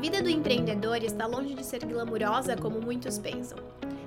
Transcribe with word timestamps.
vida 0.00 0.22
do 0.22 0.30
empreendedor 0.30 1.04
está 1.04 1.26
longe 1.26 1.52
de 1.52 1.62
ser 1.62 1.84
glamurosa 1.84 2.56
como 2.56 2.80
muitos 2.80 3.18
pensam. 3.18 3.58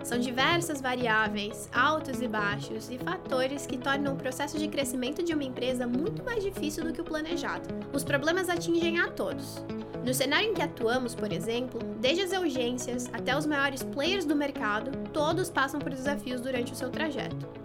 São 0.03 0.17
diversas 0.17 0.81
variáveis, 0.81 1.69
altos 1.71 2.19
e 2.19 2.27
baixos, 2.27 2.89
e 2.89 2.97
fatores 2.97 3.67
que 3.67 3.77
tornam 3.77 4.15
o 4.15 4.17
processo 4.17 4.57
de 4.57 4.67
crescimento 4.67 5.21
de 5.21 5.33
uma 5.33 5.43
empresa 5.43 5.85
muito 5.85 6.23
mais 6.23 6.43
difícil 6.43 6.83
do 6.83 6.91
que 6.91 6.99
o 6.99 7.03
planejado. 7.03 7.69
Os 7.93 8.03
problemas 8.03 8.49
atingem 8.49 8.99
a 8.99 9.11
todos. 9.11 9.63
No 10.03 10.13
cenário 10.15 10.49
em 10.49 10.53
que 10.55 10.63
atuamos, 10.63 11.13
por 11.13 11.31
exemplo, 11.31 11.79
desde 12.01 12.23
as 12.23 12.31
urgências 12.31 13.07
até 13.13 13.37
os 13.37 13.45
maiores 13.45 13.83
players 13.83 14.25
do 14.25 14.35
mercado, 14.35 14.91
todos 15.13 15.51
passam 15.51 15.79
por 15.79 15.91
desafios 15.91 16.41
durante 16.41 16.73
o 16.73 16.75
seu 16.75 16.89
trajeto. 16.89 17.62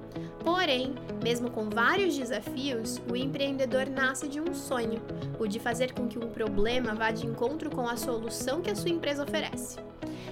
Porém, 0.49 0.95
mesmo 1.23 1.51
com 1.51 1.69
vários 1.69 2.17
desafios, 2.17 2.99
o 3.07 3.15
empreendedor 3.15 3.87
nasce 3.87 4.27
de 4.27 4.41
um 4.41 4.55
sonho, 4.55 4.99
o 5.39 5.47
de 5.47 5.61
fazer 5.61 5.93
com 5.93 6.09
que 6.09 6.19
um 6.19 6.31
problema 6.31 6.95
vá 6.95 7.11
de 7.11 7.27
encontro 7.27 7.69
com 7.69 7.87
a 7.87 7.99
solução 7.99 8.63
que 8.63 8.71
a 8.71 8.75
sua 8.75 8.89
empresa 8.89 9.25
oferece. 9.25 9.77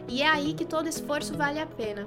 E 0.09 0.23
é 0.23 0.27
aí 0.27 0.55
que 0.55 0.65
todo 0.65 0.89
esforço 0.89 1.37
vale 1.37 1.61
a 1.61 1.67
pena. 1.67 2.07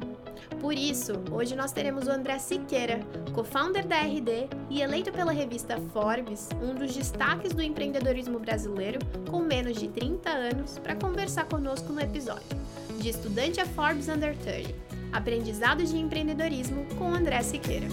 Por 0.59 0.73
isso, 0.73 1.13
hoje 1.31 1.55
nós 1.55 1.71
teremos 1.71 2.07
o 2.07 2.11
André 2.11 2.39
Siqueira, 2.39 2.99
co-founder 3.31 3.85
da 3.85 3.99
RD 3.99 4.49
e 4.71 4.81
eleito 4.81 5.11
pela 5.11 5.31
revista 5.31 5.79
Forbes, 5.93 6.49
um 6.63 6.73
dos 6.73 6.95
destaques 6.95 7.53
do 7.53 7.61
empreendedorismo 7.61 8.39
brasileiro, 8.39 8.97
com 9.29 9.37
menos 9.37 9.77
de 9.77 9.87
30 9.87 10.31
anos, 10.31 10.79
para 10.79 10.95
conversar 10.95 11.45
conosco 11.45 11.93
no 11.93 12.01
episódio. 12.01 12.57
De 12.97 13.07
estudante 13.07 13.61
a 13.61 13.67
Forbes 13.67 14.09
Under 14.09 14.35
30, 14.35 14.88
aprendizado 15.11 15.83
de 15.83 15.97
empreendedorismo 15.97 16.85
com 16.97 17.13
André 17.13 17.41
Siqueira. 17.43 17.87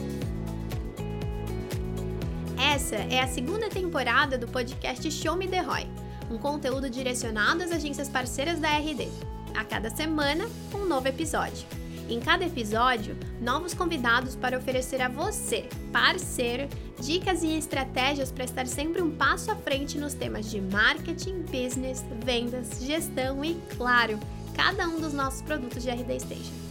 Essa 2.58 2.96
é 2.96 3.20
a 3.20 3.28
segunda 3.28 3.68
temporada 3.68 4.36
do 4.36 4.48
podcast 4.48 5.10
Show 5.10 5.36
Me 5.36 5.46
The 5.46 5.60
Roy, 5.60 5.86
um 6.30 6.38
conteúdo 6.38 6.90
direcionado 6.90 7.62
às 7.62 7.72
agências 7.72 8.08
parceiras 8.08 8.58
da 8.58 8.76
RD 8.76 9.08
a 9.56 9.64
cada 9.64 9.88
semana 9.90 10.46
um 10.74 10.86
novo 10.86 11.08
episódio. 11.08 11.66
Em 12.08 12.20
cada 12.20 12.44
episódio, 12.44 13.16
novos 13.40 13.74
convidados 13.74 14.36
para 14.36 14.56
oferecer 14.56 15.02
a 15.02 15.08
você, 15.08 15.68
parceiro, 15.92 16.68
dicas 17.00 17.42
e 17.42 17.56
estratégias 17.56 18.30
para 18.30 18.44
estar 18.44 18.66
sempre 18.66 19.02
um 19.02 19.10
passo 19.10 19.50
à 19.50 19.56
frente 19.56 19.98
nos 19.98 20.14
temas 20.14 20.48
de 20.48 20.60
marketing, 20.60 21.42
business, 21.42 22.04
vendas, 22.24 22.80
gestão 22.80 23.44
e, 23.44 23.60
claro, 23.76 24.20
cada 24.54 24.86
um 24.86 25.00
dos 25.00 25.12
nossos 25.12 25.42
produtos 25.42 25.82
de 25.82 25.90
RD 25.90 26.20
Station. 26.20 26.65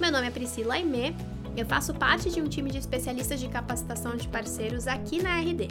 Meu 0.00 0.12
nome 0.12 0.28
é 0.28 0.30
Priscila 0.30 0.74
Aimé, 0.74 1.12
eu 1.56 1.66
faço 1.66 1.92
parte 1.92 2.30
de 2.30 2.40
um 2.40 2.48
time 2.48 2.70
de 2.70 2.78
especialistas 2.78 3.40
de 3.40 3.48
capacitação 3.48 4.16
de 4.16 4.28
parceiros 4.28 4.86
aqui 4.86 5.20
na 5.20 5.40
RD. 5.40 5.68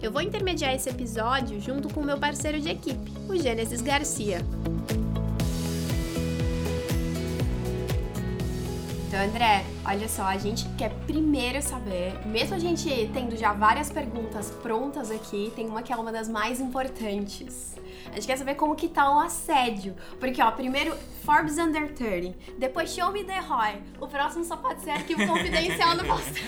Eu 0.00 0.10
vou 0.10 0.22
intermediar 0.22 0.74
esse 0.74 0.88
episódio 0.88 1.60
junto 1.60 1.92
com 1.92 2.00
o 2.00 2.04
meu 2.04 2.16
parceiro 2.16 2.58
de 2.58 2.70
equipe, 2.70 3.12
o 3.28 3.36
Gênesis 3.36 3.82
Garcia. 3.82 4.38
Então, 9.06 9.20
André, 9.22 9.66
olha 9.84 10.08
só, 10.08 10.22
a 10.22 10.38
gente 10.38 10.66
quer 10.78 10.90
primeiro 11.06 11.60
saber, 11.60 12.26
mesmo 12.26 12.54
a 12.54 12.58
gente 12.58 12.88
tendo 13.12 13.36
já 13.36 13.52
várias 13.52 13.90
perguntas 13.90 14.50
prontas 14.62 15.10
aqui, 15.10 15.52
tem 15.54 15.66
uma 15.66 15.82
que 15.82 15.92
é 15.92 15.96
uma 15.96 16.10
das 16.10 16.26
mais 16.26 16.58
importantes. 16.58 17.74
A 18.12 18.14
gente 18.14 18.26
quer 18.26 18.36
saber 18.36 18.54
como 18.54 18.74
que 18.74 18.88
tá 18.88 19.10
o 19.14 19.18
assédio. 19.20 19.94
Porque, 20.18 20.42
ó, 20.42 20.50
primeiro 20.50 20.96
Forbes 21.24 21.58
Under 21.58 21.92
30, 21.92 22.52
depois 22.58 22.90
Show 22.90 23.12
Me 23.12 23.22
The 23.22 23.38
Roy. 23.40 23.82
O 24.00 24.06
próximo 24.06 24.44
só 24.44 24.56
pode 24.56 24.80
ser 24.82 24.90
arquivo 24.90 25.26
confidencial 25.26 25.94
no 25.94 26.04
post. 26.04 26.42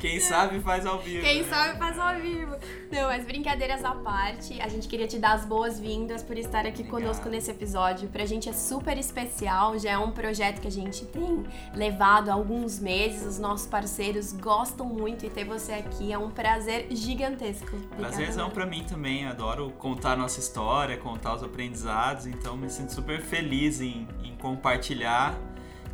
Quem 0.00 0.18
sabe 0.18 0.58
faz 0.60 0.84
ao 0.84 0.98
vivo. 0.98 1.22
Quem 1.22 1.44
sabe 1.44 1.78
faz 1.78 1.98
ao 1.98 2.16
vivo. 2.16 2.56
Não, 2.90 3.08
mas 3.08 3.24
brincadeiras 3.24 3.84
à 3.84 3.92
parte, 3.92 4.60
a 4.60 4.68
gente 4.68 4.88
queria 4.88 5.06
te 5.06 5.18
dar 5.18 5.34
as 5.34 5.44
boas-vindas 5.44 6.24
por 6.24 6.36
estar 6.36 6.60
aqui 6.60 6.82
Obrigado. 6.82 6.90
conosco 6.90 7.28
nesse 7.28 7.50
episódio. 7.50 8.08
Pra 8.08 8.24
gente 8.24 8.48
é 8.48 8.52
super 8.52 8.98
especial, 8.98 9.78
já 9.78 9.92
é 9.92 9.98
um 9.98 10.10
projeto 10.10 10.60
que 10.60 10.66
a 10.66 10.72
gente 10.72 11.04
tem 11.06 11.44
levado 11.72 12.28
há 12.28 12.34
alguns 12.34 12.80
meses, 12.80 13.24
os 13.24 13.38
nossos 13.38 13.68
parceiros 13.68 14.32
gostam 14.32 14.86
muito 14.86 15.24
e 15.24 15.30
ter 15.30 15.44
você 15.44 15.74
aqui 15.74 16.12
é 16.12 16.18
um 16.18 16.30
prazer 16.30 16.88
gigantesco. 16.90 17.76
Prazerzão 17.96 18.50
pra 18.50 18.66
mim 18.66 18.82
também, 18.82 19.26
adoro 19.26 19.59
contar 19.68 20.16
nossa 20.16 20.40
história, 20.40 20.96
contar 20.96 21.34
os 21.34 21.42
aprendizados, 21.42 22.26
então 22.26 22.56
me 22.56 22.70
sinto 22.70 22.92
super 22.92 23.20
feliz 23.20 23.80
em, 23.80 24.08
em 24.22 24.36
compartilhar 24.36 25.36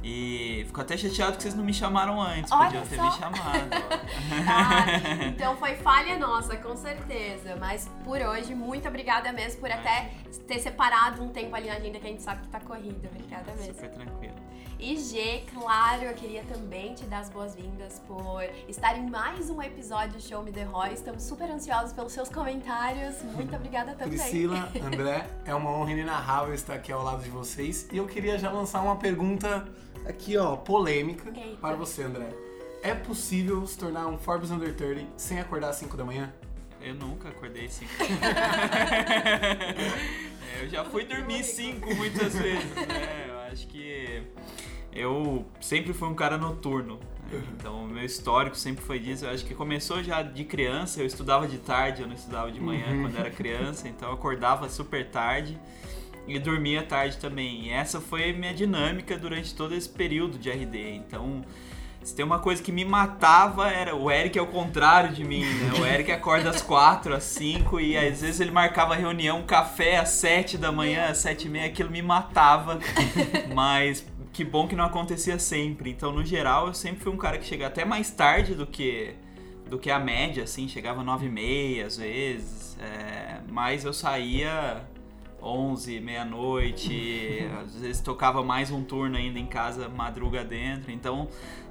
e 0.09 0.63
fico 0.67 0.81
até 0.81 0.97
chateado 0.97 1.37
que 1.37 1.43
vocês 1.43 1.55
não 1.55 1.65
me 1.65 1.75
chamaram 1.75 2.23
antes, 2.23 2.53
Olha 2.53 2.67
podiam 2.67 2.87
ter 2.87 2.95
só. 2.95 3.05
me 3.07 3.13
chamado. 3.13 3.71
ah, 4.49 5.27
então 5.27 5.57
foi 5.57 5.75
falha 5.75 6.17
nossa, 6.17 6.57
com 6.57 6.77
certeza. 6.77 7.57
Mas 7.57 7.91
por 8.05 8.21
hoje, 8.21 8.55
muito 8.55 8.87
obrigada 8.87 9.33
mesmo 9.33 9.61
por 9.61 9.71
até 9.71 10.13
ter 10.47 10.61
separado 10.61 11.25
um 11.25 11.31
tempo 11.31 11.57
ali 11.57 11.67
na 11.67 11.75
agenda 11.75 11.99
que 11.99 12.07
a 12.07 12.11
gente 12.11 12.23
sabe 12.23 12.43
que 12.43 12.49
tá 12.49 12.61
corrida. 12.61 13.09
Obrigada 13.09 13.53
mesmo. 13.57 13.75
Super 13.75 13.91
tranquilo. 13.91 14.46
E 14.79 14.95
G, 14.99 15.43
claro, 15.55 16.03
eu 16.03 16.13
queria 16.13 16.43
também 16.45 16.93
te 16.95 17.05
dar 17.05 17.21
as 17.21 17.31
boas-vindas 17.31 17.99
por 18.07 18.43
estar 18.69 18.95
em 18.99 19.09
mais 19.09 19.49
um 19.49 19.63
episódio 19.63 20.21
Show 20.21 20.43
Me 20.43 20.53
The 20.53 20.65
Roy. 20.65 20.93
Estamos 20.93 21.23
super 21.23 21.51
ansiosos 21.51 21.95
pelos 21.95 22.13
seus 22.13 22.29
comentários. 22.29 23.23
Muito 23.23 23.57
obrigada 23.57 23.95
também. 23.95 24.19
Priscila, 24.19 24.71
André, 24.85 25.27
é 25.47 25.55
uma 25.55 25.71
honra 25.71 25.93
inenarrável 25.93 26.53
estar 26.53 26.75
aqui 26.75 26.93
ao 26.93 27.03
lado 27.03 27.23
de 27.23 27.31
vocês. 27.31 27.89
E 27.91 27.97
eu 27.97 28.07
queria 28.07 28.39
já 28.39 28.51
lançar 28.51 28.83
uma 28.83 28.97
pergunta 28.97 29.67
aqui, 30.05 30.37
ó, 30.37 30.57
polêmica 30.57 31.33
Eita. 31.35 31.57
para 31.57 31.75
você, 31.75 32.03
André. 32.03 32.29
É 32.83 32.95
possível 32.95 33.67
se 33.67 33.79
tornar 33.79 34.07
um 34.09 34.19
Forbes 34.19 34.51
Under 34.51 34.77
30 34.77 35.07
sem 35.17 35.41
acordar 35.41 35.71
às 35.71 35.77
5 35.77 35.97
da 35.97 36.05
manhã? 36.05 36.31
Eu 36.83 36.95
nunca 36.95 37.31
acordei 37.31 37.67
5. 37.67 37.91
é, 40.53 40.65
eu 40.65 40.69
já 40.69 40.85
fui 40.85 41.07
dormir 41.07 41.43
5 41.43 41.95
muitas 41.95 42.35
vezes, 42.35 42.75
né? 42.75 43.26
Acho 43.57 43.67
que 43.69 44.23
eu 44.93 45.47
sempre 45.63 45.95
fui 45.95 46.07
um 46.07 46.15
cara 46.15 46.37
noturno. 46.37 47.01
Né? 47.33 47.43
Então, 47.57 47.85
o 47.85 47.89
meu 47.89 48.05
histórico 48.05 48.55
sempre 48.55 48.85
foi 48.85 48.99
disso. 48.99 49.25
Eu 49.25 49.31
acho 49.31 49.47
que 49.47 49.55
começou 49.55 50.03
já 50.03 50.21
de 50.21 50.45
criança. 50.45 51.01
Eu 51.01 51.07
estudava 51.07 51.49
de 51.49 51.57
tarde, 51.57 52.03
eu 52.03 52.07
não 52.07 52.15
estudava 52.15 52.53
de 52.53 52.61
manhã 52.61 52.87
uhum. 52.91 53.03
quando 53.03 53.19
era 53.19 53.31
criança. 53.31 53.89
Então, 53.89 54.11
eu 54.11 54.15
acordava 54.15 54.69
super 54.69 55.09
tarde 55.09 55.59
e 56.29 56.39
dormia 56.39 56.83
tarde 56.83 57.17
também. 57.17 57.65
E 57.65 57.71
essa 57.71 57.99
foi 57.99 58.31
minha 58.35 58.53
dinâmica 58.53 59.17
durante 59.17 59.55
todo 59.55 59.75
esse 59.75 59.89
período 59.89 60.39
de 60.39 60.51
RD. 60.51 60.91
Então, 60.97 61.43
se 62.07 62.15
tem 62.15 62.25
uma 62.25 62.39
coisa 62.39 62.63
que 62.63 62.71
me 62.71 62.85
matava 62.85 63.69
era 63.69 63.97
o 63.97 64.09
Eric 64.09 64.39
é 64.39 64.41
o 64.41 64.47
contrário 64.47 65.13
de 65.13 65.25
mim, 65.25 65.45
né? 65.45 65.73
O 65.81 65.85
Eric 65.85 66.13
acorda 66.13 66.51
às 66.51 66.63
quatro, 66.63 67.13
às 67.13 67.25
cinco 67.25 67.81
e 67.81 67.99
às 67.99 68.21
vezes 68.21 68.39
ele 68.39 68.53
marcava 68.53 68.95
reunião, 68.95 69.43
café 69.43 69.97
às 69.97 70.11
sete 70.11 70.57
da 70.57 70.71
manhã, 70.71 71.07
às 71.09 71.19
sete 71.19 71.49
e 71.49 71.51
meia, 71.51 71.67
aquilo 71.67 71.91
me 71.91 72.01
matava. 72.01 72.79
Mas 73.53 74.07
que 74.33 74.45
bom 74.45 74.69
que 74.69 74.77
não 74.77 74.85
acontecia 74.85 75.37
sempre. 75.41 75.91
Então, 75.91 76.13
no 76.13 76.25
geral, 76.25 76.69
eu 76.69 76.75
sempre 76.75 77.03
fui 77.03 77.13
um 77.13 77.17
cara 77.17 77.39
que 77.39 77.45
chega 77.45 77.67
até 77.67 77.85
mais 77.85 78.09
tarde 78.09 78.55
do 78.55 78.69
que 78.69 79.17
do 79.69 79.77
que 79.77 79.91
a 79.91 79.99
média, 79.99 80.45
assim, 80.45 80.69
chegava 80.69 81.03
nove 81.03 81.27
e 81.27 81.29
meia 81.29 81.87
às 81.87 81.97
vezes. 81.97 82.79
É, 82.81 83.41
mas 83.51 83.85
eu 83.85 83.93
saía 83.93 84.81
11, 85.47 86.01
meia-noite, 86.01 87.49
às 87.63 87.77
vezes 87.77 88.01
tocava 88.01 88.43
mais 88.43 88.71
um 88.71 88.83
turno 88.83 89.17
ainda 89.17 89.39
em 89.39 89.47
casa, 89.47 89.89
madruga 89.89 90.45
dentro, 90.45 90.91
então 90.91 91.29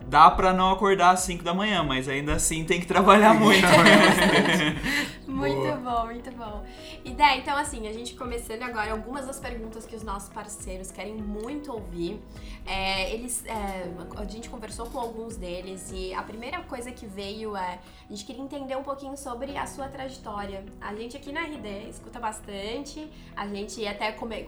dá 0.07 0.29
para 0.29 0.53
não 0.53 0.71
acordar 0.71 1.11
às 1.11 1.21
5 1.21 1.43
da 1.43 1.53
manhã, 1.53 1.83
mas 1.83 2.07
ainda 2.07 2.35
assim 2.35 2.63
tem 2.63 2.79
que 2.79 2.87
trabalhar 2.87 3.33
muito. 3.33 3.65
muito 5.27 5.55
Boa. 5.55 5.75
bom, 5.77 6.05
muito 6.05 6.31
bom. 6.31 6.63
Ideia, 7.03 7.37
então 7.37 7.57
assim, 7.57 7.87
a 7.87 7.93
gente 7.93 8.15
começando 8.15 8.63
agora 8.63 8.91
algumas 8.91 9.25
das 9.25 9.39
perguntas 9.39 9.85
que 9.85 9.95
os 9.95 10.03
nossos 10.03 10.29
parceiros 10.29 10.91
querem 10.91 11.15
muito 11.15 11.71
ouvir. 11.71 12.21
É, 12.65 13.13
eles, 13.13 13.43
é, 13.45 13.91
a 14.15 14.25
gente 14.25 14.49
conversou 14.49 14.87
com 14.87 14.99
alguns 14.99 15.35
deles 15.37 15.91
e 15.93 16.13
a 16.13 16.23
primeira 16.23 16.61
coisa 16.61 16.91
que 16.91 17.05
veio 17.05 17.55
é 17.55 17.79
a 18.09 18.13
gente 18.13 18.25
queria 18.25 18.41
entender 18.41 18.75
um 18.75 18.83
pouquinho 18.83 19.17
sobre 19.17 19.57
a 19.57 19.65
sua 19.65 19.87
trajetória. 19.87 20.63
A 20.79 20.93
gente 20.95 21.17
aqui 21.17 21.31
na 21.31 21.41
RD 21.41 21.89
escuta 21.89 22.19
bastante, 22.19 23.07
a 23.35 23.47
gente 23.47 23.64
até 23.87 24.11
come, 24.11 24.47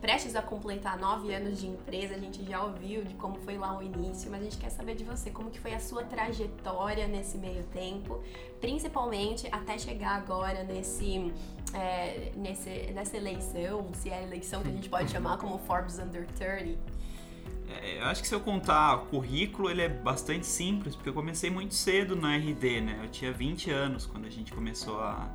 prestes 0.00 0.36
a 0.36 0.42
completar 0.42 0.98
nove 0.98 1.34
anos 1.34 1.58
de 1.58 1.66
empresa, 1.66 2.14
a 2.14 2.18
gente 2.18 2.44
já 2.44 2.62
ouviu 2.62 3.04
de 3.04 3.14
como 3.14 3.36
foi 3.40 3.56
lá 3.56 3.76
o 3.76 3.82
início, 3.82 4.30
mas 4.30 4.40
a 4.40 4.44
gente 4.44 4.58
quer 4.58 4.70
saber 4.70 4.94
de 4.94 5.04
você 5.04 5.30
como 5.30 5.50
que 5.50 5.58
foi 5.58 5.74
a 5.74 5.80
sua 5.80 6.04
trajetória 6.04 7.06
nesse 7.06 7.38
meio 7.38 7.64
tempo, 7.64 8.22
principalmente 8.60 9.48
até 9.50 9.78
chegar 9.78 10.16
agora 10.16 10.62
nesse, 10.64 11.32
é, 11.74 12.32
nesse 12.36 12.92
nessa 12.92 13.16
eleição, 13.16 13.86
se 13.94 14.10
é 14.10 14.22
eleição 14.22 14.62
que 14.62 14.68
a 14.68 14.72
gente 14.72 14.88
pode 14.88 15.10
chamar 15.10 15.38
como 15.38 15.58
Forbes 15.58 15.98
Under 15.98 16.26
30. 16.26 16.78
É, 17.68 18.00
eu 18.00 18.04
acho 18.06 18.22
que 18.22 18.28
se 18.28 18.34
eu 18.34 18.40
contar 18.40 18.98
currículo, 19.10 19.70
ele 19.70 19.82
é 19.82 19.88
bastante 19.88 20.46
simples, 20.46 20.94
porque 20.94 21.10
eu 21.10 21.14
comecei 21.14 21.50
muito 21.50 21.74
cedo 21.74 22.16
na 22.16 22.36
RD, 22.36 22.80
né? 22.80 23.00
Eu 23.02 23.10
tinha 23.10 23.30
20 23.30 23.70
anos 23.70 24.06
quando 24.06 24.24
a 24.26 24.30
gente 24.30 24.52
começou 24.52 25.00
a, 25.00 25.28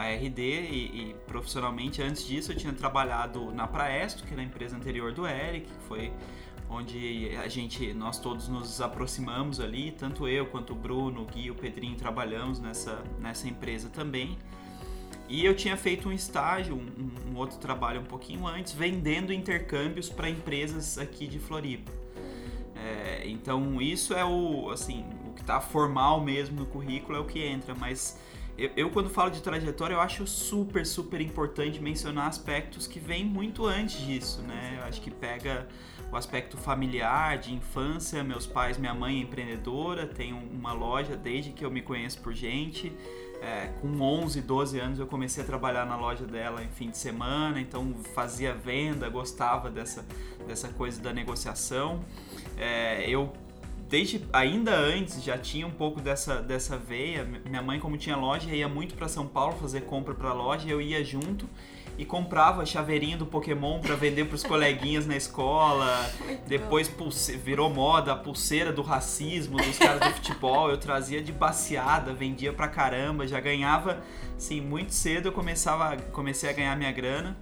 a 0.00 0.14
RD 0.14 0.40
e, 0.40 1.10
e, 1.10 1.16
profissionalmente 1.26 2.00
antes 2.00 2.26
disso 2.26 2.52
eu 2.52 2.56
tinha 2.56 2.72
trabalhado 2.72 3.52
na 3.52 3.66
Praesto, 3.66 4.24
que 4.24 4.32
era 4.32 4.40
a 4.40 4.44
empresa 4.44 4.74
anterior 4.74 5.12
do 5.12 5.26
Eric, 5.26 5.66
que 5.66 5.82
foi 5.86 6.12
onde 6.70 7.36
a 7.36 7.48
gente, 7.48 7.92
nós 7.92 8.18
todos 8.18 8.48
nos 8.48 8.80
aproximamos 8.80 9.60
ali, 9.60 9.90
tanto 9.90 10.26
eu 10.26 10.46
quanto 10.46 10.72
o 10.72 10.76
Bruno, 10.76 11.22
o 11.22 11.26
Gui, 11.26 11.50
o 11.50 11.54
Pedrinho 11.54 11.96
trabalhamos 11.96 12.60
nessa, 12.60 13.02
nessa 13.18 13.48
empresa 13.48 13.90
também. 13.90 14.38
E 15.28 15.44
eu 15.44 15.54
tinha 15.54 15.76
feito 15.76 16.08
um 16.08 16.12
estágio, 16.12 16.74
um, 16.76 17.32
um 17.32 17.36
outro 17.36 17.58
trabalho 17.58 18.00
um 18.00 18.04
pouquinho 18.04 18.46
antes, 18.46 18.72
vendendo 18.72 19.32
intercâmbios 19.32 20.08
para 20.08 20.30
empresas 20.30 20.96
aqui 20.96 21.26
de 21.26 21.38
Floripa. 21.38 21.92
É, 22.74 23.28
então 23.28 23.80
isso 23.82 24.14
é 24.14 24.24
o 24.24 24.70
assim 24.70 25.04
o 25.26 25.34
que 25.34 25.42
está 25.42 25.60
formal 25.60 26.20
mesmo 26.20 26.60
no 26.60 26.66
currículo 26.66 27.18
é 27.18 27.20
o 27.20 27.24
que 27.26 27.42
entra, 27.42 27.74
mas 27.74 28.18
eu, 28.56 28.70
eu, 28.76 28.90
quando 28.90 29.08
falo 29.08 29.30
de 29.30 29.40
trajetória 29.40 29.94
eu 29.94 30.00
acho 30.00 30.26
super 30.26 30.84
super 30.84 31.20
importante 31.20 31.80
mencionar 31.80 32.26
aspectos 32.26 32.86
que 32.86 32.98
vêm 32.98 33.24
muito 33.24 33.66
antes 33.66 34.00
disso, 34.04 34.42
né? 34.42 34.78
Eu 34.78 34.84
acho 34.84 35.00
que 35.00 35.10
pega 35.10 35.66
o 36.12 36.16
aspecto 36.16 36.56
familiar, 36.56 37.38
de 37.38 37.54
infância, 37.54 38.22
meus 38.24 38.46
pais, 38.46 38.76
minha 38.76 38.94
mãe 38.94 39.18
é 39.18 39.20
empreendedora, 39.20 40.06
tem 40.06 40.32
uma 40.32 40.72
loja 40.72 41.16
desde 41.16 41.52
que 41.52 41.64
eu 41.64 41.70
me 41.70 41.82
conheço 41.82 42.20
por 42.20 42.34
gente. 42.34 42.92
É, 43.42 43.68
com 43.80 43.98
11, 43.98 44.42
12 44.42 44.78
anos 44.78 44.98
eu 44.98 45.06
comecei 45.06 45.42
a 45.42 45.46
trabalhar 45.46 45.86
na 45.86 45.96
loja 45.96 46.26
dela 46.26 46.62
em 46.62 46.68
fim 46.68 46.90
de 46.90 46.98
semana, 46.98 47.58
então 47.58 47.94
fazia 48.14 48.52
venda, 48.52 49.08
gostava 49.08 49.70
dessa, 49.70 50.04
dessa 50.46 50.68
coisa 50.68 51.00
da 51.00 51.10
negociação. 51.12 52.04
É, 52.58 53.08
eu 53.08 53.32
desde 53.90 54.22
ainda 54.32 54.72
antes 54.72 55.22
já 55.22 55.36
tinha 55.36 55.66
um 55.66 55.70
pouco 55.70 56.00
dessa, 56.00 56.36
dessa 56.36 56.78
veia. 56.78 57.24
Minha 57.44 57.60
mãe, 57.60 57.80
como 57.80 57.96
tinha 57.98 58.16
loja, 58.16 58.48
ia 58.54 58.68
muito 58.68 58.94
para 58.94 59.08
São 59.08 59.26
Paulo 59.26 59.56
fazer 59.56 59.82
compra 59.82 60.14
para 60.14 60.32
loja, 60.32 60.68
eu 60.68 60.80
ia 60.80 61.04
junto 61.04 61.46
e 61.98 62.04
comprava 62.04 62.64
chaveirinho 62.64 63.18
do 63.18 63.26
Pokémon 63.26 63.80
para 63.80 63.94
vender 63.96 64.24
para 64.24 64.36
os 64.36 64.44
coleguinhas 64.44 65.06
na 65.06 65.16
escola. 65.16 66.08
Muito 66.24 66.48
Depois 66.48 66.88
pulse... 66.88 67.36
virou 67.36 67.68
moda 67.68 68.12
a 68.12 68.16
pulseira 68.16 68.72
do 68.72 68.80
racismo 68.80 69.58
dos 69.58 69.76
caras 69.76 70.00
do 70.00 70.14
futebol. 70.14 70.70
Eu 70.70 70.78
trazia 70.78 71.20
de 71.20 71.32
baseada, 71.32 72.14
vendia 72.14 72.52
pra 72.52 72.68
caramba, 72.68 73.26
já 73.26 73.40
ganhava, 73.40 74.02
assim, 74.36 74.60
muito 74.60 74.94
cedo 74.94 75.26
eu 75.26 75.32
começava, 75.32 75.96
comecei 76.12 76.48
a 76.48 76.52
ganhar 76.52 76.76
minha 76.76 76.92
grana. 76.92 77.36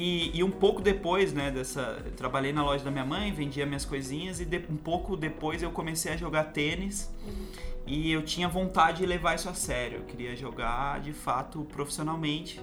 E, 0.00 0.30
e, 0.32 0.44
um 0.44 0.50
pouco 0.50 0.80
depois, 0.80 1.32
né, 1.32 1.50
dessa. 1.50 2.00
Trabalhei 2.16 2.52
na 2.52 2.62
loja 2.62 2.84
da 2.84 2.90
minha 2.90 3.04
mãe, 3.04 3.32
vendia 3.32 3.66
minhas 3.66 3.84
coisinhas, 3.84 4.38
e 4.38 4.44
de, 4.44 4.58
um 4.70 4.76
pouco 4.76 5.16
depois 5.16 5.60
eu 5.60 5.72
comecei 5.72 6.12
a 6.12 6.16
jogar 6.16 6.44
tênis. 6.52 7.12
E 7.84 8.12
eu 8.12 8.22
tinha 8.22 8.48
vontade 8.48 8.98
de 8.98 9.06
levar 9.06 9.34
isso 9.34 9.48
a 9.48 9.54
sério. 9.54 9.98
Eu 9.98 10.04
queria 10.04 10.36
jogar 10.36 11.00
de 11.00 11.12
fato 11.12 11.66
profissionalmente. 11.72 12.60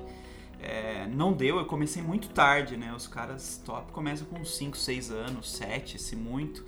É, 0.62 1.08
não 1.08 1.34
deu, 1.34 1.58
eu 1.58 1.66
comecei 1.66 2.02
muito 2.02 2.30
tarde, 2.30 2.78
né? 2.78 2.94
Os 2.96 3.06
caras 3.06 3.62
top 3.66 3.92
começam 3.92 4.26
com 4.28 4.46
5, 4.46 4.78
6 4.78 5.12
anos, 5.12 5.52
7, 5.52 6.02
se 6.02 6.16
muito. 6.16 6.64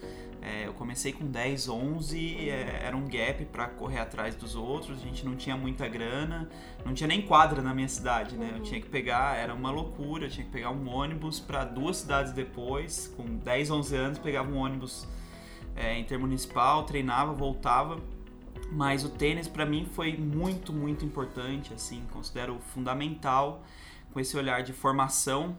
É, 0.48 0.66
eu 0.66 0.74
comecei 0.74 1.12
com 1.12 1.26
10, 1.26 1.68
11, 1.68 2.50
é, 2.50 2.80
era 2.86 2.96
um 2.96 3.06
gap 3.06 3.44
para 3.46 3.68
correr 3.68 4.00
atrás 4.00 4.34
dos 4.34 4.56
outros, 4.56 5.02
a 5.02 5.04
gente 5.04 5.26
não 5.26 5.36
tinha 5.36 5.58
muita 5.58 5.90
grana, 5.90 6.50
não 6.86 6.94
tinha 6.94 7.08
nem 7.08 7.22
quadra 7.22 7.62
na 7.62 7.74
minha 7.74 7.90
cidade, 7.90 8.38
né? 8.38 8.54
Eu 8.56 8.64
tinha 8.64 8.80
que 8.80 8.88
pegar, 8.88 9.36
era 9.36 9.54
uma 9.54 9.70
loucura, 9.70 10.26
eu 10.26 10.30
tinha 10.30 10.46
que 10.46 10.52
pegar 10.52 10.72
um 10.72 10.88
ônibus 10.88 11.38
para 11.38 11.66
duas 11.66 11.98
cidades 11.98 12.32
depois, 12.32 13.14
com 13.18 13.26
10, 13.26 13.72
11 13.72 13.96
anos, 13.98 14.20
pegava 14.20 14.50
um 14.50 14.56
ônibus 14.56 15.06
é, 15.76 16.00
intermunicipal, 16.00 16.84
treinava, 16.86 17.34
voltava. 17.34 18.00
Mas 18.72 19.04
o 19.04 19.10
tênis 19.10 19.50
para 19.50 19.66
mim 19.66 19.86
foi 19.86 20.16
muito, 20.16 20.72
muito 20.72 21.04
importante, 21.04 21.74
assim, 21.74 22.06
considero 22.12 22.58
fundamental 22.74 23.64
com 24.14 24.20
esse 24.20 24.38
olhar 24.38 24.64
de 24.64 24.72
formação, 24.72 25.58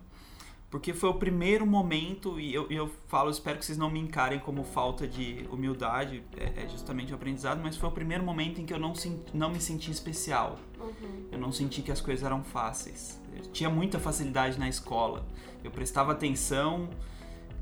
porque 0.71 0.93
foi 0.93 1.09
o 1.09 1.15
primeiro 1.15 1.67
momento, 1.67 2.39
e 2.39 2.55
eu, 2.55 2.67
eu 2.71 2.91
falo, 3.07 3.31
espero 3.31 3.59
que 3.59 3.65
vocês 3.65 3.79
não 3.79 3.91
me 3.91 3.99
encarem 3.99 4.39
como 4.39 4.63
falta 4.65 5.09
de 5.09 5.47
humildade, 5.51 6.23
é, 6.37 6.65
é 6.65 6.69
justamente 6.69 7.13
o 7.13 7.15
aprendizado, 7.15 7.61
mas 7.63 7.77
foi 7.77 7.89
o 7.89 7.93
primeiro 7.93 8.23
momento 8.23 8.61
em 8.61 8.67
que 8.67 8.75
eu 8.75 8.79
não, 8.79 8.93
não 9.33 9.51
me 9.51 9.61
senti 9.61 9.91
especial. 9.91 10.59
Uhum. 10.79 11.29
Eu 11.33 11.39
não 11.39 11.51
senti 11.51 11.81
que 11.81 11.91
as 11.91 12.01
coisas 12.01 12.23
eram 12.23 12.45
fáceis. 12.45 13.19
Eu 13.35 13.45
tinha 13.51 13.71
muita 13.71 13.99
facilidade 13.99 14.59
na 14.59 14.69
escola. 14.69 15.27
Eu 15.65 15.71
prestava 15.71 16.13
atenção, 16.13 16.89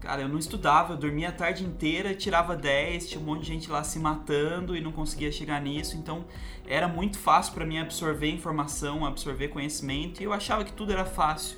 Cara, 0.00 0.23
eu 0.23 0.29
não 0.29 0.38
estudava, 0.38 0.93
eu 0.93 0.97
dormia 0.97 1.31
a 1.31 1.32
tarde 1.32 1.64
inteira, 1.64 2.14
tirava 2.14 2.55
10, 2.55 3.09
tinha 3.09 3.20
um 3.20 3.25
monte 3.25 3.41
de 3.41 3.47
gente 3.49 3.70
lá 3.70 3.82
se 3.82 3.99
matando 3.99 4.76
e 4.76 4.81
não 4.81 4.93
conseguia 4.93 5.32
chegar 5.32 5.61
nisso. 5.61 5.97
Então 5.97 6.25
era 6.67 6.87
muito 6.87 7.19
fácil 7.19 7.55
para 7.55 7.64
mim 7.64 7.79
absorver 7.79 8.31
informação, 8.31 9.06
absorver 9.06 9.49
conhecimento 9.49 10.20
e 10.20 10.25
eu 10.25 10.32
achava 10.32 10.64
que 10.64 10.73
tudo 10.73 10.93
era 10.93 11.05
fácil. 11.05 11.56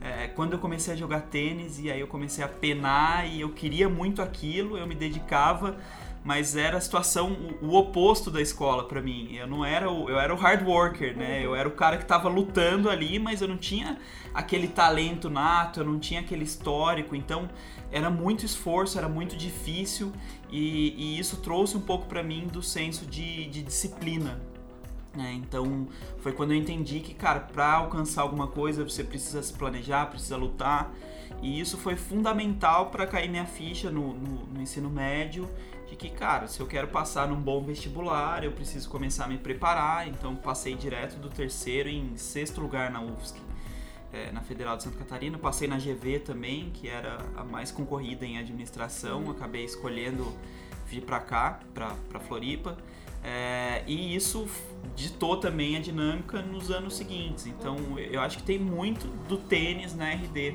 É, 0.00 0.28
quando 0.28 0.52
eu 0.52 0.58
comecei 0.58 0.94
a 0.94 0.96
jogar 0.96 1.22
tênis 1.22 1.78
e 1.78 1.90
aí 1.90 2.00
eu 2.00 2.06
comecei 2.06 2.44
a 2.44 2.48
penar 2.48 3.26
e 3.26 3.40
eu 3.40 3.50
queria 3.50 3.88
muito 3.88 4.22
aquilo, 4.22 4.76
eu 4.76 4.86
me 4.86 4.94
dedicava 4.94 5.76
mas 6.26 6.56
era 6.56 6.78
a 6.78 6.80
situação 6.80 7.36
o, 7.62 7.66
o 7.66 7.74
oposto 7.76 8.32
da 8.32 8.42
escola 8.42 8.82
para 8.82 9.00
mim. 9.00 9.36
Eu 9.36 9.46
não 9.46 9.64
era 9.64 9.88
o, 9.88 10.10
eu 10.10 10.18
era 10.18 10.34
o 10.34 10.36
hard 10.36 10.66
worker, 10.66 11.16
né? 11.16 11.40
Eu 11.40 11.54
era 11.54 11.68
o 11.68 11.70
cara 11.70 11.96
que 11.96 12.04
tava 12.04 12.28
lutando 12.28 12.90
ali, 12.90 13.16
mas 13.16 13.40
eu 13.40 13.46
não 13.46 13.56
tinha 13.56 13.96
aquele 14.34 14.66
talento 14.66 15.30
nato, 15.30 15.78
eu 15.78 15.84
não 15.84 16.00
tinha 16.00 16.18
aquele 16.18 16.42
histórico, 16.42 17.14
então 17.14 17.48
era 17.92 18.10
muito 18.10 18.44
esforço, 18.44 18.98
era 18.98 19.08
muito 19.08 19.36
difícil 19.36 20.12
e, 20.50 20.94
e 20.98 21.16
isso 21.16 21.36
trouxe 21.36 21.76
um 21.76 21.80
pouco 21.80 22.06
para 22.06 22.24
mim 22.24 22.48
do 22.52 22.60
senso 22.60 23.06
de, 23.06 23.46
de 23.46 23.62
disciplina. 23.62 24.40
Né? 25.16 25.32
Então 25.34 25.88
foi 26.18 26.32
quando 26.32 26.52
eu 26.52 26.56
entendi 26.56 27.00
que, 27.00 27.14
cara, 27.14 27.40
para 27.40 27.72
alcançar 27.72 28.22
alguma 28.22 28.46
coisa 28.46 28.84
você 28.84 29.02
precisa 29.02 29.42
se 29.42 29.52
planejar, 29.52 30.06
precisa 30.06 30.36
lutar. 30.36 30.92
E 31.42 31.58
isso 31.58 31.76
foi 31.76 31.96
fundamental 31.96 32.90
para 32.90 33.06
cair 33.06 33.28
minha 33.28 33.46
ficha 33.46 33.90
no, 33.90 34.14
no, 34.14 34.46
no 34.46 34.62
ensino 34.62 34.90
médio 34.90 35.48
de 35.88 35.96
que, 35.96 36.10
cara, 36.10 36.48
se 36.48 36.60
eu 36.60 36.66
quero 36.66 36.88
passar 36.88 37.28
num 37.28 37.40
bom 37.40 37.62
vestibular, 37.62 38.42
eu 38.42 38.52
preciso 38.52 38.88
começar 38.88 39.24
a 39.24 39.28
me 39.28 39.38
preparar. 39.38 40.06
Então 40.08 40.36
passei 40.36 40.74
direto 40.74 41.16
do 41.16 41.28
terceiro 41.28 41.88
em 41.88 42.16
sexto 42.16 42.60
lugar 42.60 42.90
na 42.90 43.00
UFSC 43.00 43.46
é, 44.12 44.32
na 44.32 44.40
Federal 44.40 44.76
de 44.76 44.84
Santa 44.84 44.98
Catarina. 44.98 45.38
Passei 45.38 45.68
na 45.68 45.78
GV 45.78 46.20
também, 46.20 46.70
que 46.70 46.88
era 46.88 47.18
a 47.36 47.44
mais 47.44 47.70
concorrida 47.70 48.24
em 48.24 48.38
administração. 48.38 49.30
Acabei 49.30 49.64
escolhendo 49.64 50.32
vir 50.86 51.02
para 51.02 51.20
cá, 51.20 51.60
para 51.74 52.20
Floripa. 52.20 52.76
É, 53.26 53.82
e 53.88 54.14
isso 54.14 54.46
ditou 54.94 55.36
também 55.36 55.76
a 55.76 55.80
dinâmica 55.80 56.40
nos 56.40 56.70
anos 56.70 56.96
seguintes. 56.96 57.46
Então 57.46 57.76
eu 57.98 58.20
acho 58.20 58.38
que 58.38 58.44
tem 58.44 58.58
muito 58.58 59.08
do 59.28 59.36
tênis 59.36 59.94
na 59.94 60.08
RD. 60.10 60.54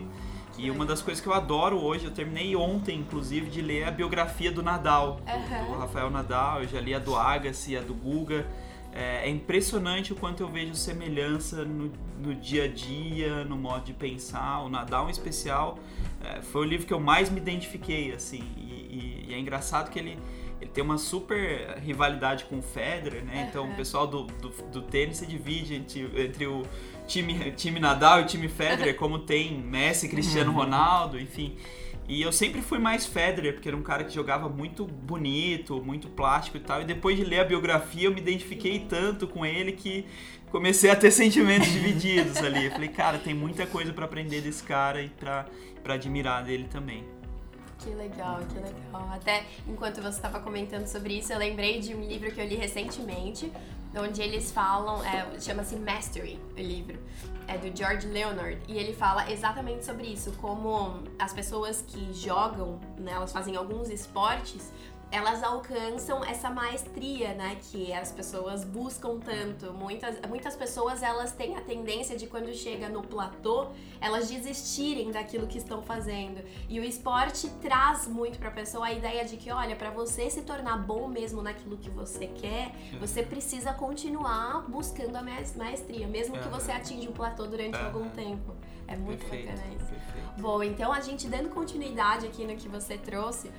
E 0.58 0.70
uma 0.70 0.86
das 0.86 1.02
coisas 1.02 1.22
que 1.22 1.28
eu 1.28 1.34
adoro 1.34 1.82
hoje, 1.82 2.06
eu 2.06 2.12
terminei 2.12 2.56
ontem, 2.56 3.00
inclusive, 3.00 3.50
de 3.50 3.62
ler 3.62 3.86
a 3.86 3.92
biografia 3.92 4.52
do 4.52 4.62
Nadal, 4.62 5.20
uhum. 5.28 5.74
do 5.74 5.80
Rafael 5.80 6.10
Nadal. 6.10 6.62
Eu 6.62 6.68
já 6.68 6.80
li 6.80 6.94
a 6.94 7.00
do 7.00 7.16
Agassi, 7.16 7.76
a 7.76 7.82
do 7.82 7.94
Guga. 7.94 8.46
É, 8.94 9.28
é, 9.28 9.30
impressionante 9.30 10.12
o 10.12 10.16
quanto 10.16 10.44
eu 10.44 10.50
vejo 10.50 10.76
semelhança 10.76 11.64
no, 11.64 11.92
no, 12.22 12.36
dia 12.36 12.66
a 12.66 12.68
dia, 12.68 13.46
no 13.46 13.56
modo 13.56 13.86
de 13.86 13.94
pensar. 13.94 14.64
O 14.64 14.70
Nadal, 14.70 15.08
em 15.08 15.12
especial, 15.12 15.80
é, 16.22 16.42
foi 16.42 16.62
o 16.62 16.66
livro 16.66 16.86
que 16.86 16.94
eu 16.94 17.00
mais 17.00 17.30
me 17.30 17.40
identifiquei, 17.40 18.14
assim. 18.14 18.44
E, 18.58 18.62
e, 18.62 19.26
e, 19.30 19.34
é 19.34 19.40
engraçado 19.40 19.90
que 19.90 19.98
ele, 19.98 20.18
ele 20.62 20.70
tem 20.70 20.84
uma 20.84 21.00
super 21.00 21.80
rivalidade 21.84 22.46
com 22.46 22.60
o 22.60 22.62
Federer, 22.62 23.26
né? 23.26 23.34
Uhum. 23.42 23.48
Então, 23.50 23.72
o 23.72 23.76
pessoal 23.76 24.06
do, 24.06 24.24
do, 24.24 24.50
do, 24.50 24.82
tênis 24.84 25.18
se 25.18 25.26
divide 25.26 25.74
entre, 25.74 26.08
entre 26.16 26.46
o 26.46 26.62
time, 27.08 27.52
time 27.52 27.80
Nadal 27.80 28.22
e 28.22 28.24
o 28.24 28.28
time 28.28 28.48
Federer, 28.48 28.96
como 28.96 29.20
tem 29.20 29.60
Messi, 29.60 30.08
Cristiano 30.08 30.52
uhum. 30.52 30.58
Ronaldo, 30.58 31.20
enfim. 31.20 31.58
E 32.08 32.22
eu 32.22 32.32
sempre 32.32 32.62
fui 32.62 32.78
mais 32.78 33.08
Federer, 33.08 33.54
porque 33.54 33.70
era 33.70 33.78
um 33.78 33.82
cara 33.82 34.04
que 34.04 34.14
jogava 34.14 34.48
muito 34.48 34.86
bonito, 34.86 35.82
muito 35.84 36.10
plástico 36.10 36.58
e 36.58 36.60
tal. 36.60 36.82
E 36.82 36.86
depois 36.86 37.18
de 37.18 37.24
ler 37.24 37.40
a 37.40 37.46
biografia, 37.46 38.08
eu 38.08 38.14
me 38.14 38.22
identifiquei 38.22 38.86
tanto 38.88 39.28
com 39.28 39.44
ele 39.44 39.72
que 39.72 40.06
comecei 40.52 40.92
a 40.92 40.96
ter 40.96 41.10
sentimentos 41.12 41.70
divididos 41.70 42.38
ali. 42.38 42.66
Eu 42.66 42.72
falei, 42.72 42.90
cara, 42.90 43.18
tem 43.18 43.34
muita 43.34 43.66
coisa 43.66 43.92
para 43.94 44.06
aprender 44.06 44.42
desse 44.42 44.62
cara 44.62 45.02
e 45.02 45.10
pra 45.10 45.48
admirar 45.86 46.44
dele 46.44 46.68
também. 46.70 47.04
Que 47.84 47.90
legal, 47.90 48.40
que 48.54 48.60
legal. 48.60 49.10
Até 49.12 49.44
enquanto 49.68 50.02
você 50.02 50.10
estava 50.10 50.40
comentando 50.40 50.86
sobre 50.86 51.18
isso, 51.18 51.34
eu 51.34 51.40
lembrei 51.40 51.80
de 51.80 51.96
um 51.96 52.02
livro 52.02 52.32
que 52.32 52.40
eu 52.40 52.46
li 52.46 52.56
recentemente, 52.56 53.52
onde 53.96 54.22
eles 54.22 54.52
falam, 54.52 55.04
é, 55.04 55.40
chama-se 55.40 55.76
Mastery, 55.76 56.40
o 56.56 56.60
livro, 56.60 57.00
é 57.48 57.58
do 57.58 57.76
George 57.76 58.08
Leonard, 58.08 58.58
e 58.68 58.78
ele 58.78 58.94
fala 58.94 59.30
exatamente 59.32 59.84
sobre 59.84 60.08
isso, 60.08 60.32
como 60.34 61.04
as 61.18 61.34
pessoas 61.34 61.84
que 61.86 62.14
jogam, 62.14 62.80
né, 62.98 63.14
elas 63.14 63.32
fazem 63.32 63.56
alguns 63.56 63.90
esportes, 63.90 64.72
elas 65.12 65.44
alcançam 65.44 66.24
essa 66.24 66.50
maestria, 66.50 67.34
né, 67.34 67.58
que 67.70 67.92
as 67.92 68.12
pessoas 68.12 68.64
buscam 68.64 69.20
tanto. 69.20 69.74
Muitas, 69.74 70.18
muitas 70.28 70.56
pessoas 70.56 71.04
elas 71.04 71.34
têm 71.34 71.58
a 71.58 71.62
tendência 71.62 72.18
de 72.18 72.28
quando 72.28 72.54
chega 72.54 72.88
no 72.88 73.04
platô, 73.04 73.68
elas 74.00 74.30
desistirem 74.30 75.12
daquilo 75.12 75.48
que 75.48 75.58
estão 75.58 75.82
fazendo. 75.82 76.42
E 76.70 76.80
o 76.80 76.84
esporte 76.84 77.50
traz 77.62 78.08
muito 78.08 78.40
para 78.40 78.48
a 78.48 78.54
pessoa 78.54 78.86
a 78.86 78.94
ideia 78.94 79.26
de 79.26 79.36
que, 79.36 79.52
olha, 79.52 79.76
para 79.76 79.90
você 79.90 80.30
se 80.30 80.44
tornar 80.44 80.78
bom 80.78 81.08
mesmo 81.10 81.42
naquilo 81.42 81.78
que 81.78 81.90
você 81.90 82.28
quer, 82.28 82.72
você 83.00 83.22
precisa 83.22 83.74
continuar 83.74 84.62
buscando 84.70 85.18
a 85.18 85.22
maestria, 85.22 86.08
mesmo 86.08 86.38
que 86.40 86.48
você 86.48 86.72
atinja 86.72 87.10
o 87.10 87.14
platô 87.14 87.46
durante 87.48 87.78
algum 87.78 88.10
tempo. 88.10 88.56
É 88.88 88.96
muito 88.96 89.20
perfeito, 89.26 89.48
bacana 89.48 89.74
isso. 89.76 89.86
Perfeito. 89.86 90.42
Bom, 90.42 90.64
então 90.64 90.92
a 90.92 91.00
gente 91.00 91.28
dando 91.28 91.50
continuidade 91.50 92.26
aqui 92.26 92.46
no 92.46 92.56
que 92.56 92.68
você 92.68 92.98
trouxe, 92.98 93.50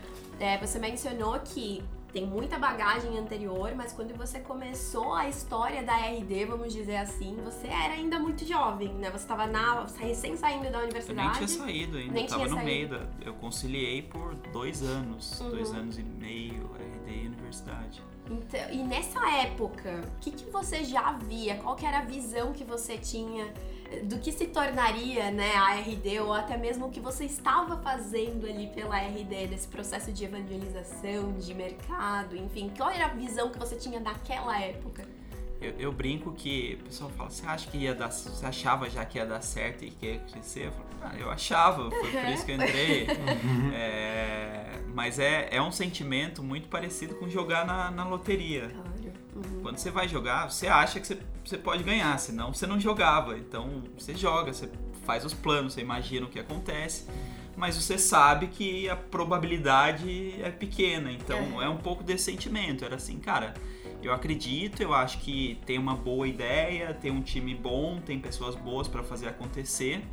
é, 0.42 0.58
você 0.58 0.78
mencionou 0.78 1.38
que 1.40 1.82
tem 2.12 2.26
muita 2.26 2.58
bagagem 2.58 3.16
anterior, 3.18 3.74
mas 3.74 3.92
quando 3.92 4.14
você 4.14 4.38
começou 4.38 5.14
a 5.14 5.28
história 5.28 5.82
da 5.82 5.96
RD, 5.96 6.44
vamos 6.44 6.72
dizer 6.72 6.96
assim, 6.96 7.38
você 7.42 7.68
era 7.68 7.94
ainda 7.94 8.18
muito 8.18 8.44
jovem, 8.44 8.92
né? 8.94 9.10
Você 9.10 9.24
estava 9.24 9.46
na, 9.46 9.86
recém 9.98 10.36
saindo 10.36 10.70
da 10.70 10.80
universidade. 10.80 11.20
Eu 11.20 11.24
nem 11.24 11.32
tinha 11.32 11.48
saído 11.48 11.96
ainda, 11.96 12.12
nem 12.12 12.26
tava 12.26 12.42
no 12.42 12.50
saído. 12.50 12.64
meio 12.64 12.88
da. 12.88 13.00
Eu 13.24 13.32
conciliei 13.34 14.02
por 14.02 14.34
dois 14.52 14.82
anos, 14.82 15.40
uhum. 15.40 15.50
dois 15.50 15.70
anos 15.72 15.98
e 15.98 16.02
meio, 16.02 16.70
RD 16.74 17.10
e 17.10 17.26
universidade. 17.28 18.02
Então, 18.30 18.70
e 18.70 18.82
nessa 18.82 19.30
época, 19.30 20.04
o 20.16 20.20
que, 20.20 20.32
que 20.32 20.50
você 20.50 20.84
já 20.84 21.12
via? 21.12 21.56
Qual 21.56 21.74
que 21.74 21.86
era 21.86 22.00
a 22.00 22.04
visão 22.04 22.52
que 22.52 22.64
você 22.64 22.98
tinha 22.98 23.52
do 24.04 24.18
que 24.18 24.32
se 24.32 24.46
tornaria 24.46 25.30
né, 25.30 25.54
a 25.54 25.74
RD 25.74 26.20
ou 26.20 26.32
até 26.32 26.56
mesmo 26.56 26.86
o 26.86 26.90
que 26.90 27.00
você 27.00 27.24
estava 27.24 27.76
fazendo 27.78 28.46
ali 28.46 28.68
pela 28.68 28.96
RD, 28.98 29.48
desse 29.48 29.68
processo 29.68 30.12
de 30.12 30.24
evangelização, 30.24 31.32
de 31.32 31.54
mercado, 31.54 32.36
enfim, 32.36 32.72
qual 32.76 32.90
era 32.90 33.06
a 33.06 33.08
visão 33.08 33.50
que 33.50 33.58
você 33.58 33.76
tinha 33.76 34.00
naquela 34.00 34.60
época? 34.60 35.06
Eu, 35.60 35.74
eu, 35.78 35.92
brinco 35.92 36.32
que 36.32 36.76
o 36.80 36.84
pessoal 36.86 37.10
fala, 37.10 37.30
você 37.30 37.46
acha 37.46 37.70
que 37.70 37.78
ia 37.78 37.94
dar, 37.94 38.10
você 38.10 38.44
achava 38.44 38.90
já 38.90 39.04
que 39.04 39.16
ia 39.16 39.24
dar 39.24 39.40
certo 39.40 39.84
e 39.84 39.90
que 39.92 40.06
ia 40.06 40.18
crescer? 40.18 40.66
Eu, 40.66 40.72
falo, 40.72 40.86
ah, 41.02 41.14
eu 41.16 41.30
achava, 41.30 41.88
foi 41.88 42.10
por 42.10 42.28
isso 42.30 42.44
que 42.44 42.50
eu 42.50 42.56
entrei. 42.56 43.06
é, 43.72 44.80
mas 44.92 45.20
é, 45.20 45.48
é 45.52 45.62
um 45.62 45.70
sentimento 45.70 46.42
muito 46.42 46.68
parecido 46.68 47.14
com 47.14 47.28
jogar 47.28 47.64
na, 47.64 47.92
na 47.92 48.04
loteria. 48.04 48.70
Claro. 48.70 48.91
Uhum. 49.34 49.62
Quando 49.62 49.78
você 49.78 49.90
vai 49.90 50.08
jogar, 50.08 50.50
você 50.50 50.66
acha 50.66 51.00
que 51.00 51.06
você, 51.06 51.18
você 51.44 51.56
pode 51.56 51.82
ganhar, 51.82 52.18
senão 52.18 52.52
você 52.52 52.66
não 52.66 52.78
jogava. 52.78 53.36
Então 53.38 53.82
você 53.96 54.14
joga, 54.14 54.52
você 54.52 54.70
faz 55.04 55.24
os 55.24 55.32
planos, 55.34 55.74
você 55.74 55.80
imagina 55.80 56.26
o 56.26 56.28
que 56.28 56.38
acontece, 56.38 57.06
mas 57.56 57.76
você 57.76 57.98
sabe 57.98 58.48
que 58.48 58.88
a 58.88 58.96
probabilidade 58.96 60.40
é 60.42 60.50
pequena. 60.50 61.10
Então 61.10 61.60
é, 61.62 61.64
é 61.64 61.68
um 61.68 61.78
pouco 61.78 62.04
desse 62.04 62.24
sentimento. 62.24 62.84
Era 62.84 62.96
assim, 62.96 63.18
cara, 63.18 63.54
eu 64.02 64.12
acredito, 64.12 64.82
eu 64.82 64.92
acho 64.92 65.18
que 65.18 65.58
tem 65.64 65.78
uma 65.78 65.94
boa 65.94 66.26
ideia, 66.26 66.92
tem 66.92 67.10
um 67.10 67.22
time 67.22 67.54
bom, 67.54 68.00
tem 68.00 68.18
pessoas 68.18 68.54
boas 68.54 68.88
para 68.88 69.02
fazer 69.02 69.28
acontecer, 69.28 70.04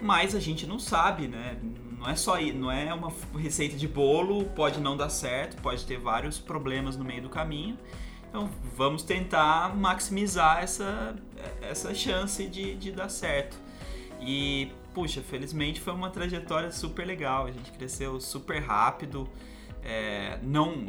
mas 0.00 0.34
a 0.34 0.40
gente 0.40 0.66
não 0.66 0.78
sabe, 0.78 1.26
né? 1.28 1.58
Não 1.98 2.08
é 2.08 2.16
só 2.16 2.40
não 2.40 2.70
é 2.70 2.94
uma 2.94 3.12
receita 3.36 3.76
de 3.76 3.86
bolo, 3.86 4.44
pode 4.56 4.80
não 4.80 4.96
dar 4.96 5.10
certo, 5.10 5.60
pode 5.60 5.84
ter 5.84 5.98
vários 5.98 6.38
problemas 6.38 6.96
no 6.96 7.04
meio 7.04 7.22
do 7.22 7.28
caminho. 7.28 7.76
Então 8.30 8.48
vamos 8.76 9.02
tentar 9.02 9.76
maximizar 9.76 10.62
essa, 10.62 11.16
essa 11.60 11.92
chance 11.92 12.46
de, 12.46 12.76
de 12.76 12.92
dar 12.92 13.08
certo. 13.08 13.58
E, 14.20 14.70
puxa, 14.94 15.20
felizmente 15.20 15.80
foi 15.80 15.92
uma 15.92 16.10
trajetória 16.10 16.70
super 16.70 17.04
legal. 17.04 17.46
A 17.46 17.50
gente 17.50 17.72
cresceu 17.72 18.20
super 18.20 18.62
rápido. 18.62 19.28
É, 19.82 20.38
não 20.44 20.86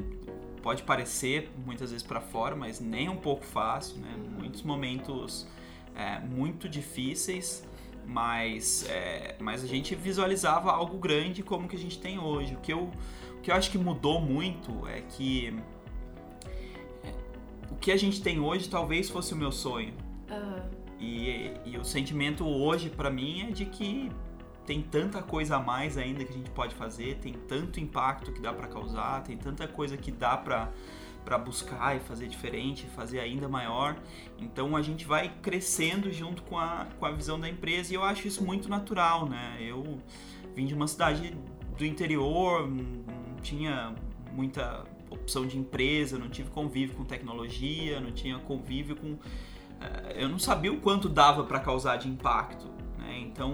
pode 0.62 0.84
parecer 0.84 1.50
muitas 1.66 1.90
vezes 1.90 2.06
para 2.06 2.22
fora, 2.22 2.56
mas 2.56 2.80
nem 2.80 3.10
um 3.10 3.18
pouco 3.18 3.44
fácil, 3.44 3.98
né? 3.98 4.16
Muitos 4.38 4.62
momentos 4.62 5.48
é, 5.96 6.20
muito 6.20 6.70
difíceis, 6.70 7.68
mas, 8.06 8.86
é, 8.88 9.36
mas 9.40 9.64
a 9.64 9.68
gente 9.68 9.96
visualizava 9.96 10.72
algo 10.72 11.00
grande 11.00 11.42
como 11.42 11.68
que 11.68 11.76
a 11.76 11.80
gente 11.80 11.98
tem 11.98 12.20
hoje. 12.20 12.54
O 12.54 12.60
que 12.60 12.72
eu, 12.72 12.92
o 13.38 13.42
que 13.42 13.50
eu 13.50 13.56
acho 13.56 13.72
que 13.72 13.80
mudou 13.80 14.22
muito 14.22 14.88
é 14.88 15.02
que 15.02 15.60
que 17.82 17.92
a 17.92 17.98
gente 17.98 18.22
tem 18.22 18.40
hoje 18.40 18.70
talvez 18.70 19.10
fosse 19.10 19.34
o 19.34 19.38
meu 19.38 19.52
sonho. 19.52 19.94
Uhum. 20.30 20.62
E, 21.00 21.52
e 21.66 21.78
o 21.78 21.84
sentimento 21.84 22.48
hoje 22.48 22.90
para 22.90 23.10
mim 23.10 23.42
é 23.42 23.52
de 23.52 23.66
que 23.66 24.12
tem 24.66 24.82
tanta 24.82 25.22
coisa 25.22 25.58
a 25.58 25.60
mais 25.60 25.98
ainda 25.98 26.24
que 26.24 26.30
a 26.30 26.36
gente 26.36 26.52
pode 26.52 26.76
fazer, 26.76 27.18
tem 27.18 27.34
tanto 27.34 27.80
impacto 27.80 28.32
que 28.32 28.40
dá 28.40 28.54
para 28.54 28.68
causar, 28.68 29.24
tem 29.24 29.36
tanta 29.36 29.68
coisa 29.68 29.98
que 29.98 30.12
dá 30.12 30.38
para 30.38 30.72
para 31.24 31.38
buscar 31.38 31.96
e 31.96 32.00
fazer 32.00 32.28
diferente, 32.28 32.88
fazer 32.96 33.20
ainda 33.20 33.48
maior. 33.48 33.96
Então 34.40 34.76
a 34.76 34.82
gente 34.82 35.06
vai 35.06 35.32
crescendo 35.42 36.12
junto 36.12 36.42
com 36.42 36.58
a, 36.58 36.88
com 37.00 37.06
a 37.06 37.12
visão 37.12 37.40
da 37.40 37.48
empresa 37.48 37.94
e 37.94 37.96
eu 37.96 38.04
acho 38.04 38.28
isso 38.28 38.44
muito 38.44 38.68
natural, 38.68 39.30
né? 39.30 39.58
Eu 39.60 40.00
vim 40.56 40.66
de 40.66 40.74
uma 40.74 40.88
cidade 40.88 41.38
do 41.78 41.86
interior, 41.86 42.68
não 42.68 43.36
tinha 43.42 43.94
muita 44.34 44.84
opção 45.12 45.46
de 45.46 45.58
empresa, 45.58 46.18
não 46.18 46.30
tive 46.30 46.50
convívio 46.50 46.96
com 46.96 47.04
tecnologia, 47.04 48.00
não 48.00 48.12
tinha 48.12 48.40
convívio 48.40 48.96
com. 48.96 49.18
Eh, 49.80 50.24
eu 50.24 50.30
não 50.30 50.40
sabia 50.40 50.72
o 50.72 50.78
quanto 50.78 51.08
dava 51.08 51.44
para 51.44 51.60
causar 51.60 51.98
de 51.98 52.08
impacto. 52.08 52.68
Né? 52.98 53.20
Então, 53.20 53.54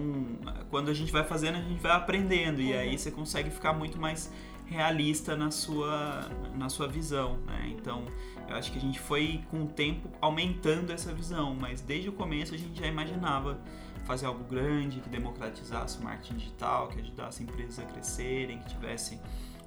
quando 0.69 0.89
a 0.89 0.93
gente 0.93 1.11
vai 1.11 1.23
fazendo, 1.23 1.57
a 1.57 1.61
gente 1.61 1.81
vai 1.81 1.91
aprendendo 1.91 2.61
e 2.61 2.73
aí 2.73 2.97
você 2.97 3.11
consegue 3.11 3.49
ficar 3.49 3.73
muito 3.73 3.99
mais 3.99 4.31
realista 4.65 5.35
na 5.35 5.49
sua, 5.49 6.29
na 6.55 6.69
sua 6.69 6.87
visão. 6.87 7.37
Né? 7.45 7.73
Então, 7.77 8.05
eu 8.47 8.55
acho 8.55 8.71
que 8.71 8.77
a 8.77 8.81
gente 8.81 8.99
foi 8.99 9.41
com 9.49 9.63
o 9.63 9.67
tempo 9.67 10.09
aumentando 10.21 10.91
essa 10.91 11.13
visão, 11.13 11.55
mas 11.59 11.81
desde 11.81 12.09
o 12.09 12.13
começo 12.13 12.53
a 12.53 12.57
gente 12.57 12.79
já 12.79 12.87
imaginava 12.87 13.59
fazer 14.05 14.25
algo 14.25 14.43
grande, 14.45 15.01
que 15.01 15.09
democratizasse 15.09 15.99
o 15.99 16.03
marketing 16.03 16.37
digital, 16.37 16.87
que 16.87 17.01
ajudasse 17.01 17.43
empresas 17.43 17.79
a 17.79 17.83
crescerem, 17.83 18.59
que 18.59 18.69
tivesse 18.69 19.19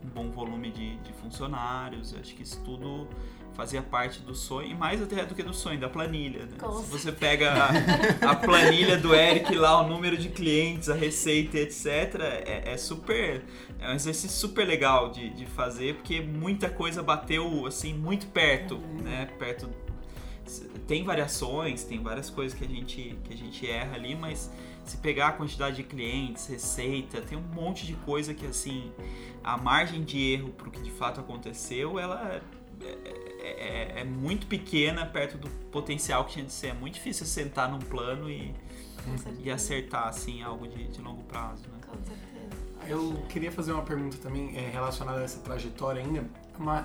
um 0.05 0.09
bom 0.09 0.31
volume 0.31 0.71
de, 0.71 0.97
de 0.97 1.13
funcionários. 1.15 2.15
acho 2.15 2.35
que 2.35 2.43
isso 2.43 2.61
tudo 2.65 3.07
fazia 3.55 3.83
parte 3.83 4.21
do 4.21 4.35
sonho, 4.35 4.71
e 4.71 4.75
mais 4.75 5.03
até 5.03 5.25
do 5.25 5.35
que 5.35 5.43
do 5.43 5.53
sonho, 5.53 5.79
da 5.79 5.89
planilha. 5.89 6.47
Né? 6.47 6.57
Se 6.83 6.91
você 6.91 7.13
pega 7.13 7.53
a, 7.53 8.31
a, 8.31 8.35
planilha 8.35 8.97
do 8.97 9.15
Eric 9.15 9.55
lá, 9.55 9.83
o 9.83 9.89
número 9.89 10.17
de 10.17 10.31
clientes, 10.31 10.89
a 10.89 10.95
receita, 10.95 11.59
etc., 11.59 11.87
é, 12.47 12.73
é 12.73 12.77
super. 12.77 13.43
É 13.79 13.91
um 13.91 13.95
exercício 13.95 14.31
super 14.31 14.67
legal 14.67 15.11
de, 15.11 15.31
de 15.31 15.47
fazer, 15.47 15.97
porque 15.97 16.21
muita 16.21 16.71
coisa 16.71 17.03
bateu 17.03 17.67
assim 17.67 17.93
muito 17.93 18.27
perto, 18.29 18.77
uhum. 18.77 19.03
né? 19.03 19.29
Perto. 19.39 19.69
Tem 20.87 21.05
variações, 21.05 21.85
tem 21.85 22.03
várias 22.03 22.31
coisas 22.31 22.59
que 22.59 22.65
a 22.65 22.69
gente, 22.69 23.17
que 23.25 23.33
a 23.33 23.37
gente 23.37 23.71
erra 23.71 23.95
ali, 23.95 24.17
mas 24.17 24.51
se 24.85 24.97
pegar 24.97 25.29
a 25.29 25.33
quantidade 25.33 25.77
de 25.77 25.85
clientes, 25.85 26.47
receita, 26.49 27.21
tem 27.21 27.39
um 27.39 27.55
monte 27.55 27.87
de 27.87 27.95
coisa 27.95 28.35
que 28.35 28.45
assim 28.45 28.91
a 29.43 29.57
margem 29.57 30.03
de 30.03 30.33
erro 30.33 30.51
para 30.51 30.69
o 30.69 30.71
que 30.71 30.81
de 30.81 30.91
fato 30.91 31.21
aconteceu, 31.21 31.99
ela 31.99 32.41
é, 32.83 32.87
é, 33.41 33.99
é, 33.99 34.01
é, 34.01 34.05
muito 34.05 34.47
pequena 34.47 35.07
perto 35.07 35.39
do 35.39 35.49
potencial 35.71 36.25
que 36.25 36.35
tinha 36.35 36.45
de 36.45 36.53
ser. 36.53 36.69
É 36.69 36.75
muito 36.75 36.95
difícil 36.95 37.27
sentar 37.27 37.71
num 37.71 37.79
plano 37.79 38.31
e, 38.31 38.55
e 39.43 39.51
acertar 39.51 40.09
assim 40.09 40.43
algo 40.43 40.67
de, 40.69 40.89
de 40.89 41.01
longo 41.01 41.23
prazo. 41.25 41.63
Né? 41.69 41.79
Com 41.87 41.97
certeza. 42.05 42.21
Eu 42.89 43.23
queria 43.29 43.53
fazer 43.53 43.73
uma 43.73 43.83
pergunta 43.83 44.17
também 44.19 44.57
é, 44.57 44.69
relacionada 44.71 45.21
a 45.21 45.25
essa 45.25 45.41
trajetória 45.41 46.03
ainda, 46.03 46.25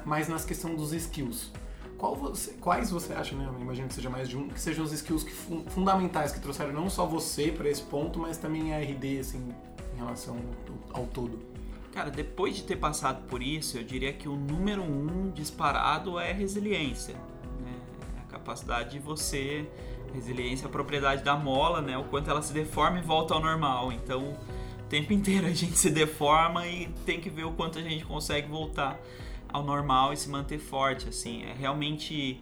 mas 0.05 0.27
nas 0.27 0.45
questão 0.45 0.75
dos 0.75 0.93
skills. 0.93 1.51
Você, 1.97 2.51
quais 2.53 2.91
você 2.91 3.13
acha, 3.13 3.35
né? 3.35 3.49
Eu 3.51 3.59
imagino 3.59 3.87
que 3.87 3.93
seja 3.95 4.09
mais 4.09 4.29
de 4.29 4.37
um, 4.37 4.49
que 4.49 4.59
sejam 4.59 4.83
os 4.83 4.91
skills 4.91 5.23
que, 5.23 5.31
fundamentais 5.31 6.31
que 6.31 6.39
trouxeram 6.39 6.71
não 6.71 6.89
só 6.89 7.05
você 7.05 7.51
para 7.51 7.67
esse 7.67 7.81
ponto, 7.81 8.19
mas 8.19 8.37
também 8.37 8.75
a 8.75 8.79
RD, 8.79 9.19
assim, 9.19 9.55
em 9.93 9.97
relação 9.97 10.37
ao, 10.93 11.01
ao 11.01 11.07
todo? 11.07 11.54
Cara, 11.95 12.11
depois 12.11 12.57
de 12.57 12.63
ter 12.63 12.75
passado 12.75 13.25
por 13.25 13.41
isso, 13.41 13.77
eu 13.77 13.83
diria 13.83 14.11
que 14.11 14.27
o 14.27 14.35
número 14.35 14.83
um 14.83 15.31
disparado 15.31 16.19
é 16.19 16.33
resiliência. 16.33 17.15
Né? 17.61 17.73
A 18.17 18.31
capacidade 18.33 18.91
de 18.91 18.99
você. 18.99 19.65
Resiliência 20.13 20.65
é 20.65 20.67
a 20.67 20.71
propriedade 20.71 21.23
da 21.23 21.37
mola, 21.37 21.81
né? 21.81 21.97
O 21.97 22.03
quanto 22.03 22.29
ela 22.29 22.41
se 22.41 22.51
deforma 22.51 22.99
e 22.99 23.01
volta 23.01 23.33
ao 23.33 23.39
normal. 23.39 23.93
Então, 23.93 24.33
o 24.77 24.83
tempo 24.89 25.13
inteiro 25.13 25.47
a 25.47 25.53
gente 25.53 25.77
se 25.77 25.89
deforma 25.89 26.67
e 26.67 26.89
tem 27.05 27.21
que 27.21 27.29
ver 27.29 27.45
o 27.45 27.53
quanto 27.53 27.79
a 27.79 27.81
gente 27.81 28.03
consegue 28.03 28.49
voltar 28.49 28.99
ao 29.47 29.63
normal 29.63 30.11
e 30.11 30.17
se 30.17 30.29
manter 30.29 30.59
forte. 30.59 31.07
Assim, 31.07 31.43
é 31.43 31.53
realmente. 31.53 32.41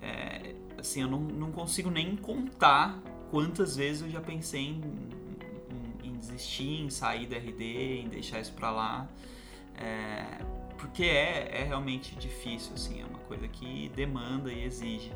É, 0.00 0.54
assim, 0.78 1.02
eu 1.02 1.08
não, 1.08 1.20
não 1.20 1.52
consigo 1.52 1.90
nem 1.90 2.16
contar 2.16 2.98
quantas 3.30 3.76
vezes 3.76 4.00
eu 4.00 4.08
já 4.08 4.20
pensei 4.22 4.62
em 4.62 4.80
desistir, 6.26 6.82
em 6.82 6.90
sair 6.90 7.26
da 7.26 7.36
RD, 7.36 8.02
em 8.02 8.08
deixar 8.08 8.40
isso 8.40 8.52
pra 8.52 8.70
lá. 8.70 9.08
É, 9.76 10.24
porque 10.78 11.04
é, 11.04 11.60
é 11.60 11.64
realmente 11.64 12.14
difícil, 12.16 12.72
assim, 12.74 13.00
é 13.00 13.04
uma 13.04 13.18
coisa 13.20 13.48
que 13.48 13.90
demanda 13.94 14.52
e 14.52 14.64
exige. 14.64 15.12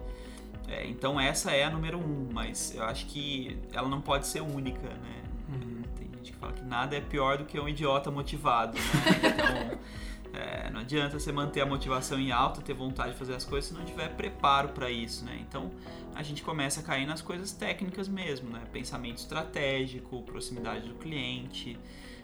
É, 0.69 0.87
então 0.87 1.19
essa 1.19 1.51
é 1.51 1.65
a 1.65 1.71
número 1.71 1.99
um, 1.99 2.29
mas 2.33 2.75
eu 2.75 2.85
acho 2.85 3.07
que 3.07 3.59
ela 3.73 3.89
não 3.89 4.01
pode 4.01 4.27
ser 4.27 4.43
única, 4.43 4.89
né? 4.89 5.23
Uhum. 5.49 5.83
Tem 5.97 6.09
gente 6.17 6.33
que 6.33 6.39
fala 6.39 6.53
que 6.53 6.63
nada 6.63 6.97
é 6.97 7.01
pior 7.01 7.39
do 7.39 7.45
que 7.45 7.59
um 7.59 7.69
idiota 7.69 8.11
motivado, 8.11 8.77
né? 8.77 9.79
Então, 9.79 9.79
é, 10.39 10.71
não 10.71 10.81
adianta 10.83 11.19
você 11.19 11.33
manter 11.33 11.61
a 11.61 11.67
motivação 11.67 12.17
em 12.21 12.31
alta, 12.31 12.63
ter 12.63 12.73
vontade 12.73 13.11
de 13.11 13.19
fazer 13.19 13.35
as 13.35 13.45
coisas 13.45 13.71
se 13.71 13.77
não 13.77 13.85
tiver 13.85 14.09
preparo 14.11 14.69
para 14.69 14.89
isso, 14.89 15.25
né? 15.25 15.37
Então 15.41 15.73
a 16.15 16.23
gente 16.23 16.45
começa 16.45 16.79
a 16.79 16.83
cair 16.85 17.07
nas 17.07 17.21
coisas 17.21 17.51
técnicas 17.53 18.07
mesmo, 18.07 18.49
né? 18.49 18.63
Pensamento 18.73 19.19
estratégico, 19.19 20.23
proximidade 20.23 20.87
do 20.87 20.95
cliente, 20.95 21.77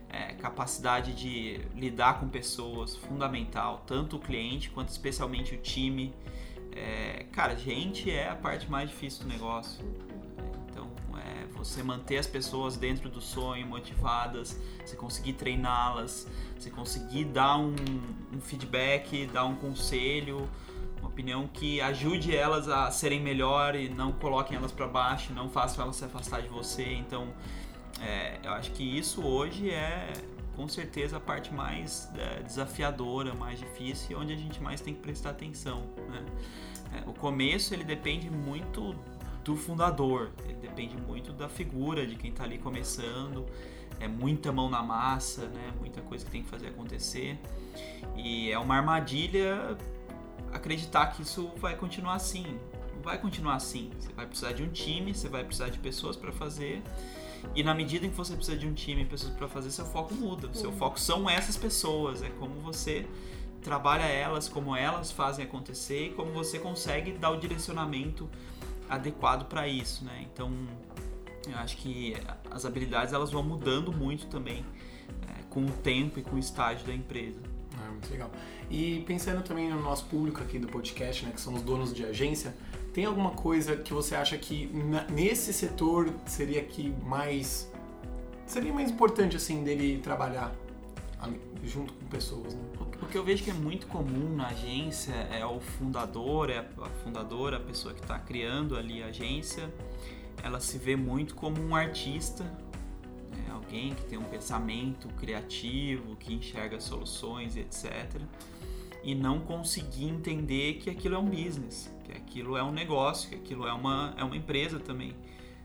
é, 0.09 0.33
capacidade 0.35 1.12
de 1.12 1.61
lidar 1.75 2.21
com 2.21 2.28
pessoas, 2.28 2.94
fundamental, 2.94 3.83
tanto 3.85 4.14
o 4.16 4.21
cliente 4.21 4.71
quanto 4.71 4.90
especialmente 4.90 5.52
o 5.52 5.59
time. 5.59 6.14
É, 6.71 7.26
cara, 7.33 7.56
gente 7.56 8.09
é 8.09 8.28
a 8.28 8.37
parte 8.37 8.71
mais 8.71 8.90
difícil 8.90 9.25
do 9.25 9.28
negócio. 9.28 9.85
Você 11.64 11.83
manter 11.83 12.18
as 12.18 12.26
pessoas 12.26 12.76
dentro 12.76 13.09
do 13.09 13.21
sonho, 13.21 13.66
motivadas, 13.66 14.61
você 14.85 14.94
conseguir 14.94 15.33
treiná-las, 15.33 16.28
você 16.59 16.71
conseguir 16.71 17.25
dar 17.25 17.56
um, 17.56 17.75
um 18.33 18.40
feedback, 18.40 19.26
dar 19.33 19.47
um 19.47 19.56
conselho, 19.56 20.49
uma 21.00 21.09
opinião 21.09 21.49
que 21.49 21.80
ajude 21.80 22.37
elas 22.37 22.68
a 22.68 22.90
serem 22.90 23.21
melhor 23.21 23.75
e 23.75 23.88
não 23.88 24.12
coloquem 24.12 24.56
elas 24.56 24.73
para 24.73 24.87
baixo, 24.87 25.33
não 25.33 25.49
façam 25.49 25.83
elas 25.83 25.97
se 25.97 26.04
afastar 26.04 26.42
de 26.42 26.49
você. 26.49 26.85
Então, 26.92 27.28
é, 28.00 28.38
eu 28.44 28.52
acho 28.52 28.71
que 28.73 28.83
isso 28.83 29.23
hoje 29.23 29.71
é 29.71 30.12
com 30.54 30.68
certeza 30.68 31.16
a 31.16 31.21
parte 31.21 31.52
mais 31.52 32.09
é, 32.16 32.42
desafiadora, 32.42 33.35
mais 33.35 33.59
difícil 33.59 34.18
onde 34.18 34.33
a 34.33 34.37
gente 34.37 34.62
mais 34.62 34.80
tem 34.80 34.94
que 34.94 35.00
prestar 35.00 35.30
atenção. 35.30 35.83
Né? 36.09 36.25
É, 36.94 37.09
o 37.09 37.12
começo 37.12 37.75
ele 37.75 37.85
depende 37.85 38.30
muito 38.30 38.94
do 39.44 39.56
fundador, 39.56 40.30
ele 40.44 40.54
depende 40.54 40.96
muito 40.96 41.32
da 41.32 41.48
figura 41.48 42.06
de 42.06 42.16
quem 42.16 42.30
está 42.30 42.44
ali 42.44 42.58
começando. 42.58 43.46
É 44.00 44.08
muita 44.08 44.50
mão 44.50 44.68
na 44.68 44.82
massa, 44.82 45.46
né? 45.48 45.72
Muita 45.78 46.00
coisa 46.00 46.24
que 46.24 46.30
tem 46.30 46.42
que 46.42 46.48
fazer 46.48 46.68
acontecer. 46.68 47.38
E 48.16 48.50
é 48.50 48.58
uma 48.58 48.76
armadilha 48.76 49.76
acreditar 50.52 51.06
que 51.08 51.22
isso 51.22 51.52
vai 51.58 51.76
continuar 51.76 52.14
assim. 52.14 52.58
Não 52.94 53.02
vai 53.02 53.18
continuar 53.18 53.54
assim. 53.56 53.90
Você 53.98 54.12
vai 54.12 54.26
precisar 54.26 54.52
de 54.52 54.62
um 54.62 54.68
time, 54.68 55.14
você 55.14 55.28
vai 55.28 55.44
precisar 55.44 55.68
de 55.68 55.78
pessoas 55.78 56.16
para 56.16 56.32
fazer. 56.32 56.82
E 57.54 57.62
na 57.62 57.74
medida 57.74 58.06
em 58.06 58.10
que 58.10 58.16
você 58.16 58.34
precisa 58.34 58.56
de 58.56 58.66
um 58.66 58.72
time 58.72 59.02
e 59.02 59.04
pessoas 59.04 59.32
para 59.34 59.46
fazer, 59.46 59.70
seu 59.70 59.84
foco 59.84 60.14
muda. 60.14 60.52
Seu 60.54 60.72
foco 60.72 60.98
são 60.98 61.28
essas 61.28 61.56
pessoas, 61.56 62.22
é 62.22 62.30
como 62.30 62.54
você 62.60 63.06
trabalha 63.62 64.04
elas, 64.04 64.48
como 64.48 64.74
elas 64.74 65.10
fazem 65.12 65.44
acontecer 65.44 66.06
e 66.06 66.10
como 66.10 66.32
você 66.32 66.58
consegue 66.58 67.12
dar 67.12 67.30
o 67.30 67.36
direcionamento 67.36 68.28
adequado 68.94 69.46
para 69.46 69.66
isso, 69.68 70.04
né? 70.04 70.26
Então, 70.32 70.52
eu 71.48 71.56
acho 71.58 71.76
que 71.76 72.16
as 72.50 72.64
habilidades 72.64 73.12
elas 73.12 73.30
vão 73.30 73.42
mudando 73.42 73.92
muito 73.92 74.26
também 74.26 74.64
é, 75.28 75.42
com 75.50 75.64
o 75.64 75.70
tempo 75.70 76.18
e 76.18 76.22
com 76.22 76.36
o 76.36 76.38
estágio 76.38 76.86
da 76.86 76.94
empresa. 76.94 77.40
É, 77.84 77.90
muito 77.90 78.10
legal. 78.10 78.30
E 78.70 79.02
pensando 79.06 79.42
também 79.42 79.68
no 79.68 79.80
nosso 79.80 80.04
público 80.06 80.42
aqui 80.42 80.58
do 80.58 80.68
podcast, 80.68 81.24
né, 81.24 81.32
que 81.32 81.40
são 81.40 81.54
os 81.54 81.62
donos 81.62 81.92
de 81.92 82.04
agência, 82.04 82.54
tem 82.92 83.04
alguma 83.04 83.32
coisa 83.32 83.76
que 83.76 83.92
você 83.92 84.14
acha 84.14 84.38
que 84.38 84.70
nesse 85.10 85.52
setor 85.52 86.14
seria 86.26 86.62
que 86.62 86.94
mais 87.04 87.70
seria 88.46 88.72
mais 88.72 88.90
importante 88.90 89.36
assim 89.36 89.64
dele 89.64 89.98
trabalhar 90.02 90.54
junto 91.62 91.92
com 91.92 92.06
pessoas? 92.06 92.54
Né? 92.54 92.60
O 93.02 93.06
que 93.06 93.16
eu 93.16 93.24
vejo 93.24 93.44
que 93.44 93.50
é 93.50 93.54
muito 93.54 93.86
comum 93.86 94.34
na 94.34 94.48
agência 94.48 95.12
é 95.12 95.44
o 95.44 95.60
fundador, 95.60 96.50
é 96.50 96.58
a 96.58 96.88
fundadora, 97.02 97.56
a 97.58 97.60
pessoa 97.60 97.94
que 97.94 98.00
está 98.00 98.18
criando 98.18 98.76
ali 98.76 99.02
a 99.02 99.06
agência, 99.06 99.72
ela 100.42 100.60
se 100.60 100.78
vê 100.78 100.96
muito 100.96 101.34
como 101.34 101.60
um 101.60 101.74
artista, 101.74 102.44
né? 102.44 103.46
alguém 103.52 103.94
que 103.94 104.04
tem 104.04 104.18
um 104.18 104.24
pensamento 104.24 105.08
criativo, 105.14 106.16
que 106.16 106.34
enxerga 106.34 106.80
soluções, 106.80 107.56
etc. 107.56 108.20
E 109.02 109.14
não 109.14 109.40
conseguir 109.40 110.06
entender 110.06 110.74
que 110.74 110.88
aquilo 110.88 111.14
é 111.14 111.18
um 111.18 111.28
business 111.28 111.94
que 112.04 112.12
aquilo 112.12 112.56
é 112.56 112.62
um 112.62 112.70
negócio, 112.70 113.28
que 113.28 113.34
aquilo 113.34 113.66
é 113.66 113.72
uma, 113.72 114.14
é 114.16 114.22
uma 114.22 114.36
empresa 114.36 114.78
também. 114.78 115.14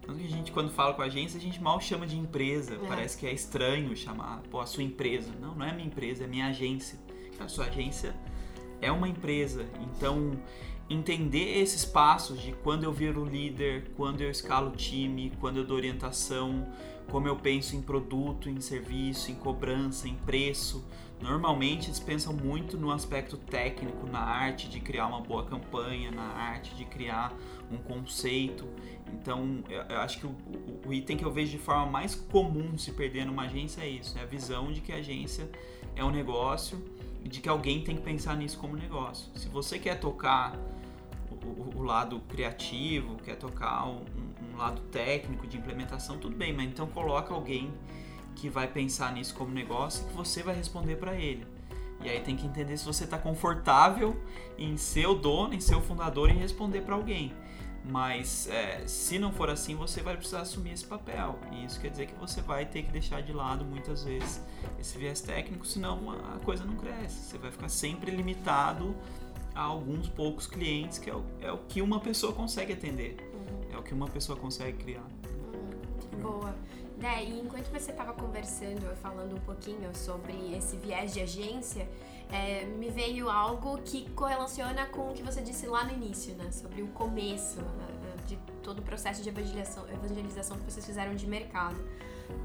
Tanto 0.09 0.21
que 0.21 0.25
a 0.25 0.29
gente, 0.29 0.51
quando 0.51 0.71
fala 0.71 0.95
com 0.95 1.03
a 1.03 1.05
agência, 1.05 1.37
a 1.37 1.41
gente 1.41 1.61
mal 1.61 1.79
chama 1.79 2.07
de 2.07 2.17
empresa. 2.17 2.73
É. 2.73 2.87
Parece 2.87 3.15
que 3.15 3.27
é 3.27 3.31
estranho 3.31 3.95
chamar, 3.95 4.41
pô, 4.49 4.59
a 4.59 4.65
sua 4.65 4.81
empresa. 4.81 5.31
Não, 5.39 5.53
não 5.53 5.63
é 5.63 5.71
minha 5.71 5.85
empresa, 5.85 6.23
é 6.23 6.27
minha 6.27 6.47
agência. 6.47 6.97
A 7.39 7.47
sua 7.47 7.65
agência 7.65 8.15
é 8.81 8.91
uma 8.91 9.07
empresa. 9.07 9.67
Então, 9.81 10.31
entender 10.89 11.59
esses 11.59 11.85
passos 11.85 12.41
de 12.41 12.53
quando 12.53 12.85
eu 12.85 12.91
viro 12.91 13.23
líder, 13.23 13.91
quando 13.95 14.21
eu 14.21 14.31
escalo 14.31 14.71
o 14.71 14.75
time, 14.75 15.31
quando 15.39 15.57
eu 15.57 15.63
dou 15.63 15.77
orientação, 15.77 16.67
como 17.11 17.27
eu 17.27 17.35
penso 17.35 17.75
em 17.75 17.81
produto, 17.81 18.49
em 18.49 18.59
serviço, 18.59 19.29
em 19.29 19.35
cobrança, 19.35 20.07
em 20.07 20.15
preço. 20.15 20.83
Normalmente 21.21 21.87
eles 21.87 21.99
pensam 21.99 22.33
muito 22.33 22.77
no 22.77 22.91
aspecto 22.91 23.35
técnico, 23.37 24.07
na 24.07 24.19
arte 24.19 24.69
de 24.69 24.79
criar 24.79 25.07
uma 25.07 25.19
boa 25.19 25.45
campanha, 25.45 26.11
na 26.11 26.23
arte 26.23 26.73
de 26.75 26.85
criar 26.85 27.33
um 27.69 27.77
conceito. 27.77 28.67
Então, 29.13 29.63
eu 29.67 29.97
acho 29.97 30.19
que 30.19 30.25
o, 30.25 30.29
o, 30.29 30.87
o 30.87 30.93
item 30.93 31.17
que 31.17 31.25
eu 31.25 31.31
vejo 31.31 31.51
de 31.51 31.57
forma 31.57 31.85
mais 31.85 32.15
comum 32.15 32.77
se 32.77 32.91
perder 32.93 33.25
numa 33.25 33.43
agência 33.43 33.81
é 33.81 33.89
isso: 33.89 34.17
é 34.17 34.21
a 34.21 34.25
visão 34.25 34.71
de 34.71 34.79
que 34.79 34.93
a 34.93 34.95
agência 34.95 35.49
é 35.95 36.03
um 36.03 36.11
negócio 36.11 36.81
e 37.23 37.27
de 37.27 37.41
que 37.41 37.49
alguém 37.49 37.83
tem 37.83 37.95
que 37.97 38.01
pensar 38.01 38.35
nisso 38.37 38.57
como 38.57 38.75
negócio. 38.75 39.29
Se 39.35 39.49
você 39.49 39.77
quer 39.77 39.99
tocar 39.99 40.57
o, 41.29 41.79
o 41.79 41.83
lado 41.83 42.21
criativo, 42.29 43.17
quer 43.23 43.35
tocar 43.35 43.85
um, 43.87 44.05
um, 44.53 44.57
lado 44.57 44.81
técnico 44.91 45.47
de 45.47 45.57
implementação, 45.57 46.17
tudo 46.17 46.35
bem, 46.35 46.53
mas 46.53 46.67
então 46.67 46.87
coloca 46.87 47.33
alguém 47.33 47.71
que 48.39 48.49
vai 48.49 48.67
pensar 48.67 49.11
nisso 49.13 49.33
como 49.35 49.53
negócio 49.53 50.05
e 50.05 50.09
que 50.09 50.15
você 50.15 50.41
vai 50.41 50.55
responder 50.55 50.95
para 50.95 51.15
ele. 51.15 51.45
E 52.01 52.09
aí 52.09 52.21
tem 52.21 52.35
que 52.35 52.45
entender 52.45 52.77
se 52.77 52.85
você 52.85 53.03
está 53.03 53.17
confortável 53.17 54.15
em 54.57 54.77
ser 54.77 55.07
o 55.07 55.15
dono, 55.15 55.53
em 55.53 55.59
ser 55.59 55.75
o 55.75 55.81
fundador 55.81 56.29
e 56.29 56.33
responder 56.33 56.81
para 56.81 56.95
alguém. 56.95 57.33
Mas 57.83 58.47
é, 58.47 58.83
se 58.85 59.17
não 59.17 59.31
for 59.31 59.49
assim, 59.49 59.75
você 59.75 60.01
vai 60.01 60.15
precisar 60.15 60.41
assumir 60.41 60.71
esse 60.71 60.85
papel. 60.85 61.37
E 61.51 61.65
isso 61.65 61.79
quer 61.79 61.89
dizer 61.89 62.05
que 62.07 62.13
você 62.15 62.41
vai 62.41 62.65
ter 62.65 62.83
que 62.83 62.91
deixar 62.91 63.21
de 63.21 63.33
lado 63.33 63.65
muitas 63.65 64.03
vezes 64.03 64.41
esse 64.79 64.97
viés 64.97 65.21
técnico, 65.21 65.65
senão 65.65 66.11
a 66.11 66.39
coisa 66.39 66.63
não 66.63 66.75
cresce. 66.75 67.29
Você 67.29 67.37
vai 67.37 67.51
ficar 67.51 67.69
sempre 67.69 68.11
limitado 68.11 68.95
a 69.55 69.61
alguns 69.61 70.07
poucos 70.07 70.47
clientes, 70.47 70.99
que 70.99 71.09
é 71.09 71.15
o, 71.15 71.23
é 71.41 71.51
o 71.51 71.57
que 71.57 71.81
uma 71.81 71.99
pessoa 71.99 72.31
consegue 72.31 72.73
atender, 72.73 73.17
uhum. 73.33 73.75
é 73.75 73.77
o 73.77 73.83
que 73.83 73.93
uma 73.93 74.07
pessoa 74.07 74.37
consegue 74.37 74.77
criar. 74.77 75.07
Uhum. 76.13 76.21
Boa. 76.21 76.55
Né, 76.99 77.23
e 77.23 77.39
enquanto 77.39 77.71
você 77.71 77.91
estava 77.91 78.11
conversando, 78.11 78.93
falando 78.97 79.33
um 79.33 79.39
pouquinho 79.39 79.95
sobre 79.95 80.53
esse 80.53 80.75
viés 80.75 81.13
de 81.13 81.21
agência, 81.21 81.87
é, 82.29 82.65
me 82.65 82.89
veio 82.89 83.29
algo 83.29 83.77
que 83.83 84.09
correlaciona 84.09 84.85
com 84.87 85.09
o 85.09 85.13
que 85.13 85.23
você 85.23 85.41
disse 85.41 85.65
lá 85.65 85.85
no 85.85 85.93
início, 85.93 86.35
né? 86.35 86.51
Sobre 86.51 86.81
o 86.81 86.87
começo 86.87 87.61
né, 87.61 87.87
de 88.27 88.35
todo 88.61 88.79
o 88.79 88.81
processo 88.81 89.23
de 89.23 89.29
evangelização, 89.29 89.87
evangelização 89.89 90.57
que 90.57 90.69
vocês 90.69 90.85
fizeram 90.85 91.15
de 91.15 91.25
mercado. 91.25 91.77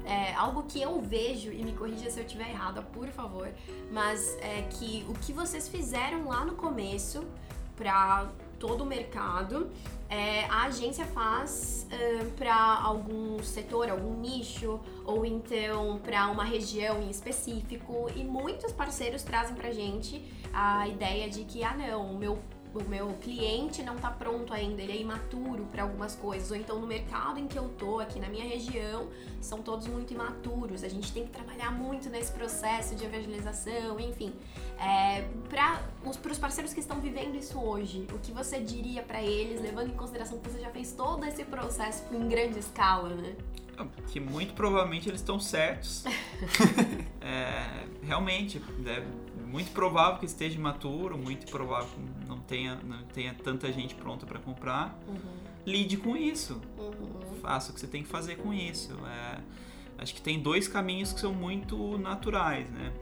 É, 0.05 0.33
algo 0.33 0.63
que 0.63 0.81
eu 0.81 1.01
vejo, 1.01 1.51
e 1.51 1.61
me 1.61 1.73
corrija 1.73 2.09
se 2.09 2.19
eu 2.19 2.25
estiver 2.25 2.49
errada, 2.49 2.81
por 2.81 3.07
favor, 3.09 3.51
mas 3.91 4.37
é 4.39 4.63
que 4.63 5.05
o 5.09 5.13
que 5.13 5.33
vocês 5.33 5.67
fizeram 5.67 6.27
lá 6.29 6.45
no 6.45 6.55
começo 6.55 7.27
para 7.75 8.31
todo 8.59 8.83
o 8.83 8.85
mercado, 8.85 9.69
é, 10.09 10.45
a 10.45 10.63
agência 10.65 11.05
faz 11.05 11.87
uh, 11.91 12.31
para 12.31 12.55
algum 12.55 13.41
setor, 13.41 13.89
algum 13.89 14.19
nicho, 14.19 14.79
ou 15.03 15.25
então 15.25 15.99
para 16.03 16.27
uma 16.27 16.43
região 16.43 17.01
em 17.01 17.09
específico, 17.09 18.09
e 18.15 18.23
muitos 18.23 18.71
parceiros 18.71 19.23
trazem 19.23 19.55
para 19.55 19.71
gente 19.71 20.23
a 20.53 20.87
ideia 20.87 21.29
de 21.29 21.43
que, 21.43 21.63
ah 21.63 21.75
não, 21.75 22.11
o 22.11 22.17
meu 22.17 22.39
o 22.79 22.89
meu 22.89 23.13
cliente 23.21 23.81
não 23.83 23.95
está 23.95 24.09
pronto 24.11 24.53
ainda, 24.53 24.81
ele 24.81 24.91
é 24.91 24.97
imaturo 24.97 25.65
para 25.71 25.83
algumas 25.83 26.15
coisas, 26.15 26.51
ou 26.51 26.57
então 26.57 26.79
no 26.79 26.87
mercado 26.87 27.39
em 27.39 27.47
que 27.47 27.57
eu 27.57 27.69
tô, 27.69 27.99
aqui 27.99 28.19
na 28.19 28.27
minha 28.27 28.45
região, 28.45 29.07
são 29.41 29.61
todos 29.61 29.87
muito 29.87 30.13
imaturos. 30.13 30.83
A 30.83 30.89
gente 30.89 31.11
tem 31.11 31.25
que 31.25 31.31
trabalhar 31.31 31.71
muito 31.71 32.09
nesse 32.09 32.31
processo 32.31 32.95
de 32.95 33.05
evangelização, 33.05 33.99
enfim. 33.99 34.33
É, 34.77 35.27
para 35.49 35.81
os 36.03 36.37
parceiros 36.37 36.73
que 36.73 36.79
estão 36.79 36.99
vivendo 36.99 37.35
isso 37.35 37.59
hoje, 37.59 38.05
o 38.13 38.19
que 38.19 38.31
você 38.31 38.59
diria 38.59 39.01
para 39.01 39.21
eles, 39.21 39.61
levando 39.61 39.89
em 39.89 39.95
consideração 39.95 40.39
que 40.39 40.49
você 40.49 40.59
já 40.59 40.69
fez 40.69 40.91
todo 40.91 41.23
esse 41.25 41.43
processo 41.45 42.03
em 42.13 42.27
grande 42.27 42.59
escala, 42.59 43.09
né? 43.09 43.35
Que 44.07 44.19
muito 44.19 44.53
provavelmente 44.53 45.09
eles 45.09 45.19
estão 45.19 45.39
certos. 45.39 46.05
é, 47.19 47.85
realmente, 48.03 48.61
é 48.85 49.01
muito 49.45 49.71
provável 49.71 50.19
que 50.19 50.25
esteja 50.25 50.57
imaturo, 50.57 51.17
muito 51.17 51.49
provável 51.49 51.87
que 51.87 52.24
tenha, 52.47 52.75
não 52.83 53.03
tenha 53.03 53.33
tanta 53.33 53.71
gente 53.71 53.95
pronta 53.95 54.25
para 54.25 54.39
comprar. 54.39 54.97
Uhum. 55.07 55.17
Lide 55.65 55.97
com 55.97 56.15
isso. 56.15 56.61
Uhum. 56.77 57.39
Faça 57.41 57.71
o 57.71 57.73
que 57.73 57.79
você 57.79 57.87
tem 57.87 58.03
que 58.03 58.09
fazer 58.09 58.37
com 58.37 58.53
isso. 58.53 58.93
É, 59.05 59.39
acho 59.97 60.13
que 60.13 60.21
tem 60.21 60.39
dois 60.39 60.67
caminhos 60.67 61.11
que 61.11 61.19
são 61.19 61.33
muito 61.33 61.97
naturais, 61.97 62.69
né? 62.69 62.93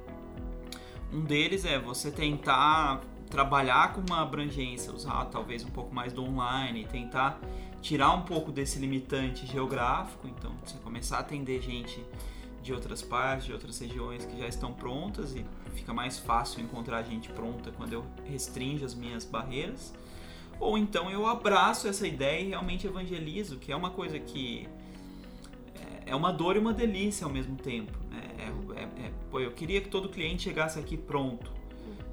Um 1.12 1.22
deles 1.22 1.64
é 1.64 1.78
você 1.78 2.10
tentar 2.10 3.02
trabalhar 3.30 3.94
com 3.94 4.02
uma 4.02 4.22
abrangência, 4.22 4.92
usar 4.94 5.26
talvez 5.26 5.64
um 5.64 5.70
pouco 5.70 5.94
mais 5.94 6.14
do 6.14 6.24
online, 6.24 6.86
tentar 6.86 7.40
tirar 7.82 8.12
um 8.14 8.22
pouco 8.22 8.52
desse 8.52 8.80
limitante 8.80 9.46
geográfico, 9.46 10.28
então 10.28 10.52
você 10.64 10.78
começar 10.78 11.18
a 11.18 11.20
atender 11.20 11.62
gente 11.62 12.04
de 12.64 12.74
outras 12.74 13.02
partes, 13.02 13.46
de 13.46 13.54
outras 13.54 13.78
regiões 13.78 14.26
que 14.26 14.40
já 14.40 14.48
estão 14.48 14.74
prontas 14.74 15.36
e 15.36 15.46
fica 15.76 15.94
mais 15.94 16.18
fácil 16.18 16.62
encontrar 16.62 17.04
gente 17.04 17.30
pronta 17.30 17.72
quando 17.72 17.94
eu 17.94 18.06
restringo 18.26 18.86
as 18.86 18.96
minhas 18.96 19.26
barreiras. 19.26 19.94
Ou 20.60 20.78
então 20.78 21.12
eu 21.12 21.28
abraço 21.28 21.88
essa 21.88 22.08
ideia 22.08 22.42
e 22.42 22.48
realmente 22.50 22.88
evangelizo, 22.88 23.58
que 23.58 23.72
é 23.72 23.76
uma 23.76 23.90
coisa 23.90 24.18
que 24.18 24.68
é, 25.76 26.12
é 26.12 26.16
uma 26.16 26.32
dor 26.32 26.56
e 26.56 26.60
uma 26.60 26.74
delícia 26.74 27.26
ao 27.26 27.32
mesmo 27.32 27.58
tempo. 27.58 27.92
Né? 28.10 28.22
É, 28.40 28.80
é, 28.80 28.84
é, 29.08 29.12
pô, 29.30 29.42
eu 29.42 29.52
queria 29.52 29.82
que 29.82 29.90
todo 29.90 30.08
cliente 30.08 30.44
chegasse 30.44 30.80
aqui 30.80 30.96
pronto. 30.96 31.52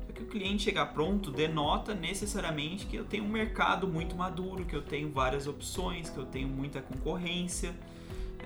Só 0.05 0.13
que 0.13 0.23
o 0.25 0.27
cliente 0.27 0.65
chegar 0.65 0.87
pronto 0.87 1.31
denota 1.31 1.95
necessariamente 1.95 2.87
que 2.87 2.97
eu 2.97 3.05
tenho 3.05 3.23
um 3.23 3.29
mercado 3.29 3.87
muito 3.87 4.17
maduro, 4.17 4.65
que 4.65 4.75
eu 4.75 4.83
tenho 4.83 5.13
várias 5.13 5.47
opções, 5.47 6.11
que 6.11 6.19
eu 6.19 6.27
tenho 6.27 6.49
muita 6.49 6.83
concorrência 6.83 7.73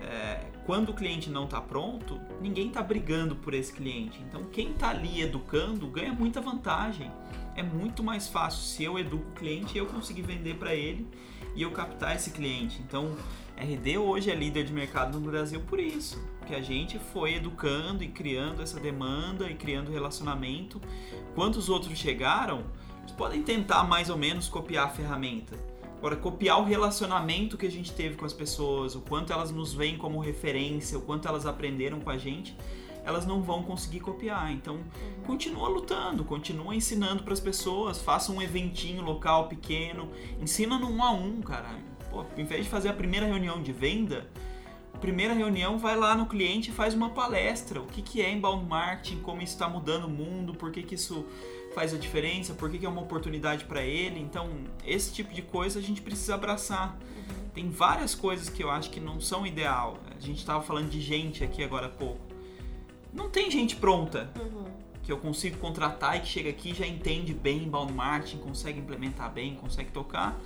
é, 0.05 0.45
quando 0.65 0.89
o 0.89 0.93
cliente 0.93 1.29
não 1.29 1.45
está 1.45 1.59
pronto, 1.61 2.19
ninguém 2.41 2.67
está 2.67 2.81
brigando 2.81 3.35
por 3.35 3.53
esse 3.53 3.73
cliente. 3.73 4.21
Então, 4.27 4.43
quem 4.45 4.71
está 4.71 4.89
ali 4.89 5.21
educando 5.21 5.87
ganha 5.87 6.13
muita 6.13 6.41
vantagem. 6.41 7.11
É 7.55 7.63
muito 7.63 8.03
mais 8.03 8.27
fácil 8.27 8.61
se 8.61 8.83
eu 8.83 8.99
educo 8.99 9.29
o 9.29 9.33
cliente 9.33 9.75
e 9.75 9.77
eu 9.77 9.85
conseguir 9.85 10.23
vender 10.23 10.55
para 10.55 10.75
ele 10.75 11.07
e 11.55 11.61
eu 11.61 11.71
captar 11.71 12.15
esse 12.15 12.31
cliente. 12.31 12.81
Então, 12.81 13.15
RD 13.57 13.97
hoje 13.97 14.29
é 14.29 14.35
líder 14.35 14.65
de 14.65 14.73
mercado 14.73 15.17
no 15.19 15.29
Brasil 15.29 15.61
por 15.61 15.79
isso, 15.79 16.21
que 16.45 16.53
a 16.53 16.61
gente 16.61 16.99
foi 16.99 17.35
educando 17.35 18.03
e 18.03 18.09
criando 18.09 18.61
essa 18.61 18.79
demanda 18.79 19.49
e 19.49 19.55
criando 19.55 19.91
relacionamento. 19.91 20.81
Quantos 21.33 21.69
outros 21.69 21.97
chegaram, 21.97 22.65
eles 22.99 23.11
podem 23.11 23.41
tentar 23.41 23.83
mais 23.83 24.09
ou 24.09 24.17
menos 24.17 24.49
copiar 24.49 24.87
a 24.87 24.89
ferramenta. 24.89 25.55
Agora, 26.05 26.17
copiar 26.17 26.61
o 26.61 26.63
relacionamento 26.63 27.57
que 27.57 27.65
a 27.65 27.71
gente 27.71 27.91
teve 27.91 28.15
com 28.15 28.27
as 28.27 28.31
pessoas, 28.31 28.93
o 28.93 29.01
quanto 29.01 29.33
elas 29.33 29.49
nos 29.49 29.73
veem 29.73 29.97
como 29.97 30.19
referência, 30.19 30.99
o 30.99 31.01
quanto 31.01 31.27
elas 31.27 31.47
aprenderam 31.47 31.99
com 31.99 32.11
a 32.11 32.15
gente, 32.15 32.55
elas 33.03 33.25
não 33.25 33.41
vão 33.41 33.63
conseguir 33.63 34.01
copiar. 34.01 34.51
Então, 34.51 34.81
continua 35.25 35.67
lutando, 35.67 36.23
continua 36.23 36.75
ensinando 36.75 37.23
para 37.23 37.33
as 37.33 37.39
pessoas, 37.39 38.03
faça 38.03 38.31
um 38.31 38.39
eventinho 38.39 39.01
local 39.01 39.47
pequeno, 39.47 40.11
ensina 40.39 40.77
no 40.77 40.91
um 40.91 41.03
a 41.03 41.09
um, 41.09 41.41
cara. 41.41 41.69
Pô, 42.11 42.19
ao 42.19 42.27
invés 42.37 42.65
de 42.65 42.69
fazer 42.69 42.89
a 42.89 42.93
primeira 42.93 43.25
reunião 43.25 43.59
de 43.63 43.73
venda, 43.73 44.29
a 44.93 44.99
primeira 44.99 45.33
reunião 45.33 45.79
vai 45.79 45.97
lá 45.97 46.15
no 46.15 46.27
cliente 46.27 46.69
e 46.69 46.73
faz 46.73 46.93
uma 46.93 47.09
palestra. 47.09 47.81
O 47.81 47.87
que, 47.87 48.03
que 48.03 48.21
é 48.21 48.31
inbound 48.31 48.63
marketing, 48.65 49.21
como 49.21 49.41
isso 49.41 49.53
está 49.53 49.67
mudando 49.67 50.05
o 50.05 50.09
mundo, 50.09 50.53
por 50.53 50.71
que, 50.71 50.83
que 50.83 50.93
isso 50.93 51.25
faz 51.75 51.93
a 51.93 51.97
diferença, 51.97 52.53
por 52.53 52.69
que, 52.71 52.79
que 52.79 52.85
é 52.85 52.89
uma 52.89 53.01
oportunidade 53.01 53.65
para 53.65 53.83
ele. 53.83 54.19
Então, 54.19 54.49
esse 54.85 55.13
tipo 55.13 55.33
de 55.33 55.41
coisa 55.41 55.77
a 55.77 55.81
gente 55.81 56.01
precisa 56.01 56.35
abraçar. 56.35 56.97
Tem 57.53 57.69
várias 57.69 58.15
coisas 58.15 58.47
que 58.49 58.63
eu 58.63 58.71
acho 58.71 58.89
que 58.89 58.99
não 58.99 59.19
são 59.19 59.45
ideal. 59.45 59.99
A 60.17 60.19
gente 60.19 60.39
estava 60.39 60.63
falando 60.63 60.89
de 60.89 61.01
gente 61.01 61.43
aqui 61.43 61.63
agora 61.63 61.87
há 61.87 61.89
pouco. 61.89 62.21
Não 63.13 63.29
tem 63.29 63.51
gente 63.51 63.75
pronta 63.75 64.31
Uhum. 64.39 64.65
que 65.03 65.11
eu 65.11 65.17
consigo 65.17 65.57
contratar 65.57 66.17
e 66.17 66.21
que 66.21 66.27
chega 66.27 66.49
aqui 66.49 66.71
e 66.71 66.73
já 66.73 66.87
entende 66.87 67.33
bem 67.33 67.63
inbound 67.63 67.93
marketing, 67.93 68.37
consegue 68.37 68.79
implementar 68.79 69.31
bem, 69.31 69.53
consegue 69.55 69.91
tocar. 69.91 70.39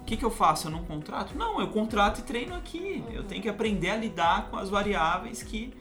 O 0.00 0.04
que, 0.04 0.16
que 0.16 0.24
eu 0.24 0.30
faço? 0.30 0.68
Eu 0.68 0.70
não 0.70 0.84
contrato? 0.84 1.36
Não, 1.36 1.60
eu 1.60 1.68
contrato 1.68 2.20
e 2.20 2.22
treino 2.22 2.54
aqui. 2.54 3.04
Eu 3.12 3.24
tenho 3.24 3.42
que 3.42 3.48
aprender 3.48 3.90
a 3.90 3.96
lidar 3.96 4.48
com 4.48 4.56
as 4.56 4.70
variáveis 4.70 5.42
que 5.42 5.72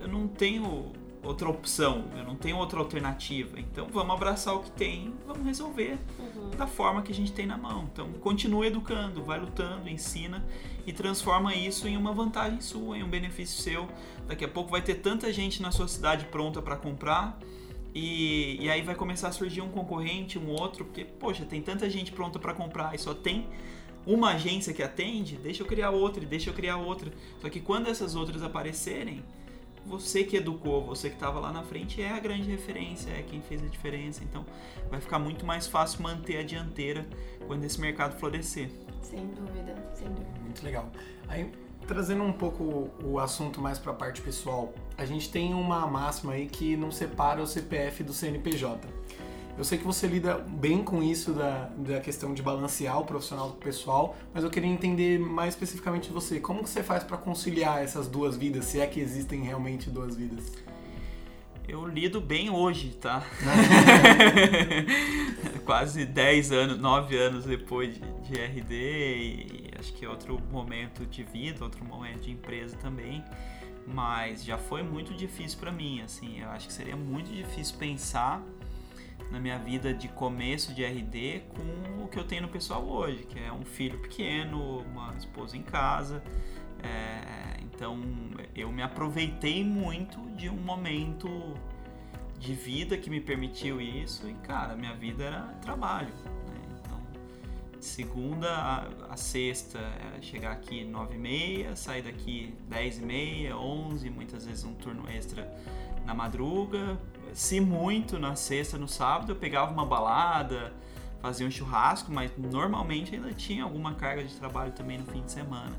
eu 0.00 0.08
não 0.08 0.26
tenho 0.26 0.92
outra 1.22 1.48
opção, 1.48 2.04
eu 2.16 2.24
não 2.24 2.34
tenho 2.34 2.56
outra 2.56 2.78
alternativa. 2.78 3.58
Então 3.58 3.86
vamos 3.92 4.14
abraçar 4.14 4.54
o 4.54 4.60
que 4.60 4.70
tem, 4.70 5.14
vamos 5.26 5.44
resolver 5.46 5.98
da 6.56 6.66
forma 6.66 7.02
que 7.02 7.12
a 7.12 7.14
gente 7.14 7.32
tem 7.32 7.46
na 7.46 7.56
mão. 7.56 7.88
Então 7.92 8.12
continua 8.14 8.66
educando, 8.66 9.22
vai 9.22 9.38
lutando, 9.38 9.88
ensina 9.88 10.44
e 10.86 10.92
transforma 10.92 11.54
isso 11.54 11.86
em 11.86 11.96
uma 11.96 12.12
vantagem 12.12 12.60
sua, 12.60 12.98
em 12.98 13.02
um 13.02 13.08
benefício 13.08 13.62
seu. 13.62 13.88
Daqui 14.26 14.44
a 14.44 14.48
pouco 14.48 14.70
vai 14.70 14.82
ter 14.82 14.96
tanta 14.96 15.32
gente 15.32 15.62
na 15.62 15.70
sua 15.70 15.88
cidade 15.88 16.24
pronta 16.26 16.60
para 16.60 16.76
comprar. 16.76 17.38
E, 17.94 18.56
e 18.58 18.70
aí 18.70 18.80
vai 18.80 18.94
começar 18.94 19.28
a 19.28 19.32
surgir 19.32 19.60
um 19.60 19.68
concorrente, 19.68 20.38
um 20.38 20.48
outro, 20.48 20.82
porque, 20.84 21.04
poxa, 21.04 21.44
tem 21.44 21.60
tanta 21.60 21.90
gente 21.90 22.10
pronta 22.10 22.38
para 22.38 22.54
comprar 22.54 22.94
e 22.94 22.98
só 22.98 23.12
tem 23.12 23.46
uma 24.06 24.32
agência 24.32 24.72
que 24.72 24.82
atende, 24.82 25.36
deixa 25.36 25.62
eu 25.62 25.66
criar 25.66 25.90
outra, 25.90 26.24
e 26.24 26.26
deixa 26.26 26.48
eu 26.50 26.54
criar 26.54 26.78
outra. 26.78 27.12
Só 27.40 27.50
que 27.50 27.60
quando 27.60 27.88
essas 27.88 28.14
outras 28.14 28.42
aparecerem, 28.42 29.22
você 29.86 30.24
que 30.24 30.36
educou, 30.36 30.84
você 30.84 31.08
que 31.08 31.16
estava 31.16 31.40
lá 31.40 31.52
na 31.52 31.62
frente 31.62 32.02
é 32.02 32.10
a 32.10 32.18
grande 32.18 32.50
referência, 32.50 33.10
é 33.10 33.22
quem 33.22 33.40
fez 33.40 33.62
a 33.62 33.66
diferença. 33.66 34.22
Então 34.24 34.44
vai 34.90 35.00
ficar 35.00 35.18
muito 35.18 35.44
mais 35.44 35.66
fácil 35.66 36.02
manter 36.02 36.38
a 36.38 36.42
dianteira 36.42 37.06
quando 37.46 37.64
esse 37.64 37.80
mercado 37.80 38.18
florescer. 38.18 38.70
Sem 39.00 39.26
dúvida, 39.28 39.74
sem 39.94 40.08
dúvida. 40.08 40.40
Muito 40.40 40.64
legal. 40.64 40.90
Aí, 41.28 41.50
trazendo 41.86 42.22
um 42.22 42.32
pouco 42.32 42.90
o 43.04 43.18
assunto 43.18 43.60
mais 43.60 43.78
para 43.78 43.92
a 43.92 43.94
parte 43.94 44.20
pessoal, 44.20 44.72
a 44.96 45.04
gente 45.04 45.30
tem 45.30 45.52
uma 45.52 45.86
máxima 45.86 46.34
aí 46.34 46.46
que 46.46 46.76
não 46.76 46.90
separa 46.90 47.42
o 47.42 47.46
CPF 47.46 48.04
do 48.04 48.12
CNPJ. 48.12 48.88
Eu 49.56 49.64
sei 49.64 49.76
que 49.76 49.84
você 49.84 50.06
lida 50.06 50.38
bem 50.38 50.82
com 50.82 51.02
isso 51.02 51.34
da, 51.34 51.68
da 51.76 52.00
questão 52.00 52.32
de 52.32 52.42
balancear 52.42 52.98
o 52.98 53.04
profissional 53.04 53.50
do 53.50 53.56
pessoal, 53.56 54.16
mas 54.32 54.44
eu 54.44 54.50
queria 54.50 54.70
entender 54.70 55.18
mais 55.18 55.54
especificamente 55.54 56.10
você. 56.10 56.40
Como 56.40 56.62
que 56.62 56.70
você 56.70 56.82
faz 56.82 57.04
para 57.04 57.18
conciliar 57.18 57.82
essas 57.82 58.08
duas 58.08 58.34
vidas, 58.36 58.64
se 58.64 58.80
é 58.80 58.86
que 58.86 58.98
existem 58.98 59.42
realmente 59.42 59.90
duas 59.90 60.16
vidas? 60.16 60.52
Eu 61.68 61.86
lido 61.86 62.20
bem 62.20 62.50
hoje, 62.50 62.90
tá? 63.00 63.24
Quase 65.64 66.04
10 66.06 66.52
anos, 66.52 66.78
9 66.78 67.16
anos 67.16 67.44
depois 67.44 67.94
de, 67.94 68.00
de 68.00 68.40
RD 68.40 68.74
e 68.74 69.70
acho 69.78 69.92
que 69.92 70.04
é 70.04 70.08
outro 70.08 70.40
momento 70.50 71.06
de 71.06 71.22
vida, 71.22 71.62
outro 71.62 71.84
momento 71.84 72.22
de 72.22 72.30
empresa 72.30 72.76
também. 72.78 73.22
Mas 73.86 74.44
já 74.44 74.56
foi 74.56 74.82
muito 74.82 75.12
difícil 75.12 75.58
para 75.58 75.70
mim, 75.70 76.00
assim, 76.02 76.40
eu 76.40 76.48
acho 76.50 76.68
que 76.68 76.72
seria 76.72 76.96
muito 76.96 77.32
difícil 77.32 77.76
pensar 77.78 78.42
na 79.32 79.40
minha 79.40 79.58
vida 79.58 79.94
de 79.94 80.08
começo 80.08 80.74
de 80.74 80.84
RD 80.84 81.44
com 81.48 82.04
o 82.04 82.08
que 82.08 82.18
eu 82.18 82.24
tenho 82.24 82.42
no 82.42 82.48
pessoal 82.48 82.84
hoje, 82.86 83.24
que 83.24 83.38
é 83.38 83.50
um 83.50 83.64
filho 83.64 83.98
pequeno, 83.98 84.80
uma 84.80 85.14
esposa 85.16 85.56
em 85.56 85.62
casa. 85.62 86.22
É, 86.82 87.58
então 87.62 87.98
eu 88.54 88.70
me 88.70 88.82
aproveitei 88.82 89.64
muito 89.64 90.20
de 90.36 90.50
um 90.50 90.56
momento 90.56 91.28
de 92.38 92.52
vida 92.52 92.98
que 92.98 93.08
me 93.08 93.20
permitiu 93.20 93.80
isso 93.80 94.28
e 94.28 94.34
cara, 94.46 94.76
minha 94.76 94.94
vida 94.94 95.24
era 95.24 95.40
trabalho. 95.62 96.12
Né? 96.24 96.78
Então, 96.78 97.00
segunda 97.80 98.50
a, 98.50 99.12
a 99.14 99.16
sexta 99.16 99.78
era 99.78 100.20
chegar 100.20 100.52
aqui 100.52 100.84
nove 100.84 101.14
e 101.14 101.18
meia, 101.18 101.74
sair 101.74 102.02
daqui 102.02 102.54
dez 102.68 102.98
e 102.98 103.02
meia, 103.02 103.56
onze, 103.56 104.10
muitas 104.10 104.44
vezes 104.44 104.62
um 104.62 104.74
turno 104.74 105.08
extra 105.08 105.50
na 106.04 106.12
madruga. 106.12 106.98
Se 107.34 107.60
muito 107.60 108.18
na 108.18 108.34
sexta, 108.34 108.76
no 108.76 108.88
sábado 108.88 109.32
eu 109.32 109.36
pegava 109.36 109.72
uma 109.72 109.86
balada, 109.86 110.72
fazia 111.20 111.46
um 111.46 111.50
churrasco, 111.50 112.12
mas 112.12 112.30
normalmente 112.36 113.14
ainda 113.14 113.32
tinha 113.32 113.64
alguma 113.64 113.94
carga 113.94 114.24
de 114.24 114.34
trabalho 114.34 114.72
também 114.72 114.98
no 114.98 115.06
fim 115.06 115.22
de 115.22 115.32
semana. 115.32 115.74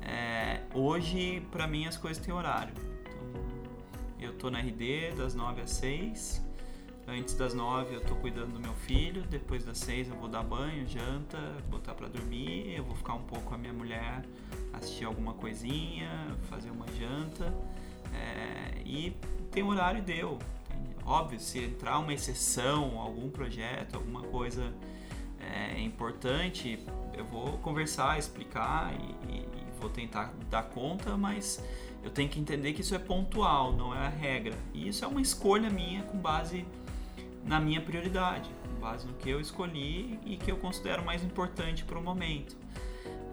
É, 0.00 0.60
hoje, 0.72 1.46
para 1.50 1.66
mim, 1.66 1.86
as 1.86 1.96
coisas 1.96 2.24
têm 2.24 2.32
horário. 2.32 2.72
Então, 4.16 4.28
eu 4.28 4.32
tô 4.34 4.50
na 4.50 4.60
RD 4.60 5.12
das 5.16 5.34
9 5.34 5.62
às 5.62 5.70
6. 5.70 6.46
Antes 7.06 7.34
das 7.34 7.54
9 7.54 7.94
eu 7.94 8.00
tô 8.02 8.14
cuidando 8.16 8.52
do 8.52 8.60
meu 8.60 8.74
filho. 8.74 9.22
Depois 9.22 9.64
das 9.64 9.78
6 9.78 10.08
eu 10.08 10.16
vou 10.16 10.28
dar 10.28 10.42
banho, 10.42 10.86
janta, 10.86 11.38
botar 11.70 11.94
para 11.94 12.06
dormir. 12.06 12.74
Eu 12.76 12.84
vou 12.84 12.94
ficar 12.94 13.14
um 13.14 13.22
pouco 13.22 13.46
com 13.46 13.54
a 13.54 13.58
minha 13.58 13.72
mulher, 13.72 14.22
assistir 14.74 15.04
alguma 15.04 15.34
coisinha, 15.34 16.36
fazer 16.50 16.70
uma 16.70 16.86
janta. 16.98 17.52
É, 18.14 18.82
e 18.84 19.16
tem 19.50 19.62
horário 19.62 19.98
e 19.98 20.02
deu. 20.02 20.38
Óbvio, 21.08 21.40
se 21.40 21.58
entrar 21.58 21.98
uma 22.00 22.12
exceção, 22.12 23.00
algum 23.00 23.30
projeto, 23.30 23.94
alguma 23.94 24.20
coisa 24.20 24.74
é, 25.40 25.80
importante, 25.80 26.78
eu 27.14 27.24
vou 27.24 27.56
conversar, 27.58 28.18
explicar 28.18 28.92
e, 28.92 29.32
e, 29.32 29.38
e, 29.38 29.80
vou 29.80 29.88
tentar 29.88 30.34
dar 30.50 30.64
conta, 30.64 31.16
mas 31.16 31.64
eu 32.04 32.10
tenho 32.10 32.28
que 32.28 32.38
entender 32.38 32.74
que 32.74 32.82
isso 32.82 32.94
é 32.94 32.98
pontual, 32.98 33.72
não 33.72 33.94
é 33.94 34.00
a 34.00 34.08
regra. 34.10 34.54
E 34.74 34.86
isso 34.86 35.02
é 35.02 35.08
uma 35.08 35.22
escolha 35.22 35.70
minha 35.70 36.02
com 36.02 36.18
base 36.18 36.66
na 37.42 37.58
minha 37.58 37.80
prioridade, 37.80 38.50
com 38.62 38.78
base 38.78 39.06
no 39.06 39.14
que 39.14 39.30
eu 39.30 39.40
escolhi 39.40 40.20
e 40.26 40.36
que 40.36 40.52
eu 40.52 40.58
considero 40.58 41.02
mais 41.02 41.24
importante 41.24 41.84
para 41.84 41.98
o 41.98 42.02
momento. 42.02 42.54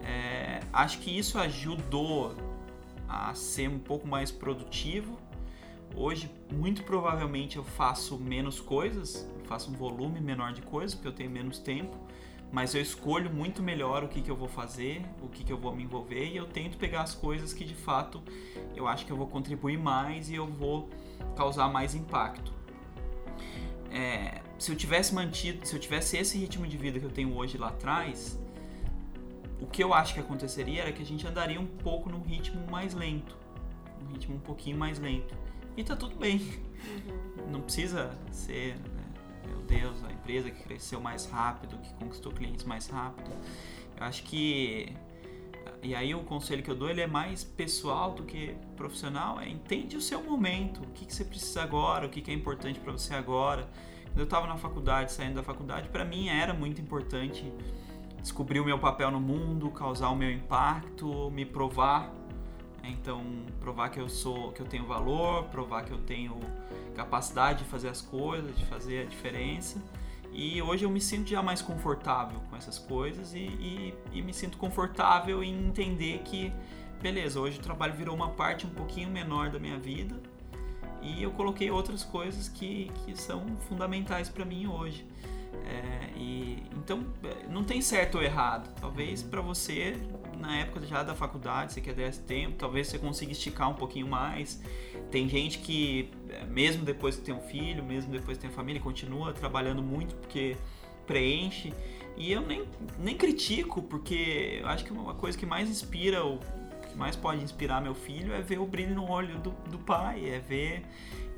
É, 0.02 0.60
acho 0.72 0.98
que 1.00 1.10
isso 1.10 1.38
ajudou 1.38 2.34
a 3.06 3.34
ser 3.34 3.68
um 3.68 3.78
pouco 3.78 4.08
mais 4.08 4.30
produtivo. 4.30 5.18
Hoje, 5.96 6.30
muito 6.52 6.82
provavelmente, 6.82 7.56
eu 7.56 7.64
faço 7.64 8.18
menos 8.18 8.60
coisas, 8.60 9.26
faço 9.44 9.70
um 9.70 9.74
volume 9.74 10.20
menor 10.20 10.52
de 10.52 10.60
coisas, 10.62 10.94
porque 10.94 11.08
eu 11.08 11.12
tenho 11.12 11.30
menos 11.30 11.58
tempo 11.58 11.96
mas 12.52 12.74
eu 12.74 12.80
escolho 12.80 13.30
muito 13.30 13.62
melhor 13.62 14.04
o 14.04 14.08
que, 14.08 14.22
que 14.22 14.30
eu 14.30 14.36
vou 14.36 14.48
fazer, 14.48 15.04
o 15.20 15.28
que, 15.28 15.44
que 15.44 15.52
eu 15.52 15.58
vou 15.58 15.74
me 15.74 15.82
envolver 15.82 16.26
e 16.26 16.36
eu 16.36 16.46
tento 16.46 16.76
pegar 16.76 17.02
as 17.02 17.14
coisas 17.14 17.52
que 17.52 17.64
de 17.64 17.74
fato 17.74 18.22
eu 18.74 18.86
acho 18.86 19.04
que 19.04 19.12
eu 19.12 19.16
vou 19.16 19.26
contribuir 19.26 19.78
mais 19.78 20.30
e 20.30 20.34
eu 20.34 20.46
vou 20.46 20.88
causar 21.34 21.68
mais 21.68 21.94
impacto. 21.94 22.52
É, 23.90 24.40
se 24.58 24.70
eu 24.70 24.76
tivesse 24.76 25.14
mantido, 25.14 25.66
se 25.66 25.74
eu 25.74 25.80
tivesse 25.80 26.16
esse 26.16 26.38
ritmo 26.38 26.66
de 26.66 26.76
vida 26.76 26.98
que 26.98 27.04
eu 27.04 27.10
tenho 27.10 27.34
hoje 27.36 27.58
lá 27.58 27.68
atrás, 27.68 28.38
o 29.60 29.66
que 29.66 29.82
eu 29.82 29.92
acho 29.92 30.14
que 30.14 30.20
aconteceria 30.20 30.82
era 30.82 30.92
que 30.92 31.02
a 31.02 31.06
gente 31.06 31.26
andaria 31.26 31.60
um 31.60 31.66
pouco 31.66 32.08
num 32.08 32.20
ritmo 32.20 32.64
mais 32.70 32.94
lento, 32.94 33.36
um 34.02 34.12
ritmo 34.12 34.36
um 34.36 34.40
pouquinho 34.40 34.76
mais 34.76 34.98
lento. 34.98 35.34
E 35.76 35.84
tá 35.84 35.94
tudo 35.94 36.16
bem. 36.16 36.38
Uhum. 36.38 37.50
Não 37.52 37.60
precisa 37.60 38.10
ser 38.30 38.76
meu 39.46 39.60
Deus, 39.62 40.02
a 40.04 40.12
empresa 40.12 40.50
que 40.50 40.62
cresceu 40.62 41.00
mais 41.00 41.26
rápido, 41.26 41.78
que 41.78 41.92
conquistou 41.94 42.32
clientes 42.32 42.64
mais 42.64 42.88
rápido. 42.88 43.30
Eu 43.96 44.04
acho 44.04 44.22
que 44.24 44.92
e 45.82 45.94
aí 45.94 46.14
o 46.14 46.20
conselho 46.24 46.62
que 46.62 46.70
eu 46.70 46.74
dou 46.74 46.88
ele 46.88 47.00
é 47.00 47.06
mais 47.06 47.44
pessoal 47.44 48.12
do 48.12 48.24
que 48.24 48.56
profissional. 48.76 49.40
É 49.40 49.48
entende 49.48 49.96
o 49.96 50.00
seu 50.00 50.22
momento, 50.22 50.82
o 50.82 50.86
que, 50.88 51.06
que 51.06 51.14
você 51.14 51.24
precisa 51.24 51.62
agora, 51.62 52.06
o 52.06 52.08
que, 52.08 52.20
que 52.20 52.30
é 52.30 52.34
importante 52.34 52.80
para 52.80 52.92
você 52.92 53.14
agora. 53.14 53.68
Quando 54.04 54.18
eu 54.18 54.24
estava 54.24 54.46
na 54.46 54.56
faculdade, 54.56 55.12
saindo 55.12 55.34
da 55.34 55.42
faculdade, 55.42 55.88
para 55.88 56.04
mim 56.04 56.28
era 56.28 56.54
muito 56.54 56.80
importante 56.80 57.52
descobrir 58.20 58.60
o 58.60 58.64
meu 58.64 58.78
papel 58.78 59.10
no 59.10 59.20
mundo, 59.20 59.70
causar 59.70 60.08
o 60.08 60.16
meu 60.16 60.30
impacto, 60.30 61.30
me 61.30 61.44
provar 61.44 62.12
Então, 62.88 63.22
provar 63.60 63.90
que 63.90 64.00
eu 64.00 64.08
sou, 64.08 64.52
que 64.52 64.60
eu 64.60 64.66
tenho 64.66 64.86
valor, 64.86 65.44
provar 65.44 65.84
que 65.84 65.92
eu 65.92 65.98
tenho 65.98 66.38
capacidade 66.94 67.64
de 67.64 67.70
fazer 67.70 67.88
as 67.88 68.00
coisas, 68.00 68.56
de 68.56 68.64
fazer 68.66 69.02
a 69.02 69.04
diferença. 69.04 69.82
E 70.32 70.60
hoje 70.60 70.84
eu 70.84 70.90
me 70.90 71.00
sinto 71.00 71.28
já 71.28 71.42
mais 71.42 71.62
confortável 71.62 72.40
com 72.50 72.56
essas 72.56 72.78
coisas 72.78 73.32
e, 73.32 73.38
e, 73.38 73.94
e 74.12 74.22
me 74.22 74.34
sinto 74.34 74.58
confortável 74.58 75.42
em 75.42 75.66
entender 75.66 76.20
que, 76.24 76.52
beleza, 77.00 77.40
hoje 77.40 77.58
o 77.58 77.62
trabalho 77.62 77.94
virou 77.94 78.14
uma 78.14 78.30
parte 78.30 78.66
um 78.66 78.70
pouquinho 78.70 79.08
menor 79.10 79.50
da 79.50 79.58
minha 79.58 79.78
vida 79.78 80.14
e 81.00 81.22
eu 81.22 81.30
coloquei 81.30 81.70
outras 81.70 82.04
coisas 82.04 82.48
que, 82.48 82.90
que 83.04 83.16
são 83.18 83.56
fundamentais 83.68 84.28
para 84.28 84.44
mim 84.44 84.66
hoje. 84.66 85.06
É, 85.64 86.10
e, 86.16 86.62
então, 86.76 87.04
não 87.48 87.64
tem 87.64 87.80
certo 87.80 88.16
ou 88.16 88.22
errado. 88.22 88.68
Talvez 88.80 89.22
para 89.22 89.40
você, 89.40 89.96
na 90.38 90.56
época 90.58 90.86
já 90.86 91.02
da 91.02 91.14
faculdade, 91.14 91.72
você 91.72 91.80
quer 91.80 91.94
dar 91.94 92.06
esse 92.06 92.20
tempo, 92.20 92.56
talvez 92.56 92.88
você 92.88 92.98
consiga 92.98 93.32
esticar 93.32 93.70
um 93.70 93.74
pouquinho 93.74 94.06
mais. 94.06 94.60
Tem 95.10 95.28
gente 95.28 95.58
que, 95.58 96.10
é, 96.28 96.44
mesmo 96.44 96.84
depois 96.84 97.16
que 97.16 97.22
tem 97.22 97.34
um 97.34 97.40
filho, 97.40 97.82
mesmo 97.82 98.10
depois 98.10 98.36
que 98.38 98.42
tem 98.42 98.50
família, 98.50 98.80
continua 98.80 99.32
trabalhando 99.32 99.82
muito 99.82 100.14
porque 100.16 100.56
preenche. 101.06 101.72
E 102.16 102.32
eu 102.32 102.40
nem, 102.40 102.64
nem 102.98 103.16
critico, 103.16 103.82
porque 103.82 104.60
eu 104.60 104.68
acho 104.68 104.84
que 104.84 104.92
uma 104.92 105.14
coisa 105.14 105.36
que 105.36 105.44
mais 105.44 105.68
inspira, 105.68 106.24
o 106.24 106.38
que 106.90 106.96
mais 106.96 107.14
pode 107.14 107.42
inspirar 107.42 107.80
meu 107.80 107.94
filho 107.94 108.32
é 108.32 108.40
ver 108.40 108.58
o 108.58 108.66
brilho 108.66 108.94
no 108.94 109.08
olho 109.10 109.38
do, 109.38 109.50
do 109.70 109.78
pai, 109.78 110.28
é 110.28 110.38
ver 110.38 110.82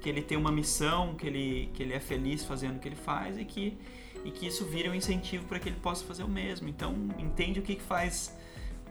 que 0.01 0.09
ele 0.09 0.23
tem 0.23 0.39
uma 0.39 0.53
missão, 0.53 1.15
que 1.15 1.27
ele, 1.27 1.71
que 1.75 1.83
ele 1.83 1.93
é 1.93 2.01
feliz 2.01 2.45
fazendo 2.45 2.77
o 2.77 2.79
que 2.79 2.89
ele 2.89 2.97
faz 2.97 3.37
e 3.37 3.45
que, 3.45 3.77
e 4.25 4.31
que 4.31 4.47
isso 4.47 4.65
vira 4.65 4.91
um 4.91 4.95
incentivo 4.95 5.45
para 5.47 5.59
que 5.59 5.69
ele 5.69 5.79
possa 5.81 6.05
fazer 6.05 6.23
o 6.23 6.29
mesmo. 6.29 6.69
Então, 6.69 6.95
entende 7.19 7.59
o 7.59 7.63
que, 7.63 7.75
que 7.75 7.83
faz 7.83 8.37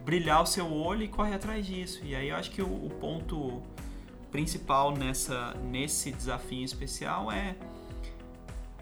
brilhar 0.08 0.42
o 0.42 0.46
seu 0.46 0.72
olho 0.72 1.02
e 1.02 1.08
corre 1.08 1.34
atrás 1.34 1.66
disso. 1.66 2.00
E 2.02 2.16
aí 2.16 2.30
eu 2.30 2.36
acho 2.36 2.50
que 2.50 2.62
o, 2.62 2.86
o 2.86 2.88
ponto 2.98 3.60
principal 4.30 4.96
nessa, 4.96 5.52
nesse 5.62 6.10
desafio 6.10 6.64
especial 6.64 7.30
é 7.30 7.54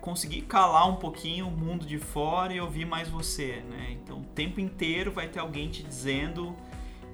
conseguir 0.00 0.42
calar 0.42 0.88
um 0.88 0.94
pouquinho 0.94 1.48
o 1.48 1.50
mundo 1.50 1.84
de 1.84 1.98
fora 1.98 2.54
e 2.54 2.60
ouvir 2.60 2.84
mais 2.84 3.08
você, 3.08 3.60
né? 3.68 3.88
Então, 3.90 4.20
o 4.20 4.24
tempo 4.36 4.60
inteiro 4.60 5.10
vai 5.10 5.26
ter 5.26 5.40
alguém 5.40 5.68
te 5.68 5.82
dizendo 5.82 6.54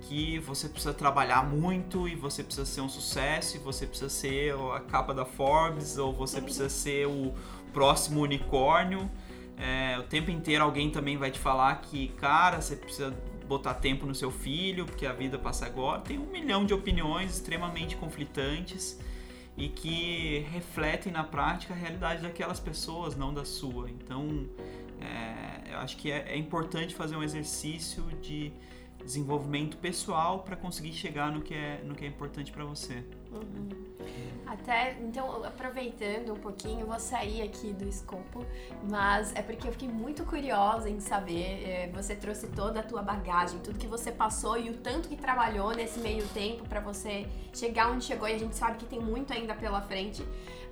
que 0.03 0.39
você 0.41 0.69
precisa 0.69 0.93
trabalhar 0.93 1.43
muito 1.49 2.07
e 2.07 2.15
você 2.15 2.45
precisa 2.45 2.67
ser 2.67 2.83
um 2.83 2.91
sucesso 2.91 3.57
e 3.57 3.61
você 3.61 3.87
precisa 3.87 4.11
ser 4.11 4.55
a 4.75 4.81
capa 4.81 5.15
da 5.15 5.25
Forbes 5.25 5.97
ou 5.97 6.13
você 6.13 6.39
precisa 6.39 6.69
ser 6.69 7.07
o 7.07 7.33
próximo 7.73 8.21
unicórnio. 8.21 9.11
É, 9.57 9.99
o 9.99 10.03
tempo 10.03 10.31
inteiro 10.31 10.63
alguém 10.63 10.91
também 10.91 11.17
vai 11.17 11.31
te 11.31 11.39
falar 11.39 11.77
que, 11.77 12.09
cara, 12.09 12.61
você 12.61 12.77
precisa 12.77 13.17
botar 13.53 13.75
tempo 13.75 14.07
no 14.07 14.15
seu 14.15 14.31
filho, 14.31 14.87
porque 14.87 15.05
a 15.05 15.13
vida 15.13 15.39
passa 15.39 15.67
agora. 15.67 16.01
Tem 16.01 16.19
um 16.19 16.27
milhão 16.27 16.65
de 16.65 16.73
opiniões 16.73 17.33
extremamente 17.35 17.97
conflitantes 17.97 18.99
e 19.57 19.69
que 19.69 20.47
refletem 20.51 21.13
na 21.13 21.23
prática 21.23 21.75
a 21.75 21.77
realidade 21.77 22.23
daquelas 22.23 22.59
pessoas, 22.59 23.15
não 23.15 23.33
da 23.35 23.45
sua. 23.45 23.91
Então, 23.91 24.49
é, 25.01 25.73
eu 25.73 25.79
acho 25.79 25.99
que 25.99 26.11
é, 26.11 26.33
é 26.33 26.37
importante 26.37 26.95
fazer 26.95 27.15
um 27.15 27.23
exercício 27.23 28.03
de 28.23 28.53
desenvolvimento 29.05 29.77
pessoal 29.77 30.41
para 30.41 30.57
conseguir 30.57 30.93
chegar 30.93 31.31
no 31.31 31.43
que 31.43 31.55
é, 31.55 31.83
no 31.85 31.95
que 31.95 32.05
é 32.05 32.09
importante 32.09 32.53
para 32.53 32.65
você. 32.65 33.05
Uhum. 33.31 33.69
Até, 34.47 34.99
então, 35.01 35.43
aproveitando 35.45 36.35
um 36.35 36.37
pouquinho, 36.37 36.87
vou 36.87 37.01
sair 37.01 37.41
aqui 37.41 37.73
do 37.73 37.89
escopo, 37.89 38.45
mas 38.89 39.35
é 39.35 39.41
porque 39.41 39.67
eu 39.67 39.73
fiquei 39.73 39.89
muito 39.89 40.25
curiosa 40.25 40.91
em 40.91 41.01
saber, 41.01 41.67
é, 41.67 41.91
você 41.93 42.15
trouxe 42.15 42.49
toda 42.49 42.81
a 42.81 42.83
tua 42.83 43.01
bagagem, 43.01 43.61
tudo 43.61 43.79
que 43.79 43.87
você 43.87 44.13
passou 44.13 44.59
e 44.59 44.69
o 44.69 44.75
tanto 44.75 45.09
que 45.09 45.17
trabalhou 45.17 45.71
nesse 45.75 45.99
meio 46.01 46.27
tempo 46.29 46.69
para 46.69 46.81
você 46.81 47.27
chegar 47.55 47.91
onde 47.91 48.05
chegou, 48.05 48.29
e 48.29 48.35
a 48.35 48.39
gente 48.39 48.55
sabe 48.55 48.77
que 48.77 48.85
tem 48.85 49.01
muito 49.01 49.33
ainda 49.33 49.55
pela 49.55 49.81
frente, 49.81 50.23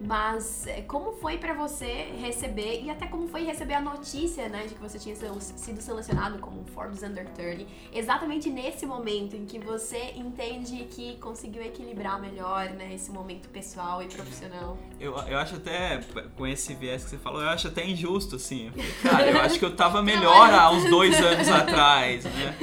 mas 0.00 0.66
é, 0.66 0.82
como 0.82 1.12
foi 1.12 1.38
para 1.38 1.52
você 1.52 2.12
receber, 2.20 2.82
e 2.82 2.90
até 2.90 3.06
como 3.06 3.28
foi 3.28 3.44
receber 3.44 3.74
a 3.74 3.80
notícia, 3.80 4.48
né, 4.48 4.66
de 4.66 4.74
que 4.74 4.80
você 4.80 4.98
tinha 4.98 5.14
sido 5.14 5.80
selecionado 5.80 6.38
como 6.38 6.64
Forbes 6.74 7.02
Under 7.02 7.28
30, 7.28 7.66
exatamente 7.92 8.48
nesse 8.48 8.86
momento 8.86 9.36
em 9.36 9.44
que 9.44 9.58
você 9.58 10.12
entende 10.16 10.86
que 10.90 11.16
conseguiu 11.18 11.62
equilibrar 11.62 12.20
melhor 12.20 12.70
né? 12.70 12.94
Esse 12.94 13.10
momento 13.10 13.48
pessoal 13.48 14.02
e 14.02 14.06
profissional. 14.06 14.78
Eu, 14.98 15.16
eu 15.26 15.38
acho 15.38 15.56
até, 15.56 16.00
com 16.36 16.46
esse 16.46 16.74
viés 16.74 17.04
que 17.04 17.10
você 17.10 17.18
falou, 17.18 17.42
eu 17.42 17.48
acho 17.48 17.68
até 17.68 17.86
injusto, 17.86 18.36
assim. 18.36 18.70
Cara, 19.02 19.30
eu 19.30 19.40
acho 19.40 19.58
que 19.58 19.64
eu 19.64 19.74
tava 19.74 20.02
melhor 20.02 20.52
há 20.52 20.70
uns 20.70 20.88
dois 20.88 21.18
anos 21.20 21.48
atrás, 21.48 22.24
né? 22.24 22.56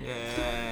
É, 0.00 0.66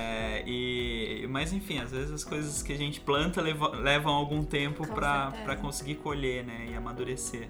mas 1.38 1.52
enfim, 1.52 1.78
às 1.78 1.92
vezes 1.92 2.10
as 2.10 2.24
coisas 2.24 2.64
que 2.64 2.72
a 2.72 2.76
gente 2.76 2.98
planta 2.98 3.40
levam, 3.40 3.70
levam 3.70 4.12
algum 4.12 4.42
tempo 4.42 4.84
para 4.84 5.54
conseguir 5.54 5.94
colher, 5.94 6.44
né? 6.44 6.66
E 6.68 6.74
amadurecer. 6.74 7.48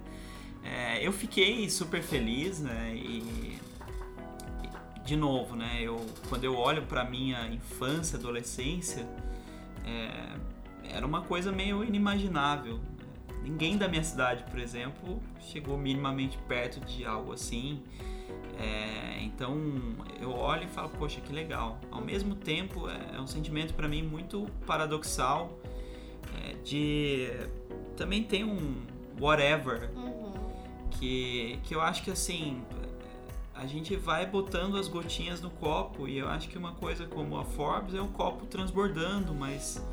É, 0.63 1.07
eu 1.07 1.11
fiquei 1.11 1.71
super 1.71 2.03
feliz, 2.03 2.61
né? 2.61 2.93
E 2.95 3.59
de 5.07 5.17
novo, 5.17 5.57
né? 5.57 5.79
Eu, 5.81 6.05
quando 6.29 6.45
eu 6.45 6.55
olho 6.55 6.83
para 6.83 7.03
minha 7.03 7.49
infância, 7.49 8.19
adolescência, 8.19 9.09
é, 9.87 10.37
era 10.95 11.07
uma 11.07 11.23
coisa 11.23 11.51
meio 11.51 11.83
inimaginável. 11.83 12.79
Ninguém 13.43 13.79
da 13.79 13.89
minha 13.89 14.05
cidade, 14.05 14.45
por 14.51 14.61
exemplo, 14.61 15.19
chegou 15.41 15.79
minimamente 15.79 16.37
perto 16.47 16.79
de 16.81 17.07
algo 17.07 17.33
assim. 17.33 17.83
É, 18.59 19.23
então 19.23 19.57
eu 20.21 20.33
olho 20.33 20.65
e 20.65 20.67
falo, 20.67 20.89
poxa, 20.91 21.21
que 21.21 21.33
legal. 21.33 21.79
Ao 21.91 22.01
mesmo 22.01 22.35
tempo, 22.35 22.89
é, 22.89 23.17
é 23.17 23.21
um 23.21 23.27
sentimento 23.27 23.73
para 23.75 23.87
mim 23.89 24.03
muito 24.03 24.47
paradoxal 24.67 25.59
é, 26.45 26.55
de 26.65 27.31
também 27.97 28.23
tem 28.23 28.45
um 28.45 28.83
whatever 29.21 29.91
uhum. 29.97 30.33
que, 30.91 31.59
que 31.65 31.75
eu 31.75 31.81
acho 31.81 32.03
que 32.03 32.11
assim 32.11 32.63
a 33.55 33.67
gente 33.67 33.97
vai 33.97 34.25
botando 34.25 34.77
as 34.77 34.87
gotinhas 34.87 35.41
no 35.41 35.51
copo 35.51 36.07
e 36.07 36.17
eu 36.17 36.29
acho 36.29 36.49
que 36.49 36.57
uma 36.57 36.73
coisa 36.73 37.07
como 37.07 37.37
a 37.37 37.45
Forbes 37.45 37.93
é 37.93 38.01
um 38.01 38.07
copo 38.07 38.47
transbordando, 38.47 39.35
mas 39.35 39.85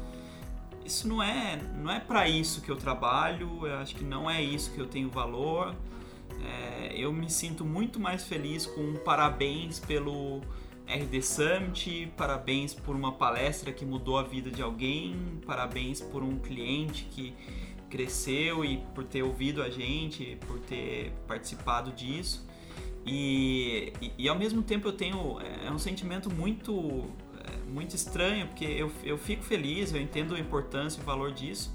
isso 0.85 1.07
não 1.07 1.21
é 1.21 1.59
não 1.75 1.91
é 1.91 1.99
para 1.99 2.27
isso 2.29 2.61
que 2.61 2.69
eu 2.69 2.75
trabalho 2.75 3.65
eu 3.65 3.75
acho 3.77 3.95
que 3.95 4.03
não 4.03 4.29
é 4.29 4.41
isso 4.41 4.71
que 4.71 4.79
eu 4.79 4.85
tenho 4.85 5.09
valor 5.09 5.75
é, 6.43 6.93
eu 6.95 7.11
me 7.13 7.29
sinto 7.29 7.63
muito 7.65 7.99
mais 7.99 8.23
feliz 8.23 8.65
com 8.65 8.81
um 8.81 8.95
parabéns 8.95 9.79
pelo 9.79 10.41
RD 10.87 11.21
Summit 11.21 12.11
parabéns 12.17 12.73
por 12.73 12.95
uma 12.95 13.11
palestra 13.11 13.71
que 13.71 13.85
mudou 13.85 14.17
a 14.17 14.23
vida 14.23 14.51
de 14.51 14.61
alguém 14.61 15.39
parabéns 15.45 16.01
por 16.01 16.23
um 16.23 16.37
cliente 16.37 17.05
que 17.05 17.33
cresceu 17.89 18.63
e 18.65 18.77
por 18.93 19.03
ter 19.03 19.23
ouvido 19.23 19.63
a 19.63 19.69
gente 19.69 20.37
por 20.47 20.59
ter 20.59 21.11
participado 21.27 21.91
disso 21.91 22.45
e, 23.05 23.93
e, 24.01 24.11
e 24.17 24.29
ao 24.29 24.37
mesmo 24.37 24.61
tempo 24.61 24.87
eu 24.87 24.93
tenho 24.93 25.39
é, 25.39 25.67
é 25.67 25.71
um 25.71 25.79
sentimento 25.79 26.33
muito 26.33 27.07
muito 27.67 27.95
estranho, 27.95 28.47
porque 28.47 28.65
eu, 28.65 28.91
eu 29.03 29.17
fico 29.17 29.43
feliz, 29.43 29.93
eu 29.93 30.01
entendo 30.01 30.35
a 30.35 30.39
importância 30.39 30.99
e 30.99 31.03
o 31.03 31.05
valor 31.05 31.31
disso. 31.31 31.73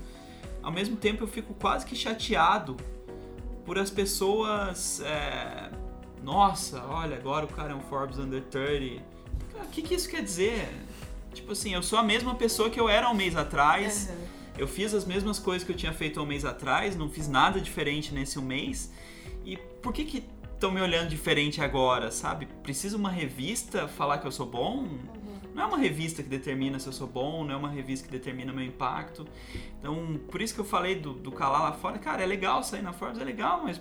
Ao 0.62 0.72
mesmo 0.72 0.96
tempo, 0.96 1.24
eu 1.24 1.28
fico 1.28 1.54
quase 1.54 1.86
que 1.86 1.96
chateado 1.96 2.76
por 3.70 3.78
as 3.78 3.88
pessoas. 3.88 5.00
É, 5.00 5.70
Nossa, 6.24 6.82
olha, 6.86 7.16
agora 7.16 7.44
o 7.44 7.48
cara 7.48 7.70
é 7.70 7.74
um 7.76 7.80
Forbes 7.82 8.18
Under 8.18 8.42
30. 8.42 9.00
O 9.62 9.68
que, 9.68 9.80
que 9.80 9.94
isso 9.94 10.08
quer 10.08 10.24
dizer? 10.24 10.68
Tipo 11.32 11.52
assim, 11.52 11.72
eu 11.72 11.80
sou 11.80 11.96
a 11.96 12.02
mesma 12.02 12.34
pessoa 12.34 12.68
que 12.68 12.80
eu 12.80 12.88
era 12.88 13.08
um 13.08 13.14
mês 13.14 13.36
atrás. 13.36 14.08
Uhum. 14.10 14.26
Eu 14.58 14.66
fiz 14.66 14.92
as 14.92 15.04
mesmas 15.04 15.38
coisas 15.38 15.64
que 15.64 15.70
eu 15.70 15.76
tinha 15.76 15.92
feito 15.92 16.20
um 16.20 16.26
mês 16.26 16.44
atrás, 16.44 16.96
não 16.96 17.08
fiz 17.08 17.28
nada 17.28 17.60
diferente 17.60 18.12
nesse 18.12 18.40
um 18.40 18.42
mês. 18.42 18.92
E 19.44 19.56
por 19.56 19.92
que 19.92 20.04
que 20.04 20.24
estão 20.52 20.72
me 20.72 20.80
olhando 20.80 21.08
diferente 21.08 21.62
agora, 21.62 22.10
sabe? 22.10 22.46
Precisa 22.64 22.96
uma 22.96 23.08
revista 23.08 23.86
falar 23.86 24.18
que 24.18 24.26
eu 24.26 24.32
sou 24.32 24.46
bom? 24.46 24.88
Não 25.60 25.66
é 25.66 25.68
uma 25.68 25.78
revista 25.78 26.22
que 26.22 26.28
determina 26.28 26.78
se 26.78 26.86
eu 26.86 26.92
sou 26.92 27.06
bom, 27.06 27.44
não 27.44 27.52
é 27.52 27.56
uma 27.56 27.68
revista 27.68 28.06
que 28.06 28.12
determina 28.12 28.50
meu 28.50 28.64
impacto. 28.64 29.26
Então, 29.78 30.18
por 30.30 30.40
isso 30.40 30.54
que 30.54 30.60
eu 30.60 30.64
falei 30.64 30.94
do, 30.94 31.12
do 31.12 31.30
calar 31.30 31.60
lá 31.60 31.72
fora. 31.72 31.98
Cara, 31.98 32.22
é 32.22 32.26
legal 32.26 32.62
sair 32.62 32.80
na 32.80 32.94
Forbes, 32.94 33.20
é 33.20 33.24
legal, 33.24 33.60
mas 33.62 33.78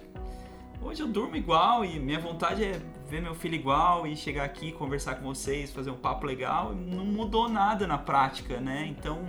hoje 0.81 1.01
eu 1.01 1.07
durmo 1.07 1.37
igual 1.37 1.85
e 1.85 1.97
minha 1.97 2.19
vontade 2.19 2.65
é 2.65 2.81
ver 3.07 3.21
meu 3.21 3.33
filho 3.33 3.55
igual 3.55 4.05
e 4.05 4.13
chegar 4.13 4.43
aqui, 4.43 4.73
conversar 4.73 5.15
com 5.15 5.23
vocês, 5.33 5.71
fazer 5.71 5.89
um 5.89 5.95
papo 5.95 6.25
legal. 6.25 6.75
Não 6.75 7.05
mudou 7.05 7.47
nada 7.47 7.87
na 7.87 7.97
prática, 7.97 8.59
né? 8.59 8.85
Então, 8.85 9.25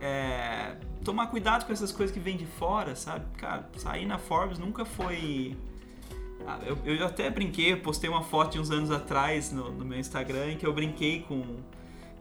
é, 0.00 0.74
tomar 1.04 1.28
cuidado 1.28 1.66
com 1.66 1.72
essas 1.72 1.92
coisas 1.92 2.12
que 2.12 2.20
vêm 2.20 2.36
de 2.36 2.46
fora, 2.46 2.96
sabe? 2.96 3.24
Cara, 3.38 3.70
sair 3.76 4.06
na 4.06 4.18
Forbes 4.18 4.58
nunca 4.58 4.84
foi 4.84 5.56
ah, 6.46 6.60
eu, 6.64 6.78
eu 6.84 7.04
até 7.04 7.28
brinquei, 7.28 7.72
eu 7.72 7.78
postei 7.78 8.08
uma 8.08 8.22
foto 8.22 8.52
de 8.52 8.60
uns 8.60 8.70
anos 8.70 8.90
atrás 8.90 9.50
no, 9.50 9.72
no 9.72 9.84
meu 9.84 9.98
Instagram 9.98 10.52
em 10.52 10.56
que 10.56 10.64
eu 10.64 10.72
brinquei 10.72 11.20
com. 11.22 11.42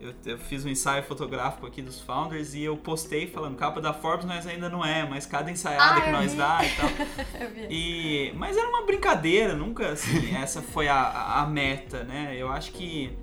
Eu, 0.05 0.13
eu, 0.33 0.37
fiz 0.37 0.63
um 0.63 0.69
ensaio 0.69 1.03
fotográfico 1.03 1.65
aqui 1.65 1.81
dos 1.81 1.99
founders 1.99 2.53
e 2.53 2.63
eu 2.63 2.77
postei 2.77 3.27
falando, 3.27 3.55
capa 3.55 3.81
da 3.81 3.93
Forbes 3.93 4.25
nós 4.25 4.45
ainda 4.45 4.69
não 4.69 4.85
é, 4.85 5.07
mas 5.07 5.25
cada 5.25 5.49
ensaiada 5.49 5.99
ah, 5.99 6.01
que 6.01 6.11
nós 6.11 6.31
vi. 6.31 6.37
dá 6.37 6.59
e 6.63 6.69
tal. 6.75 6.89
e, 7.69 8.33
mas 8.35 8.55
era 8.55 8.67
uma 8.69 8.85
brincadeira, 8.85 9.55
nunca 9.55 9.89
assim, 9.89 10.35
essa 10.35 10.61
foi 10.61 10.87
a, 10.87 11.41
a 11.41 11.47
meta, 11.47 12.03
né? 12.03 12.35
Eu 12.37 12.49
acho 12.49 12.71
que 12.71 13.17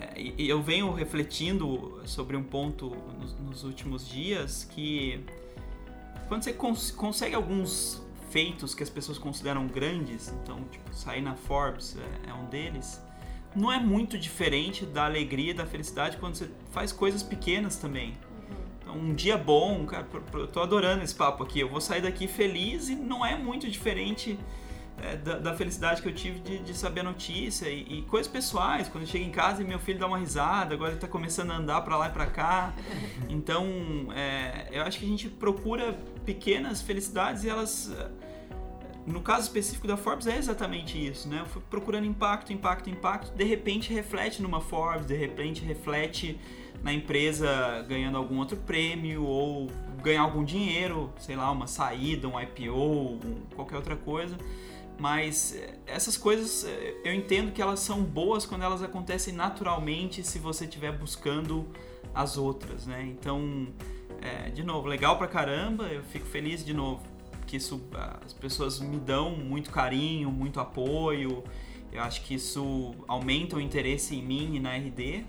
é, 0.00 0.32
eu 0.38 0.62
venho 0.62 0.90
refletindo 0.92 2.00
sobre 2.06 2.36
um 2.36 2.42
ponto 2.42 2.96
nos, 3.18 3.38
nos 3.38 3.64
últimos 3.64 4.08
dias 4.08 4.66
que 4.70 5.24
quando 6.28 6.44
você 6.44 6.52
cons 6.52 6.90
consegue 6.90 7.34
alguns 7.34 8.02
feitos 8.30 8.74
que 8.74 8.82
as 8.82 8.88
pessoas 8.88 9.18
consideram 9.18 9.66
grandes, 9.66 10.32
então 10.42 10.64
tipo, 10.70 10.94
sair 10.94 11.20
na 11.20 11.34
Forbes 11.34 11.96
é, 11.98 12.30
é 12.30 12.34
um 12.34 12.46
deles, 12.46 13.00
não 13.54 13.70
é 13.70 13.78
muito 13.78 14.18
diferente 14.18 14.84
da 14.86 15.04
alegria, 15.04 15.54
da 15.54 15.66
felicidade 15.66 16.16
quando 16.16 16.36
você 16.36 16.50
faz 16.70 16.92
coisas 16.92 17.22
pequenas 17.22 17.76
também. 17.76 18.14
Então, 18.80 18.96
um 18.96 19.14
dia 19.14 19.36
bom, 19.36 19.84
cara, 19.86 20.06
eu 20.34 20.46
tô 20.46 20.60
adorando 20.60 21.02
esse 21.02 21.14
papo 21.14 21.42
aqui. 21.42 21.60
Eu 21.60 21.68
vou 21.68 21.80
sair 21.80 22.02
daqui 22.02 22.26
feliz 22.26 22.88
e 22.88 22.94
não 22.94 23.24
é 23.24 23.36
muito 23.36 23.70
diferente 23.70 24.38
é, 25.00 25.16
da, 25.16 25.38
da, 25.38 25.54
felicidade 25.54 26.02
que 26.02 26.08
eu 26.08 26.14
tive 26.14 26.40
de, 26.40 26.58
de 26.58 26.74
saber 26.74 27.00
a 27.00 27.04
notícia 27.04 27.68
e, 27.68 27.98
e, 27.98 28.02
coisas 28.02 28.30
pessoais. 28.30 28.88
Quando 28.88 29.04
eu 29.04 29.08
chego 29.08 29.24
em 29.24 29.30
casa 29.30 29.62
e 29.62 29.64
meu 29.64 29.78
filho 29.78 29.98
dá 29.98 30.06
uma 30.06 30.18
risada, 30.18 30.74
agora 30.74 30.92
ele 30.92 31.00
tá 31.00 31.08
começando 31.08 31.50
a 31.50 31.56
andar 31.56 31.80
para 31.82 31.96
lá 31.96 32.08
e 32.08 32.12
para 32.12 32.26
cá. 32.26 32.74
Então, 33.28 33.66
é, 34.14 34.68
eu 34.70 34.82
acho 34.82 34.98
que 34.98 35.06
a 35.06 35.08
gente 35.08 35.28
procura 35.28 35.96
pequenas 36.24 36.82
felicidades 36.82 37.44
e 37.44 37.48
elas 37.48 37.90
no 39.06 39.20
caso 39.20 39.42
específico 39.42 39.86
da 39.86 39.96
Forbes 39.96 40.26
é 40.26 40.36
exatamente 40.36 40.96
isso, 40.96 41.28
né? 41.28 41.40
Eu 41.40 41.46
fui 41.46 41.60
procurando 41.68 42.06
impacto, 42.06 42.52
impacto, 42.52 42.88
impacto, 42.88 43.32
de 43.34 43.44
repente 43.44 43.92
reflete 43.92 44.40
numa 44.40 44.60
Forbes, 44.60 45.06
de 45.06 45.16
repente 45.16 45.64
reflete 45.64 46.38
na 46.82 46.92
empresa 46.92 47.84
ganhando 47.88 48.16
algum 48.16 48.38
outro 48.38 48.56
prêmio 48.56 49.24
ou 49.24 49.68
ganhar 50.02 50.22
algum 50.22 50.44
dinheiro, 50.44 51.12
sei 51.18 51.36
lá, 51.36 51.50
uma 51.50 51.66
saída, 51.66 52.28
um 52.28 52.40
IPO, 52.40 53.18
qualquer 53.54 53.76
outra 53.76 53.96
coisa. 53.96 54.36
Mas 54.98 55.54
eh, 55.56 55.78
essas 55.86 56.16
coisas 56.16 56.64
eh, 56.64 56.94
eu 57.04 57.12
entendo 57.12 57.50
que 57.50 57.60
elas 57.62 57.80
são 57.80 58.02
boas 58.02 58.46
quando 58.46 58.62
elas 58.62 58.82
acontecem 58.82 59.34
naturalmente 59.34 60.22
se 60.22 60.38
você 60.38 60.64
estiver 60.64 60.92
buscando 60.92 61.66
as 62.14 62.36
outras, 62.36 62.86
né? 62.86 63.02
Então, 63.02 63.68
é, 64.20 64.50
de 64.50 64.62
novo, 64.62 64.86
legal 64.86 65.18
pra 65.18 65.26
caramba, 65.26 65.86
eu 65.86 66.04
fico 66.04 66.26
feliz 66.26 66.64
de 66.64 66.74
novo 66.74 67.11
que 67.52 67.58
isso 67.58 67.78
as 68.24 68.32
pessoas 68.32 68.80
me 68.80 68.96
dão 68.96 69.36
muito 69.36 69.70
carinho, 69.70 70.32
muito 70.32 70.58
apoio. 70.58 71.44
Eu 71.92 72.00
acho 72.00 72.22
que 72.22 72.32
isso 72.34 72.94
aumenta 73.06 73.56
o 73.56 73.60
interesse 73.60 74.16
em 74.16 74.22
mim 74.22 74.56
e 74.56 74.60
na 74.60 74.74
RD. 74.74 75.26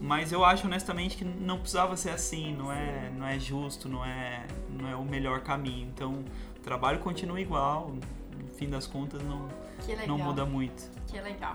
Mas 0.00 0.30
eu 0.30 0.44
acho 0.44 0.68
honestamente 0.68 1.16
que 1.16 1.24
não 1.24 1.58
precisava 1.58 1.96
ser 1.96 2.10
assim, 2.10 2.54
não 2.54 2.72
é, 2.72 3.10
não 3.10 3.26
é 3.26 3.40
justo, 3.40 3.88
não 3.88 4.04
é, 4.04 4.46
não 4.70 4.88
é 4.88 4.94
o 4.94 5.04
melhor 5.04 5.40
caminho. 5.40 5.88
Então, 5.92 6.24
o 6.56 6.60
trabalho 6.60 7.00
continua 7.00 7.40
igual, 7.40 7.90
no 7.90 8.48
fim 8.50 8.70
das 8.70 8.86
contas 8.86 9.20
não, 9.24 9.48
não 10.06 10.16
muda 10.16 10.46
muito. 10.46 10.88
Que 11.08 11.20
legal. 11.20 11.54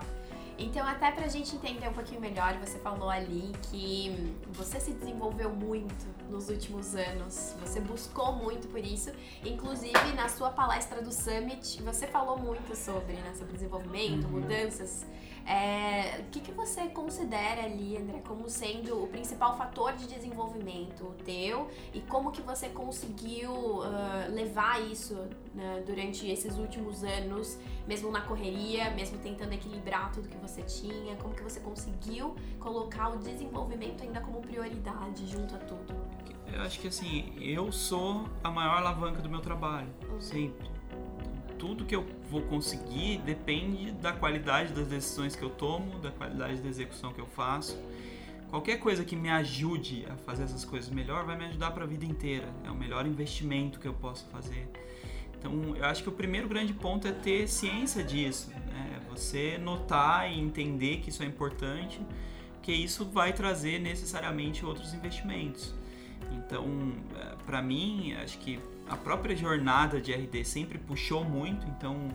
Então, 0.60 0.86
até 0.86 1.10
pra 1.10 1.26
gente 1.26 1.56
entender 1.56 1.88
um 1.88 1.92
pouquinho 1.94 2.20
melhor, 2.20 2.54
você 2.58 2.78
falou 2.78 3.08
ali 3.08 3.50
que 3.70 4.34
você 4.52 4.78
se 4.78 4.92
desenvolveu 4.92 5.48
muito 5.48 6.06
nos 6.28 6.50
últimos 6.50 6.94
anos, 6.94 7.56
você 7.60 7.80
buscou 7.80 8.34
muito 8.34 8.68
por 8.68 8.84
isso. 8.84 9.10
Inclusive, 9.42 10.12
na 10.14 10.28
sua 10.28 10.50
palestra 10.50 11.00
do 11.00 11.10
Summit, 11.10 11.82
você 11.82 12.06
falou 12.06 12.38
muito 12.38 12.76
sobre, 12.76 13.14
né, 13.14 13.32
sobre 13.34 13.54
desenvolvimento, 13.54 14.26
uhum. 14.26 14.40
mudanças 14.40 15.06
é, 15.46 16.20
o 16.20 16.30
que, 16.30 16.40
que 16.40 16.52
você 16.52 16.88
considera 16.88 17.64
ali, 17.64 17.96
André, 17.96 18.20
como 18.26 18.48
sendo 18.48 19.02
o 19.02 19.06
principal 19.08 19.56
fator 19.56 19.92
de 19.94 20.06
desenvolvimento 20.06 21.14
teu 21.24 21.68
e 21.92 22.00
como 22.00 22.30
que 22.30 22.40
você 22.40 22.68
conseguiu 22.68 23.52
uh, 23.52 24.30
levar 24.30 24.80
isso 24.80 25.14
né, 25.54 25.82
durante 25.86 26.26
esses 26.30 26.56
últimos 26.56 27.02
anos, 27.02 27.58
mesmo 27.86 28.10
na 28.10 28.20
correria, 28.20 28.90
mesmo 28.90 29.18
tentando 29.18 29.52
equilibrar 29.52 30.12
tudo 30.12 30.28
que 30.28 30.38
você 30.38 30.62
tinha, 30.62 31.16
como 31.16 31.34
que 31.34 31.42
você 31.42 31.60
conseguiu 31.60 32.36
colocar 32.58 33.08
o 33.08 33.18
desenvolvimento 33.18 34.02
ainda 34.02 34.20
como 34.20 34.40
prioridade 34.40 35.26
junto 35.26 35.54
a 35.54 35.58
tudo? 35.58 35.94
Eu 36.52 36.62
acho 36.62 36.80
que 36.80 36.88
assim, 36.88 37.32
eu 37.40 37.70
sou 37.70 38.24
a 38.42 38.50
maior 38.50 38.78
alavanca 38.78 39.22
do 39.22 39.28
meu 39.28 39.40
trabalho, 39.40 39.88
uhum. 40.08 40.20
sempre 40.20 40.69
tudo 41.60 41.84
que 41.84 41.94
eu 41.94 42.06
vou 42.30 42.40
conseguir 42.42 43.18
depende 43.18 43.92
da 43.92 44.12
qualidade 44.12 44.72
das 44.72 44.86
decisões 44.86 45.36
que 45.36 45.42
eu 45.42 45.50
tomo, 45.50 45.98
da 45.98 46.10
qualidade 46.10 46.60
da 46.60 46.68
execução 46.68 47.12
que 47.12 47.20
eu 47.20 47.26
faço. 47.26 47.78
Qualquer 48.48 48.78
coisa 48.78 49.04
que 49.04 49.14
me 49.14 49.28
ajude 49.30 50.06
a 50.10 50.16
fazer 50.16 50.44
essas 50.44 50.64
coisas 50.64 50.90
melhor 50.90 51.24
vai 51.24 51.36
me 51.36 51.44
ajudar 51.44 51.70
para 51.72 51.84
a 51.84 51.86
vida 51.86 52.04
inteira. 52.04 52.48
É 52.64 52.70
o 52.70 52.74
melhor 52.74 53.06
investimento 53.06 53.78
que 53.78 53.86
eu 53.86 53.92
posso 53.92 54.26
fazer. 54.28 54.66
Então, 55.38 55.76
eu 55.76 55.84
acho 55.84 56.02
que 56.02 56.08
o 56.08 56.12
primeiro 56.12 56.48
grande 56.48 56.72
ponto 56.72 57.06
é 57.06 57.12
ter 57.12 57.46
ciência 57.46 58.02
disso, 58.02 58.50
né? 58.50 59.00
Você 59.10 59.56
notar 59.58 60.30
e 60.30 60.40
entender 60.40 60.98
que 60.98 61.10
isso 61.10 61.22
é 61.22 61.26
importante, 61.26 62.00
que 62.62 62.72
isso 62.72 63.04
vai 63.04 63.32
trazer 63.32 63.78
necessariamente 63.78 64.64
outros 64.64 64.94
investimentos. 64.94 65.74
Então, 66.32 66.92
eh, 67.16 67.34
para 67.46 67.62
mim, 67.62 68.12
acho 68.14 68.38
que 68.38 68.58
a 68.90 68.96
própria 68.96 69.36
jornada 69.36 70.00
de 70.00 70.12
RD 70.12 70.44
sempre 70.44 70.76
puxou 70.76 71.24
muito, 71.24 71.64
então 71.68 72.08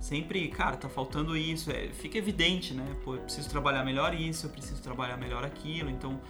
sempre, 0.00 0.46
cara, 0.48 0.76
tá 0.76 0.88
faltando 0.88 1.36
isso, 1.36 1.70
é, 1.72 1.88
fica 1.88 2.16
evidente, 2.16 2.72
né? 2.72 2.86
Pô, 3.04 3.16
eu 3.16 3.22
preciso 3.22 3.50
trabalhar 3.50 3.84
melhor 3.84 4.14
isso, 4.14 4.46
eu 4.46 4.50
preciso 4.50 4.80
trabalhar 4.80 5.16
melhor 5.16 5.44
aquilo, 5.44 5.90
então 5.90 6.20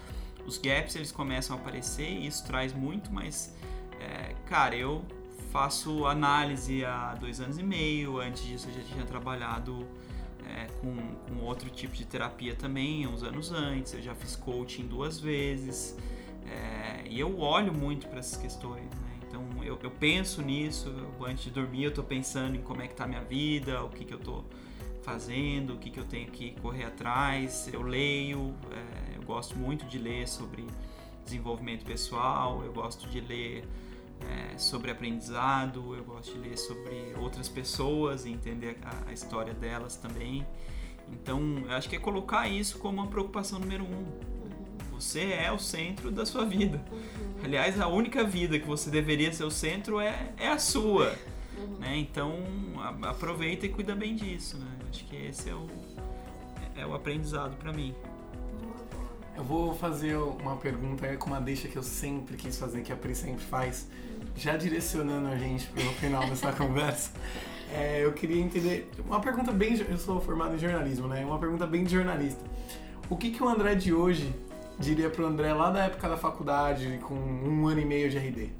os 0.46 0.56
gaps 0.56 0.96
eles 0.96 1.12
começam 1.12 1.56
a 1.56 1.60
aparecer 1.60 2.08
e 2.08 2.26
isso 2.26 2.46
traz 2.46 2.72
muito, 2.72 3.12
mas, 3.12 3.54
é, 4.00 4.34
cara, 4.46 4.74
eu 4.74 5.04
faço 5.52 6.06
análise 6.06 6.82
há 6.84 7.14
dois 7.14 7.38
anos 7.40 7.58
e 7.58 7.62
meio, 7.62 8.18
antes 8.18 8.42
disso 8.42 8.68
eu 8.68 8.74
já 8.74 8.82
tinha 8.82 9.04
trabalhado 9.04 9.86
é, 10.46 10.66
com, 10.80 10.96
com 10.96 11.44
outro 11.44 11.68
tipo 11.68 11.94
de 11.94 12.06
terapia 12.06 12.54
também, 12.54 13.06
uns 13.06 13.22
anos 13.22 13.52
antes, 13.52 13.92
eu 13.92 14.00
já 14.00 14.14
fiz 14.14 14.34
coaching 14.34 14.86
duas 14.86 15.20
vezes, 15.20 15.94
é, 16.46 17.02
e 17.06 17.20
eu 17.20 17.38
olho 17.38 17.74
muito 17.74 18.06
para 18.08 18.20
essas 18.20 18.38
questões, 18.38 18.88
né? 18.90 19.03
Eu, 19.64 19.78
eu 19.82 19.90
penso 19.90 20.42
nisso, 20.42 20.88
eu, 20.88 21.26
antes 21.26 21.44
de 21.44 21.50
dormir 21.50 21.84
eu 21.84 21.88
estou 21.88 22.04
pensando 22.04 22.56
em 22.56 22.60
como 22.60 22.82
é 22.82 22.86
que 22.86 22.92
está 22.92 23.04
a 23.04 23.06
minha 23.06 23.22
vida, 23.22 23.82
o 23.82 23.88
que, 23.88 24.04
que 24.04 24.12
eu 24.12 24.18
estou 24.18 24.44
fazendo, 25.02 25.74
o 25.74 25.78
que, 25.78 25.90
que 25.90 25.98
eu 25.98 26.04
tenho 26.04 26.30
que 26.30 26.52
correr 26.60 26.84
atrás. 26.84 27.68
Eu 27.72 27.82
leio, 27.82 28.54
é, 28.70 29.16
eu 29.16 29.22
gosto 29.22 29.56
muito 29.56 29.84
de 29.86 29.98
ler 29.98 30.28
sobre 30.28 30.66
desenvolvimento 31.24 31.84
pessoal, 31.84 32.62
eu 32.64 32.72
gosto 32.72 33.08
de 33.08 33.20
ler 33.20 33.64
é, 34.20 34.58
sobre 34.58 34.90
aprendizado, 34.90 35.94
eu 35.94 36.04
gosto 36.04 36.32
de 36.34 36.48
ler 36.48 36.58
sobre 36.58 37.14
outras 37.18 37.48
pessoas 37.48 38.24
e 38.24 38.30
entender 38.30 38.78
a, 38.82 39.10
a 39.10 39.12
história 39.12 39.54
delas 39.54 39.96
também. 39.96 40.46
Então, 41.12 41.62
eu 41.66 41.72
acho 41.72 41.88
que 41.88 41.96
é 41.96 41.98
colocar 41.98 42.48
isso 42.48 42.78
como 42.78 43.00
uma 43.00 43.08
preocupação 43.08 43.58
número 43.58 43.84
um. 43.84 44.33
Você 44.94 45.32
é 45.32 45.50
o 45.50 45.58
centro 45.58 46.10
da 46.10 46.24
sua 46.24 46.44
vida. 46.44 46.80
Uhum. 46.90 47.34
Aliás, 47.44 47.80
a 47.80 47.88
única 47.88 48.22
vida 48.22 48.58
que 48.58 48.66
você 48.66 48.90
deveria 48.90 49.32
ser 49.32 49.44
o 49.44 49.50
centro 49.50 49.98
é, 49.98 50.32
é 50.38 50.48
a 50.48 50.58
sua. 50.58 51.14
Uhum. 51.58 51.78
Né? 51.78 51.96
Então, 51.98 52.38
a, 52.78 53.10
aproveita 53.10 53.66
e 53.66 53.68
cuida 53.68 53.94
bem 53.94 54.14
disso. 54.14 54.56
Né? 54.56 54.66
Acho 54.88 55.04
que 55.04 55.16
esse 55.16 55.50
é 55.50 55.54
o, 55.54 55.66
é 56.76 56.86
o 56.86 56.94
aprendizado 56.94 57.56
para 57.56 57.72
mim. 57.72 57.94
Eu 59.36 59.42
vou 59.42 59.74
fazer 59.74 60.16
uma 60.16 60.56
pergunta 60.56 61.16
com 61.16 61.26
uma 61.26 61.40
deixa 61.40 61.66
que 61.66 61.76
eu 61.76 61.82
sempre 61.82 62.36
quis 62.36 62.56
fazer, 62.56 62.82
que 62.82 62.92
a 62.92 62.96
Pri 62.96 63.16
sempre 63.16 63.44
faz, 63.44 63.88
já 64.36 64.56
direcionando 64.56 65.26
a 65.26 65.36
gente 65.36 65.66
para 65.66 65.82
o 65.82 65.92
final 65.94 66.24
dessa 66.28 66.52
conversa. 66.54 67.10
É, 67.72 68.04
eu 68.04 68.12
queria 68.12 68.40
entender 68.40 68.88
uma 69.04 69.20
pergunta 69.20 69.50
bem. 69.50 69.76
Eu 69.88 69.98
sou 69.98 70.20
formado 70.20 70.54
em 70.54 70.58
jornalismo, 70.58 71.08
né? 71.08 71.24
Uma 71.24 71.38
pergunta 71.38 71.66
bem 71.66 71.82
de 71.82 71.92
jornalista. 71.92 72.40
O 73.10 73.16
que, 73.16 73.32
que 73.32 73.42
o 73.42 73.48
André 73.48 73.74
de 73.74 73.92
hoje 73.92 74.32
diria 74.78 75.10
pro 75.10 75.26
André 75.26 75.52
lá 75.52 75.70
da 75.70 75.84
época 75.84 76.08
da 76.08 76.16
faculdade, 76.16 76.98
com 77.02 77.14
um 77.14 77.66
ano 77.66 77.80
e 77.80 77.84
meio 77.84 78.10
de 78.10 78.18
RD? 78.18 78.50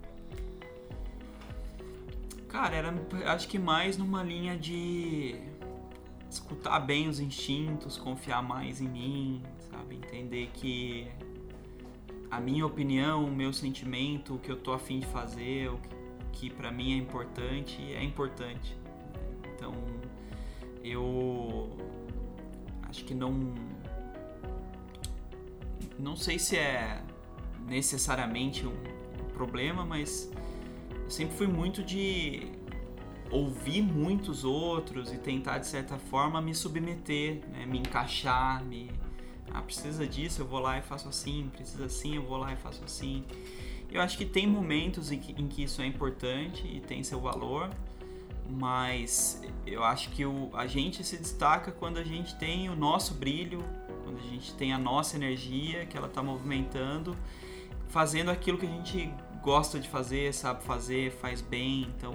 Cara, 2.49 2.77
era 2.77 2.95
acho 3.27 3.49
que 3.49 3.59
mais 3.59 3.97
numa 3.97 4.23
linha 4.23 4.57
de 4.57 5.35
escutar 6.31 6.79
bem 6.81 7.09
os 7.09 7.19
instintos, 7.19 7.97
confiar 7.97 8.43
mais 8.43 8.81
em 8.81 8.89
mim, 8.89 9.43
sabe? 9.71 9.97
Entender 9.97 10.51
que 10.55 11.09
a 12.31 12.41
minha 12.41 12.67
opinião, 12.67 13.25
o 13.25 13.31
meu 13.31 13.53
sentimento, 13.53 14.35
o 14.35 14.39
que 14.39 14.51
eu 14.51 14.57
tô 14.57 14.73
afim 14.73 15.01
de 15.01 15.07
fazer, 15.07 15.69
o 15.69 15.79
que, 15.79 15.95
que 16.33 16.51
para 16.51 16.71
mim 16.71 16.93
é 16.93 16.97
importante, 16.97 17.81
é 17.93 18.03
importante. 18.03 18.77
Então, 19.55 19.73
eu 20.83 21.71
acho 22.89 23.05
que 23.05 23.15
não 23.15 23.55
não 25.99 26.17
sei 26.17 26.39
se 26.39 26.57
é 26.57 27.03
necessariamente 27.67 28.67
um 28.67 28.75
problema, 29.35 29.85
mas 29.85 30.31
eu 31.05 31.11
sempre 31.11 31.37
fui 31.37 31.47
muito 31.47 31.83
de 31.83 32.53
ouvir 33.31 33.83
muitos 33.83 34.45
outros 34.45 35.13
e 35.13 35.19
tentar 35.19 35.59
de 35.59 35.67
certa 35.67 35.99
forma 35.99 36.41
me 36.41 36.55
submeter, 36.55 37.41
né? 37.49 37.67
me 37.67 37.79
encaixar, 37.79 38.65
me 38.65 38.91
ah, 39.53 39.63
precisa 39.63 40.07
disso, 40.07 40.43
eu 40.43 40.47
vou 40.47 40.61
lá 40.61 40.79
e 40.79 40.83
faço 40.83 41.09
assim, 41.09 41.51
precisa 41.55 41.87
assim, 41.87 42.17
eu 42.17 42.23
vou 42.23 42.37
lá 42.37 42.53
e 42.53 42.57
faço 42.57 42.83
assim. 42.85 43.25
Eu 43.91 44.01
acho 44.01 44.19
que 44.19 44.25
tem 44.25 44.47
momentos 44.47 45.13
em 45.13 45.19
que, 45.19 45.41
em 45.41 45.47
que 45.47 45.63
isso 45.63 45.81
é 45.81 45.87
importante 45.87 46.67
e 46.67 46.81
tem 46.81 47.05
seu 47.05 47.21
valor, 47.21 47.71
mas 48.51 49.43
eu 49.67 49.85
acho 49.85 50.11
que 50.11 50.25
o, 50.25 50.51
a 50.55 50.67
gente 50.67 51.05
se 51.05 51.17
destaca 51.17 51.71
quando 51.71 51.99
a 51.99 52.05
gente 52.05 52.35
tem 52.37 52.69
o 52.69 52.75
nosso 52.75 53.15
brilho, 53.15 53.65
a 54.19 54.31
gente 54.31 54.55
tem 54.55 54.73
a 54.73 54.79
nossa 54.79 55.17
energia, 55.17 55.87
que 55.87 55.97
ela 55.97 56.07
está 56.07 56.23
movimentando, 56.23 57.17
fazendo 57.89 58.31
aquilo 58.31 58.59
que 58.59 58.67
a 58.67 58.71
gente 58.71 59.13
gosta 59.43 59.79
de 59.79 59.89
fazer, 59.89 60.33
sabe 60.33 60.65
fazer, 60.65 61.13
faz 61.13 61.41
bem, 61.41 61.93
então 61.97 62.15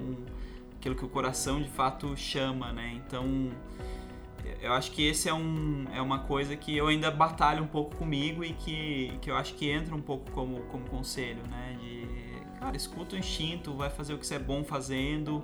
aquilo 0.77 0.95
que 0.95 1.05
o 1.05 1.09
coração 1.09 1.61
de 1.61 1.69
fato 1.69 2.15
chama, 2.15 2.71
né? 2.71 3.01
Então 3.05 3.51
eu 4.61 4.73
acho 4.73 4.91
que 4.91 5.05
esse 5.05 5.29
é, 5.29 5.33
um, 5.33 5.85
é 5.93 6.01
uma 6.01 6.19
coisa 6.19 6.55
que 6.55 6.75
eu 6.75 6.87
ainda 6.87 7.09
batalho 7.11 7.63
um 7.63 7.67
pouco 7.67 7.95
comigo 7.95 8.43
e 8.43 8.53
que, 8.53 9.13
que 9.21 9.29
eu 9.29 9.37
acho 9.37 9.53
que 9.53 9.69
entra 9.69 9.95
um 9.95 10.01
pouco 10.01 10.29
como, 10.31 10.61
como 10.63 10.83
conselho, 10.85 11.41
né? 11.49 11.77
De, 11.79 12.59
cara, 12.59 12.75
escuta 12.75 13.15
o 13.15 13.19
instinto, 13.19 13.73
vai 13.73 13.89
fazer 13.89 14.13
o 14.13 14.17
que 14.17 14.27
você 14.27 14.35
é 14.35 14.39
bom 14.39 14.63
fazendo. 14.63 15.43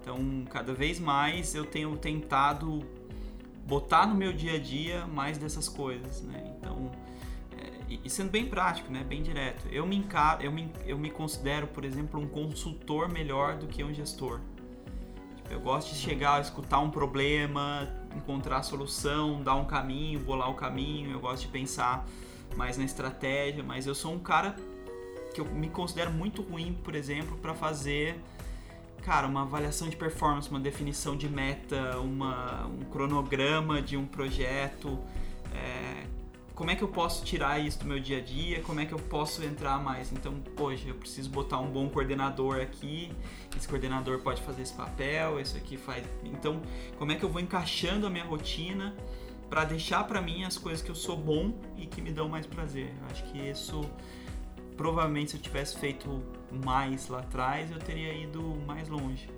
Então, 0.00 0.44
cada 0.50 0.74
vez 0.74 0.98
mais 0.98 1.54
eu 1.54 1.64
tenho 1.64 1.96
tentado 1.96 2.82
botar 3.66 4.06
no 4.06 4.14
meu 4.14 4.32
dia 4.32 4.54
a 4.54 4.58
dia 4.58 5.06
mais 5.06 5.38
dessas 5.38 5.68
coisas, 5.68 6.22
né? 6.22 6.54
Então, 6.58 6.90
é, 7.58 7.96
e 8.04 8.10
sendo 8.10 8.30
bem 8.30 8.46
prático, 8.46 8.90
né? 8.90 9.04
Bem 9.04 9.22
direto. 9.22 9.66
Eu 9.70 9.86
me, 9.86 9.96
encaro, 9.96 10.42
eu, 10.42 10.52
me, 10.52 10.70
eu 10.86 10.98
me 10.98 11.10
considero, 11.10 11.66
por 11.66 11.84
exemplo, 11.84 12.20
um 12.20 12.28
consultor 12.28 13.10
melhor 13.10 13.56
do 13.56 13.66
que 13.66 13.82
um 13.84 13.92
gestor. 13.92 14.40
Tipo, 15.36 15.52
eu 15.52 15.60
gosto 15.60 15.92
de 15.92 15.98
chegar, 15.98 16.40
escutar 16.40 16.78
um 16.78 16.90
problema, 16.90 17.88
encontrar 18.16 18.58
a 18.58 18.62
solução, 18.62 19.42
dar 19.42 19.56
um 19.56 19.64
caminho, 19.64 20.20
bolar 20.20 20.50
o 20.50 20.54
caminho. 20.54 21.10
Eu 21.10 21.20
gosto 21.20 21.42
de 21.42 21.48
pensar 21.48 22.06
mais 22.56 22.78
na 22.78 22.84
estratégia, 22.84 23.62
mas 23.62 23.86
eu 23.86 23.94
sou 23.94 24.12
um 24.12 24.18
cara 24.18 24.54
que 25.34 25.40
eu 25.40 25.44
me 25.44 25.68
considero 25.68 26.10
muito 26.10 26.42
ruim, 26.42 26.72
por 26.84 26.94
exemplo, 26.94 27.36
para 27.38 27.54
fazer 27.54 28.20
cara, 29.00 29.26
uma 29.26 29.42
avaliação 29.42 29.88
de 29.88 29.96
performance, 29.96 30.48
uma 30.50 30.60
definição 30.60 31.16
de 31.16 31.28
meta, 31.28 31.98
uma, 31.98 32.66
um 32.66 32.84
cronograma 32.84 33.80
de 33.80 33.96
um 33.96 34.06
projeto. 34.06 34.98
É, 35.54 36.06
como 36.54 36.70
é 36.70 36.76
que 36.76 36.82
eu 36.82 36.88
posso 36.88 37.24
tirar 37.24 37.58
isso 37.58 37.78
do 37.78 37.86
meu 37.86 37.98
dia 37.98 38.18
a 38.18 38.20
dia? 38.20 38.60
Como 38.60 38.80
é 38.80 38.84
que 38.84 38.92
eu 38.92 38.98
posso 38.98 39.42
entrar 39.42 39.82
mais? 39.82 40.12
Então, 40.12 40.34
poxa, 40.54 40.86
eu 40.86 40.94
preciso 40.94 41.30
botar 41.30 41.58
um 41.58 41.70
bom 41.70 41.88
coordenador 41.88 42.60
aqui. 42.60 43.10
Esse 43.56 43.66
coordenador 43.66 44.18
pode 44.20 44.42
fazer 44.42 44.60
esse 44.60 44.74
papel, 44.74 45.40
isso 45.40 45.56
aqui 45.56 45.78
faz. 45.78 46.04
Então, 46.22 46.60
como 46.98 47.12
é 47.12 47.14
que 47.14 47.24
eu 47.24 47.30
vou 47.30 47.40
encaixando 47.40 48.06
a 48.06 48.10
minha 48.10 48.24
rotina 48.24 48.94
para 49.48 49.64
deixar 49.64 50.04
para 50.04 50.20
mim 50.20 50.44
as 50.44 50.58
coisas 50.58 50.82
que 50.82 50.90
eu 50.90 50.94
sou 50.94 51.16
bom 51.16 51.58
e 51.78 51.86
que 51.86 52.02
me 52.02 52.12
dão 52.12 52.28
mais 52.28 52.46
prazer? 52.46 52.92
Eu 53.00 53.06
acho 53.10 53.24
que 53.24 53.38
isso 53.38 53.80
provavelmente 54.76 55.30
se 55.30 55.36
eu 55.38 55.40
tivesse 55.40 55.78
feito 55.78 56.22
mais 56.64 57.08
lá 57.08 57.20
atrás, 57.20 57.70
eu 57.70 57.78
teria 57.78 58.12
ido 58.12 58.42
mais 58.66 58.88
longe. 58.88 59.28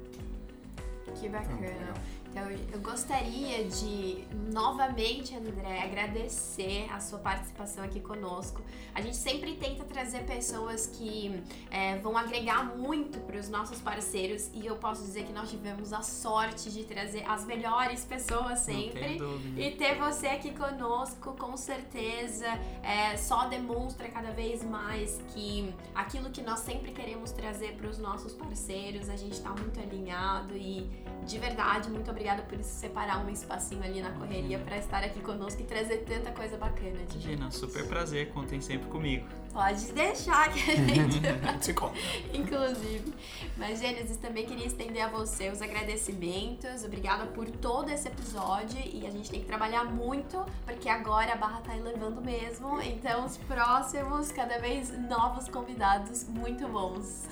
Que 1.14 1.28
bacana. 1.28 1.94
Então, 2.32 2.50
eu 2.50 2.80
gostaria 2.80 3.64
de 3.64 4.24
novamente, 4.50 5.36
André, 5.36 5.82
agradecer 5.82 6.90
a 6.90 6.98
sua 6.98 7.18
participação 7.18 7.84
aqui 7.84 8.00
conosco. 8.00 8.62
A 8.94 9.02
gente 9.02 9.18
sempre 9.18 9.54
tenta 9.54 9.84
trazer 9.84 10.24
pessoas 10.24 10.86
que 10.86 11.42
é, 11.70 11.98
vão 11.98 12.16
agregar 12.16 12.74
muito 12.74 13.18
para 13.20 13.38
os 13.38 13.50
nossos 13.50 13.82
parceiros 13.82 14.48
e 14.54 14.64
eu 14.64 14.76
posso 14.76 15.02
dizer 15.02 15.26
que 15.26 15.32
nós 15.32 15.50
tivemos 15.50 15.92
a 15.92 16.00
sorte 16.00 16.70
de 16.70 16.84
trazer 16.84 17.22
as 17.28 17.44
melhores 17.44 18.02
pessoas 18.06 18.60
sempre. 18.60 19.18
E 19.54 19.72
ter 19.72 19.98
você 19.98 20.28
aqui 20.28 20.52
conosco, 20.52 21.36
com 21.36 21.54
certeza, 21.54 22.46
é, 22.82 23.14
só 23.18 23.46
demonstra 23.46 24.08
cada 24.08 24.30
vez 24.30 24.64
mais 24.64 25.20
que 25.34 25.74
aquilo 25.94 26.30
que 26.30 26.40
nós 26.40 26.60
sempre 26.60 26.92
queremos 26.92 27.30
trazer 27.30 27.74
para 27.76 27.88
os 27.88 27.98
nossos 27.98 28.32
parceiros, 28.32 29.10
a 29.10 29.16
gente 29.16 29.34
está 29.34 29.50
muito 29.50 29.78
alinhado 29.78 30.56
e 30.56 30.88
de 31.26 31.38
verdade, 31.38 31.88
muito 31.90 32.10
obrigada 32.10 32.42
por 32.42 32.62
separar 32.62 33.24
um 33.24 33.28
espacinho 33.30 33.82
ali 33.82 34.00
na 34.00 34.10
correria 34.12 34.58
para 34.58 34.76
estar 34.76 35.02
aqui 35.04 35.20
conosco 35.20 35.60
e 35.60 35.64
trazer 35.64 35.98
tanta 35.98 36.32
coisa 36.32 36.56
bacana. 36.56 36.98
Imagina, 37.10 37.50
super 37.50 37.86
prazer, 37.86 38.30
contem 38.30 38.60
sempre 38.60 38.88
comigo. 38.88 39.26
Pode 39.52 39.92
deixar 39.92 40.50
que 40.52 40.70
a 40.70 40.74
gente. 40.76 41.20
Se 41.60 41.74
conta. 41.74 41.94
Inclusive. 42.32 43.12
Mas, 43.56 43.80
Gênesis, 43.80 44.16
também 44.16 44.46
queria 44.46 44.66
estender 44.66 45.02
a 45.02 45.08
você 45.08 45.50
os 45.50 45.60
agradecimentos. 45.60 46.84
Obrigada 46.84 47.26
por 47.26 47.46
todo 47.50 47.90
esse 47.90 48.08
episódio. 48.08 48.78
E 48.92 49.06
a 49.06 49.10
gente 49.10 49.30
tem 49.30 49.40
que 49.40 49.46
trabalhar 49.46 49.84
muito, 49.84 50.42
porque 50.64 50.88
agora 50.88 51.34
a 51.34 51.36
barra 51.36 51.60
tá 51.60 51.76
elevando 51.76 52.20
mesmo. 52.22 52.80
Então, 52.80 53.26
os 53.26 53.36
próximos, 53.36 54.32
cada 54.32 54.58
vez 54.58 54.90
novos 55.08 55.48
convidados 55.48 56.24
muito 56.28 56.66
bons. 56.68 57.24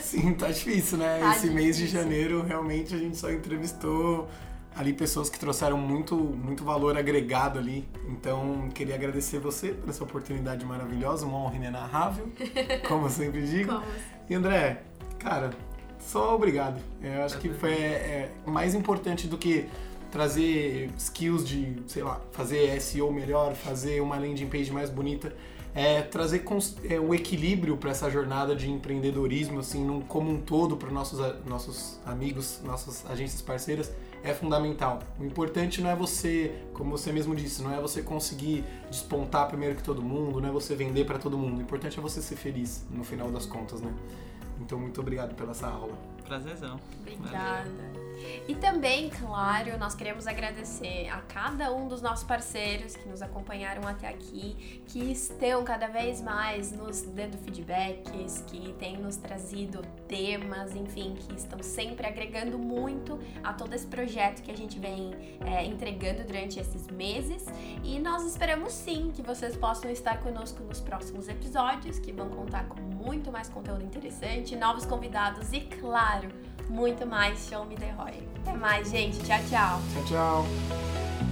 Sim, 0.00 0.34
tá 0.34 0.48
difícil, 0.48 0.98
né? 0.98 1.18
Tá 1.20 1.30
esse 1.30 1.40
difícil. 1.42 1.54
mês 1.54 1.76
de 1.76 1.86
janeiro, 1.86 2.42
realmente, 2.42 2.94
a 2.94 2.98
gente 2.98 3.16
só 3.16 3.30
entrevistou 3.30 4.28
ali 4.74 4.92
pessoas 4.92 5.28
que 5.28 5.38
trouxeram 5.38 5.76
muito, 5.76 6.14
muito 6.14 6.64
valor 6.64 6.96
agregado 6.96 7.58
ali. 7.58 7.86
Então, 8.08 8.68
queria 8.74 8.94
agradecer 8.94 9.38
você 9.38 9.68
por 9.68 9.88
essa 9.90 10.02
oportunidade 10.04 10.64
maravilhosa, 10.64 11.26
uma 11.26 11.38
honra 11.38 11.56
inenarrável, 11.56 12.28
como 12.88 13.06
eu 13.06 13.10
sempre 13.10 13.46
digo. 13.46 13.72
Como? 13.72 13.84
E 14.28 14.34
André, 14.34 14.82
cara, 15.18 15.50
só 15.98 16.34
obrigado. 16.34 16.80
Eu 17.02 17.22
acho 17.24 17.38
que 17.38 17.48
foi 17.50 17.72
é, 17.72 18.30
mais 18.46 18.74
importante 18.74 19.26
do 19.26 19.36
que 19.36 19.66
trazer 20.10 20.90
skills 20.98 21.46
de, 21.46 21.82
sei 21.86 22.02
lá, 22.02 22.20
fazer 22.32 22.80
SEO 22.80 23.12
melhor, 23.12 23.54
fazer 23.54 24.00
uma 24.00 24.16
landing 24.16 24.46
page 24.46 24.72
mais 24.72 24.90
bonita, 24.90 25.32
é 25.72 26.02
trazer 26.02 26.44
é, 26.88 26.98
um 26.98 27.14
equilíbrio 27.14 27.76
para 27.76 27.90
essa 27.90 28.10
jornada 28.10 28.56
de 28.56 28.68
empreendedorismo, 28.68 29.60
assim, 29.60 29.84
num, 29.84 30.00
como 30.00 30.30
um 30.30 30.40
todo 30.40 30.76
para 30.76 30.90
nossos 30.90 31.20
nossos 31.46 32.00
amigos, 32.04 32.60
nossas 32.64 33.08
agências 33.08 33.40
parceiras 33.40 33.92
é 34.22 34.34
fundamental. 34.34 35.00
O 35.18 35.24
importante 35.24 35.80
não 35.80 35.90
é 35.90 35.96
você, 35.96 36.54
como 36.74 36.90
você 36.90 37.12
mesmo 37.12 37.34
disse, 37.34 37.62
não 37.62 37.72
é 37.72 37.80
você 37.80 38.02
conseguir 38.02 38.64
despontar 38.90 39.48
primeiro 39.48 39.76
que 39.76 39.82
todo 39.82 40.02
mundo, 40.02 40.40
não 40.40 40.48
é 40.48 40.52
você 40.52 40.74
vender 40.74 41.04
para 41.04 41.18
todo 41.18 41.38
mundo. 41.38 41.58
O 41.58 41.62
importante 41.62 41.98
é 41.98 42.02
você 42.02 42.20
ser 42.20 42.36
feliz 42.36 42.84
no 42.90 43.04
final 43.04 43.30
das 43.30 43.46
contas, 43.46 43.80
né? 43.80 43.92
Então, 44.60 44.78
muito 44.78 45.00
obrigado 45.00 45.34
pela 45.34 45.52
essa 45.52 45.68
aula. 45.68 45.96
Prazerzão. 46.24 46.78
Obrigada. 47.00 47.68
Valeu. 47.70 48.09
E 48.48 48.54
também, 48.54 49.10
claro, 49.10 49.78
nós 49.78 49.94
queremos 49.94 50.26
agradecer 50.26 51.08
a 51.08 51.20
cada 51.22 51.72
um 51.72 51.88
dos 51.88 52.02
nossos 52.02 52.24
parceiros 52.24 52.96
que 52.96 53.08
nos 53.08 53.22
acompanharam 53.22 53.86
até 53.86 54.08
aqui, 54.08 54.82
que 54.86 55.10
estão 55.10 55.64
cada 55.64 55.86
vez 55.86 56.20
mais 56.20 56.72
nos 56.72 57.02
dando 57.02 57.38
feedbacks, 57.38 58.42
que 58.46 58.72
têm 58.74 58.96
nos 58.96 59.16
trazido 59.16 59.82
temas, 60.08 60.74
enfim, 60.74 61.14
que 61.14 61.34
estão 61.36 61.62
sempre 61.62 62.06
agregando 62.06 62.58
muito 62.58 63.18
a 63.42 63.52
todo 63.52 63.72
esse 63.74 63.86
projeto 63.86 64.42
que 64.42 64.50
a 64.50 64.56
gente 64.56 64.78
vem 64.78 65.12
é, 65.44 65.64
entregando 65.64 66.24
durante 66.24 66.58
esses 66.58 66.86
meses. 66.88 67.46
E 67.84 67.98
nós 67.98 68.24
esperamos 68.24 68.72
sim 68.72 69.10
que 69.14 69.22
vocês 69.22 69.56
possam 69.56 69.90
estar 69.90 70.18
conosco 70.20 70.62
nos 70.64 70.80
próximos 70.80 71.28
episódios, 71.28 71.98
que 71.98 72.12
vão 72.12 72.28
contar 72.30 72.66
com 72.68 72.80
muito 72.80 73.30
mais 73.30 73.48
conteúdo 73.48 73.84
interessante, 73.84 74.56
novos 74.56 74.84
convidados 74.84 75.52
e, 75.52 75.60
claro, 75.60 76.28
muito 76.70 77.06
mais 77.06 77.46
Show 77.48 77.64
Me 77.66 77.76
The 77.76 77.92
Roy. 77.98 78.22
Até 78.42 78.52
mais, 78.54 78.90
gente. 78.90 79.18
Tchau, 79.18 79.38
tchau. 79.48 79.80
Tchau, 79.92 80.04
tchau. 80.06 81.29